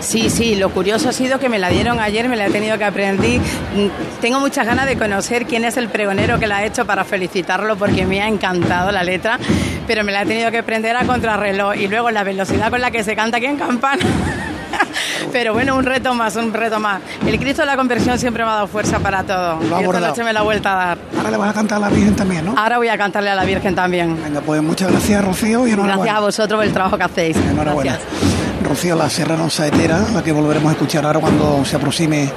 Sí, 0.01 0.31
sí, 0.31 0.55
lo 0.55 0.71
curioso 0.71 1.09
ha 1.09 1.13
sido 1.13 1.39
que 1.41 1.49
me 1.49 1.59
la 1.59 1.69
dieron 1.71 1.99
ayer, 2.01 2.29
me 2.29 2.37
la 2.37 2.47
he 2.47 2.51
tenido 2.51 2.79
que 2.79 2.85
aprender. 2.85 3.41
Mm, 3.41 4.21
Tengo 4.21 4.39
muchas 4.41 4.65
ganas 4.67 4.87
de 4.87 4.97
conocer 4.97 5.47
quién 5.47 5.65
es 5.65 5.77
el 5.77 5.89
pregonero 5.89 6.39
que 6.39 6.47
la 6.47 6.59
ha 6.59 6.65
hecho 6.65 6.87
para 6.87 7.05
felicitarlo 7.05 7.77
porque 7.77 8.07
me 8.07 8.23
ha 8.23 8.29
encantado 8.29 8.93
la 8.93 9.03
letra, 9.03 9.39
pero 9.87 10.05
me 10.05 10.13
la 10.13 10.23
he 10.23 10.27
tenido 10.27 10.51
que 10.51 10.59
aprender 10.59 10.97
a 10.97 11.05
contrarreloj 11.05 11.77
y 11.77 11.89
luego 11.89 12.11
la 12.11 12.23
velocidad 12.25 12.71
con 12.71 12.81
la 12.81 12.91
que 12.91 13.03
se 13.03 13.17
canta 13.17 13.39
aquí 13.39 13.47
en 13.47 13.57
Campana. 13.57 14.05
Pero 15.33 15.53
bueno, 15.53 15.77
un 15.77 15.85
reto 15.85 16.15
más, 16.15 16.37
un 16.37 16.53
reto 16.53 16.79
más. 16.81 17.01
El 17.27 17.39
Cristo 17.39 17.63
de 17.63 17.67
la 17.67 17.77
conversión 17.77 18.19
siempre 18.19 18.45
me 18.45 18.51
ha 18.51 18.55
dado 18.55 18.67
fuerza 18.67 18.99
para 18.99 19.23
todo. 19.23 19.61
Lo 19.63 19.77
ha 19.77 19.83
y 19.83 19.85
esta 19.85 20.01
noche 20.01 20.25
me 20.25 20.33
la 20.33 20.41
ha 20.41 20.43
vuelto 20.43 20.69
a 20.69 20.75
dar. 20.75 20.99
Ahora 21.17 21.31
le 21.31 21.37
vas 21.37 21.51
a 21.51 21.55
cantar 21.55 21.79
a 21.79 21.81
la 21.81 21.89
Virgen 21.89 22.17
también, 22.17 22.45
¿no? 22.45 22.55
Ahora 22.57 22.79
voy 22.79 22.89
a 22.89 22.99
cantarle 22.99 23.31
a 23.31 23.35
la 23.35 23.45
Virgen 23.45 23.75
también. 23.75 24.21
Venga, 24.23 24.41
pues 24.41 24.63
muchas 24.63 24.91
gracias, 24.91 25.25
Rocío, 25.25 25.67
y 25.67 25.73
enhorabuena. 25.73 25.97
Gracias 25.97 26.17
a 26.17 26.21
vosotros 26.21 26.59
por 26.59 26.67
el 26.67 26.73
trabajo 26.73 26.99
que 26.99 27.05
hacéis. 27.05 27.37
Enhorabuena. 27.37 27.93
Gracias. 27.93 28.39
Rocío 28.63 28.97
La 28.97 29.09
Serrano 29.09 29.49
Saetera, 29.49 30.05
la 30.13 30.23
que 30.23 30.33
volveremos 30.33 30.71
a 30.71 30.73
escuchar 30.73 31.07
ahora 31.07 31.21
cuando 31.21 31.65
se 31.65 31.77
aproxime 31.77 32.31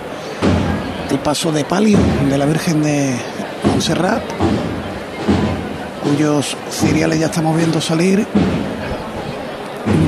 el 1.09 1.19
paso 1.19 1.51
de 1.51 1.65
palio 1.65 1.97
de 2.29 2.37
la 2.37 2.45
Virgen 2.45 2.81
de 2.81 3.15
Montserrat, 3.65 4.23
cuyos 6.03 6.55
cereales 6.69 7.19
ya 7.19 7.25
estamos 7.25 7.57
viendo 7.57 7.81
salir 7.81 8.25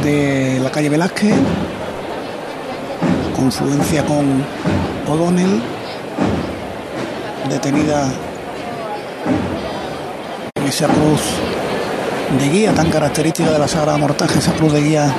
de 0.03 0.59
la 0.61 0.71
calle 0.71 0.89
Velázquez, 0.89 1.33
confluencia 3.43 4.05
con 4.05 4.41
O'Donnell, 5.05 5.61
detenida 7.49 8.09
en 10.55 10.63
esa 10.65 10.87
cruz 10.87 11.19
de 12.39 12.49
guía 12.49 12.73
tan 12.73 12.89
característica 12.89 13.51
de 13.51 13.59
la 13.59 13.67
Sagrada 13.67 13.97
Mortaja, 13.97 14.39
esa 14.39 14.53
cruz 14.53 14.71
de 14.71 14.81
guía 14.81 15.13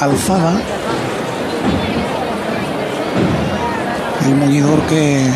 alzada. 0.00 0.60
El 4.26 4.34
muñidor 4.34 4.80
que 4.88 5.30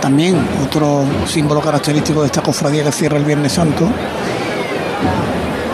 también 0.00 0.44
otro 0.64 1.04
símbolo 1.28 1.60
característico 1.60 2.22
de 2.22 2.26
esta 2.26 2.42
cofradía 2.42 2.82
que 2.82 2.90
cierra 2.90 3.18
el 3.18 3.24
Viernes 3.24 3.52
Santo, 3.52 3.88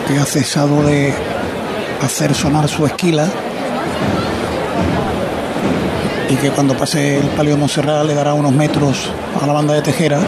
que 0.06 0.18
ha 0.18 0.24
cesado 0.26 0.82
de 0.82 1.14
hacer 2.02 2.34
sonar 2.34 2.68
su 2.68 2.84
esquila 2.84 3.26
y 6.28 6.36
que 6.36 6.50
cuando 6.50 6.74
pase 6.76 7.18
el 7.18 7.28
palio 7.28 7.54
de 7.54 7.60
Montserrat 7.60 8.04
le 8.04 8.14
dará 8.14 8.34
unos 8.34 8.52
metros 8.52 9.10
a 9.40 9.46
la 9.46 9.52
banda 9.52 9.74
de 9.74 9.82
Tejera 9.82 10.20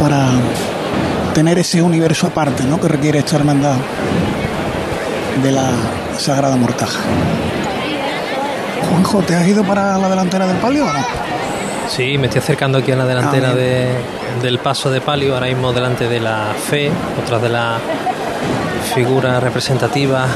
para 0.00 0.28
tener 1.34 1.58
ese 1.58 1.82
universo 1.82 2.28
aparte 2.28 2.64
¿no? 2.64 2.80
que 2.80 2.88
requiere 2.88 3.18
esta 3.18 3.36
hermandad 3.36 3.74
de 5.42 5.52
la 5.52 5.70
Sagrada 6.18 6.56
Mortaja. 6.56 6.98
Juanjo, 8.90 9.20
¿te 9.22 9.34
has 9.34 9.46
ido 9.46 9.64
para 9.64 9.98
la 9.98 10.08
delantera 10.08 10.46
del 10.46 10.56
palio 10.58 10.84
o 10.86 10.92
no? 10.92 11.04
Sí, 11.88 12.18
me 12.18 12.26
estoy 12.26 12.40
acercando 12.40 12.78
aquí 12.78 12.92
a 12.92 12.96
la 12.96 13.04
delantera 13.06 13.50
Ah, 13.50 13.54
de- 13.54 13.88
del 14.42 14.58
paso 14.58 14.90
de 14.90 15.00
palio, 15.00 15.34
ahora 15.34 15.46
mismo 15.46 15.72
delante 15.72 16.08
de 16.08 16.20
la 16.20 16.48
fe, 16.68 16.90
otras 17.22 17.40
de 17.42 17.48
las 17.48 17.80
figuras 18.94 19.42
representativas 19.42 20.28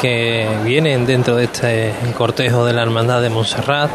que 0.00 0.46
vienen 0.64 1.06
dentro 1.06 1.36
de 1.36 1.44
este 1.44 1.92
cortejo 2.16 2.64
de 2.64 2.72
la 2.72 2.82
Hermandad 2.82 3.20
de 3.20 3.30
Montserrat. 3.30 3.90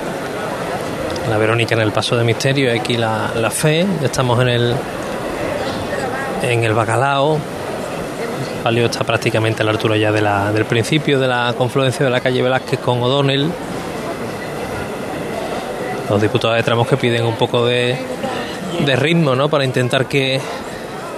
La 1.30 1.38
Verónica 1.38 1.74
en 1.76 1.82
el 1.82 1.92
paso 1.92 2.16
de 2.18 2.24
misterio 2.24 2.72
aquí 2.74 2.98
la, 2.98 3.32
la 3.36 3.50
fe. 3.50 3.86
Ya 4.02 4.08
estamos 4.08 4.40
en 4.42 4.50
el 4.50 4.76
en 6.42 6.64
el 6.64 6.74
bacalao. 6.74 7.36
El 7.36 8.64
palio 8.64 8.86
está 8.86 9.04
prácticamente 9.06 9.62
a 9.62 9.66
la 9.66 9.72
altura 9.72 9.96
ya 9.98 10.12
de 10.12 10.22
la- 10.22 10.52
del 10.52 10.66
principio 10.66 11.20
de 11.20 11.28
la 11.28 11.54
confluencia 11.58 12.06
de 12.06 12.12
la 12.12 12.20
calle 12.20 12.42
Velázquez 12.42 12.80
con 12.80 13.02
O'Donnell. 13.02 13.50
Los 16.10 16.22
diputados 16.22 16.58
de 16.58 16.64
tramos 16.64 16.88
que 16.88 16.98
piden 16.98 17.26
un 17.26 17.36
poco 17.36 17.66
de, 17.66 17.98
de 18.86 18.96
ritmo, 18.98 19.36
¿no? 19.36 19.48
Para 19.50 19.64
intentar 19.64 20.06
que 20.06 20.40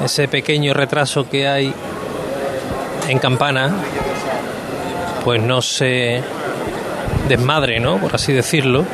ese 0.04 0.28
pequeño 0.28 0.74
retraso 0.74 1.28
que 1.28 1.48
hay 1.48 1.74
en 3.10 3.18
Campana, 3.20 3.72
pues 5.26 5.42
no 5.42 5.60
se 5.60 6.22
desmadre, 7.28 7.80
¿no? 7.80 7.98
Por 7.98 8.14
así 8.14 8.32
decirlo. 8.32 8.86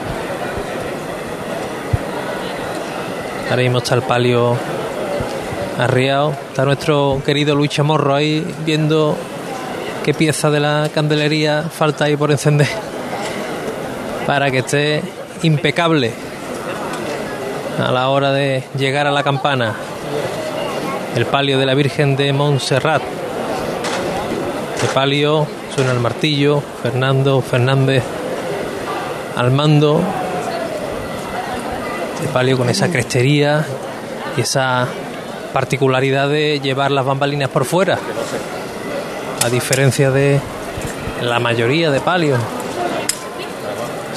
Ahora 3.49 3.61
mismo 3.61 3.79
está 3.79 3.95
el 3.95 4.01
palio 4.03 4.55
arriado. 5.77 6.33
Está 6.47 6.63
nuestro 6.63 7.21
querido 7.25 7.53
Luis 7.53 7.69
Chamorro 7.71 8.15
ahí 8.15 8.47
viendo 8.65 9.17
qué 10.05 10.13
pieza 10.13 10.49
de 10.49 10.61
la 10.61 10.89
candelería 10.95 11.63
falta 11.63 12.05
ahí 12.05 12.15
por 12.15 12.31
encender 12.31 12.69
para 14.25 14.49
que 14.49 14.59
esté 14.59 15.01
impecable 15.43 16.13
a 17.77 17.91
la 17.91 18.07
hora 18.07 18.31
de 18.31 18.63
llegar 18.77 19.05
a 19.05 19.11
la 19.11 19.21
campana. 19.21 19.75
el 21.13 21.25
palio 21.25 21.59
de 21.59 21.65
la 21.65 21.73
Virgen 21.73 22.15
de 22.15 22.31
Montserrat. 22.31 23.01
El 24.81 24.87
palio 24.93 25.45
suena 25.75 25.91
el 25.91 25.99
martillo, 25.99 26.61
Fernando 26.81 27.41
Fernández 27.41 28.03
al 29.35 29.51
mando. 29.51 30.01
El 32.21 32.27
palio 32.29 32.57
con 32.57 32.69
esa 32.69 32.89
crestería 32.89 33.65
y 34.37 34.41
esa 34.41 34.87
particularidad 35.53 36.29
de 36.29 36.59
llevar 36.59 36.91
las 36.91 37.05
bambalinas 37.05 37.49
por 37.49 37.65
fuera, 37.65 37.97
a 39.43 39.49
diferencia 39.49 40.11
de 40.11 40.39
la 41.21 41.39
mayoría 41.39 41.91
de 41.91 41.99
palios. 41.99 42.39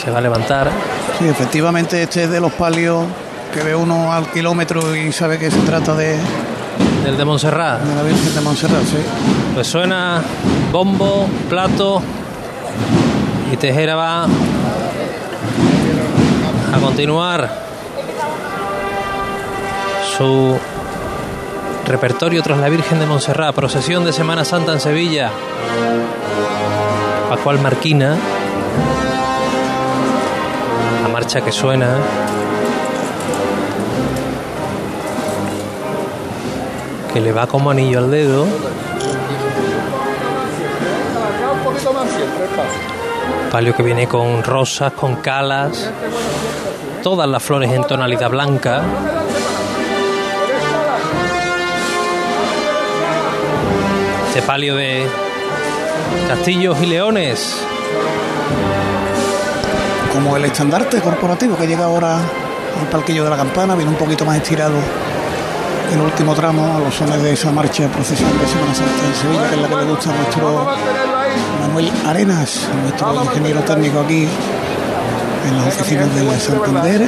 Se 0.03 0.11
va 0.11 0.19
a 0.19 0.21
levantar. 0.21 0.71
Sí, 1.19 1.27
efectivamente 1.27 2.03
este 2.03 2.25
es 2.25 2.31
de 2.31 2.41
los 2.41 2.53
palios 2.53 3.05
que 3.55 3.63
ve 3.63 3.75
uno 3.75 4.13
al 4.13 4.31
kilómetro 4.31 4.95
y 4.95 5.13
sabe 5.13 5.39
que 5.39 5.51
se 5.51 5.61
trata 5.61 5.95
de... 5.95 6.19
Del 7.05 7.19
de 7.19 7.25
Montserrat. 7.27 7.83
De 7.83 7.95
la 7.95 8.03
Virgen 8.03 8.35
de 8.35 8.41
Montserrat, 8.41 8.83
sí. 8.85 8.97
Pues 9.53 9.67
suena 9.67 10.23
bombo, 10.73 11.29
plato 11.51 12.01
y 13.53 13.57
Tejera 13.59 13.95
va 13.95 14.25
a 14.25 14.29
continuar 16.81 17.63
su 20.17 20.59
repertorio 21.87 22.43
tras 22.43 22.59
la 22.59 22.71
Virgen 22.71 22.99
de 22.99 23.07
Montserrat, 23.07 23.55
procesión 23.55 24.05
de 24.05 24.13
Semana 24.13 24.45
Santa 24.47 24.73
en 24.73 24.81
Sevilla. 24.81 25.31
Pascual 27.29 27.61
Marquina, 27.61 28.17
la 31.03 31.09
marcha 31.09 31.43
que 31.43 31.53
suena. 31.53 31.99
Que 37.15 37.21
le 37.21 37.31
va 37.31 37.47
como 37.47 37.71
anillo 37.71 38.01
al 38.01 38.11
dedo. 38.11 38.45
Palio 43.53 43.77
que 43.77 43.85
viene 43.85 44.09
con 44.09 44.43
rosas, 44.43 44.93
con 44.95 45.15
calas, 45.17 45.93
todas 47.05 47.29
las 47.29 47.41
flores 47.41 47.71
en 47.71 47.85
tonalidad 47.85 48.31
blanca. 48.31 48.83
Este 54.27 54.43
palio 54.43 54.75
de 54.75 55.07
castillos 56.27 56.77
y 56.83 56.87
leones. 56.87 57.65
Como 60.13 60.37
el 60.37 60.47
estandarte 60.47 61.01
corporativo 61.01 61.57
que 61.57 61.69
llega 61.69 61.85
ahora 61.85 62.17
al 62.17 62.89
palquillo 62.91 63.23
de 63.23 63.31
la 63.31 63.37
campana, 63.37 63.77
viene 63.77 63.93
un 63.93 63.99
poquito 63.99 64.25
más 64.25 64.37
estirado 64.37 64.75
el 65.93 66.01
último 66.01 66.35
tramo 66.35 66.77
a 66.77 66.79
los 66.79 66.95
sones 66.95 67.23
de 67.23 67.33
esa 67.33 67.51
marcha 67.51 67.89
procesión 67.89 68.31
de 68.39 68.47
Semana 68.47 68.75
Santa 68.75 69.07
en 69.07 69.15
Sevilla, 69.15 69.49
que 69.49 69.55
es 69.55 69.61
la 69.61 69.69
que 69.69 69.77
le 69.77 69.85
gusta 69.85 70.11
a 70.11 70.17
nuestro 70.17 70.67
Manuel 71.61 71.93
Arenas, 72.07 72.69
nuestro 72.83 73.25
ingeniero 73.25 73.61
técnico 73.61 74.01
aquí 74.01 74.29
en 75.49 75.57
las 75.57 75.67
oficinas 75.67 76.15
de 76.15 76.41
Santander, 76.41 77.03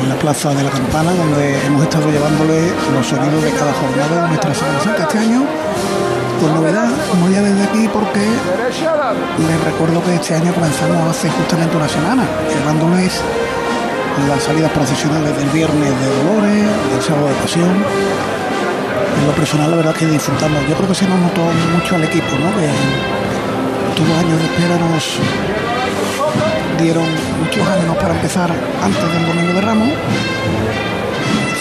en 0.00 0.08
la 0.08 0.14
plaza 0.16 0.54
de 0.54 0.62
la 0.62 0.70
campana, 0.70 1.12
donde 1.12 1.66
hemos 1.66 1.82
estado 1.82 2.10
llevándole 2.10 2.72
los 2.92 3.06
sonidos 3.06 3.42
de 3.42 3.50
cada 3.52 3.72
jornada 3.72 4.22
de 4.22 4.28
nuestra 4.28 4.54
Semana 4.54 4.80
Santa 4.80 5.02
este 5.04 5.18
año. 5.18 5.44
Con 6.40 6.54
novedad, 6.54 6.90
como 7.10 7.28
ya 7.30 7.42
desde 7.42 7.62
aquí, 7.62 7.88
porque 7.92 8.20
les 8.20 9.64
recuerdo 9.64 10.02
que 10.02 10.14
este 10.16 10.34
año 10.34 10.52
comenzamos 10.52 11.08
hace 11.08 11.30
justamente 11.30 11.76
una 11.76 11.88
semana, 11.88 12.24
llevándoles 12.48 13.22
las 14.28 14.42
salidas 14.42 14.70
procesionales 14.72 15.36
del 15.36 15.48
viernes 15.50 15.90
de 16.00 16.06
Dolores, 16.22 16.64
del 16.92 17.02
sábado 17.02 17.26
de 17.28 17.34
Pasión. 17.34 17.84
En 19.18 19.26
lo 19.26 19.32
personal, 19.34 19.70
la 19.70 19.76
verdad 19.76 19.94
que 19.94 20.06
disfrutamos. 20.06 20.62
Yo 20.68 20.74
creo 20.76 20.88
que 20.88 20.94
se 20.94 21.06
nos 21.06 21.18
notó 21.18 21.42
mucho 21.72 21.96
al 21.96 22.04
equipo, 22.04 22.30
¿no? 22.38 22.48
Que 22.56 22.68
tuvo 23.96 24.14
años 24.18 24.38
de 24.38 24.44
espera 24.46 24.76
nos 24.78 25.18
dieron 26.80 27.06
muchos 27.42 27.66
ánimos 27.68 27.96
para 27.96 28.14
empezar 28.14 28.50
antes 28.82 29.12
del 29.12 29.26
domingo 29.26 29.52
de 29.52 29.60
Ramos. 29.60 29.88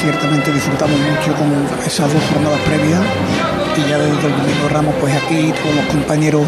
Ciertamente 0.01 0.51
disfrutamos 0.51 0.99
mucho 0.99 1.33
con 1.35 1.49
esas 1.85 2.11
dos 2.11 2.21
jornadas 2.31 2.59
previas 2.65 3.01
y 3.77 3.89
ya 3.89 3.97
desde 3.97 4.27
el 4.27 4.35
domingo 4.35 4.63
de 4.63 4.69
Ramos, 4.69 4.95
pues 4.99 5.13
aquí 5.15 5.53
con 5.61 5.75
los 5.75 5.85
compañeros 5.85 6.43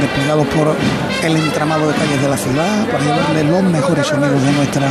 desplegados 0.00 0.46
por 0.48 0.74
el 1.22 1.36
entramado 1.36 1.88
de 1.88 1.94
calles 1.94 2.22
de 2.22 2.28
la 2.28 2.36
ciudad 2.36 2.86
para 2.86 3.04
llevarle 3.04 3.44
los 3.44 3.62
mejores 3.62 4.06
sonidos 4.06 4.42
de 4.42 4.52
nuestra 4.52 4.88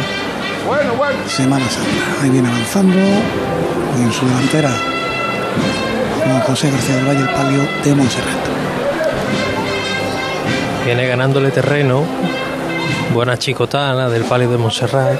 Semana 1.27 1.65
Santa. 1.69 2.23
Ahí 2.23 2.29
viene 2.29 2.47
avanzando 2.47 2.97
y 2.97 4.01
en 4.01 4.11
su 4.11 4.25
delantera 4.25 4.71
Juan 6.23 6.41
José 6.41 6.71
García 6.71 6.95
del 6.95 7.07
Valle, 7.07 7.21
el 7.21 7.29
palio 7.29 7.61
de 7.83 7.95
Montserrat. 7.95 8.45
Viene 10.85 11.07
ganándole 11.07 11.51
terreno. 11.51 12.03
Buena 13.13 13.37
chicotana 13.37 14.09
del 14.09 14.23
palio 14.23 14.49
de 14.49 14.57
Montserrat. 14.57 15.19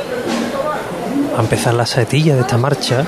A 1.38 1.42
empezar 1.42 1.74
la 1.74 1.86
saetilla 1.86 2.36
de 2.36 2.42
esta 2.42 2.58
marcha. 2.58 3.04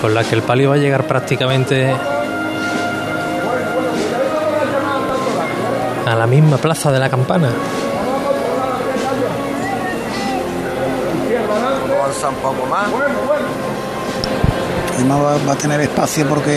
Con 0.00 0.14
la 0.14 0.24
que 0.24 0.34
el 0.34 0.42
palio 0.42 0.70
va 0.70 0.76
a 0.76 0.78
llegar 0.78 1.06
prácticamente 1.06 1.92
a 6.06 6.14
la 6.14 6.26
misma 6.26 6.56
plaza 6.56 6.90
de 6.92 6.98
la 6.98 7.10
campana. 7.10 7.50
Además 14.94 15.22
va, 15.22 15.38
va 15.46 15.52
a 15.52 15.56
tener 15.56 15.80
espacio 15.80 16.26
porque 16.28 16.56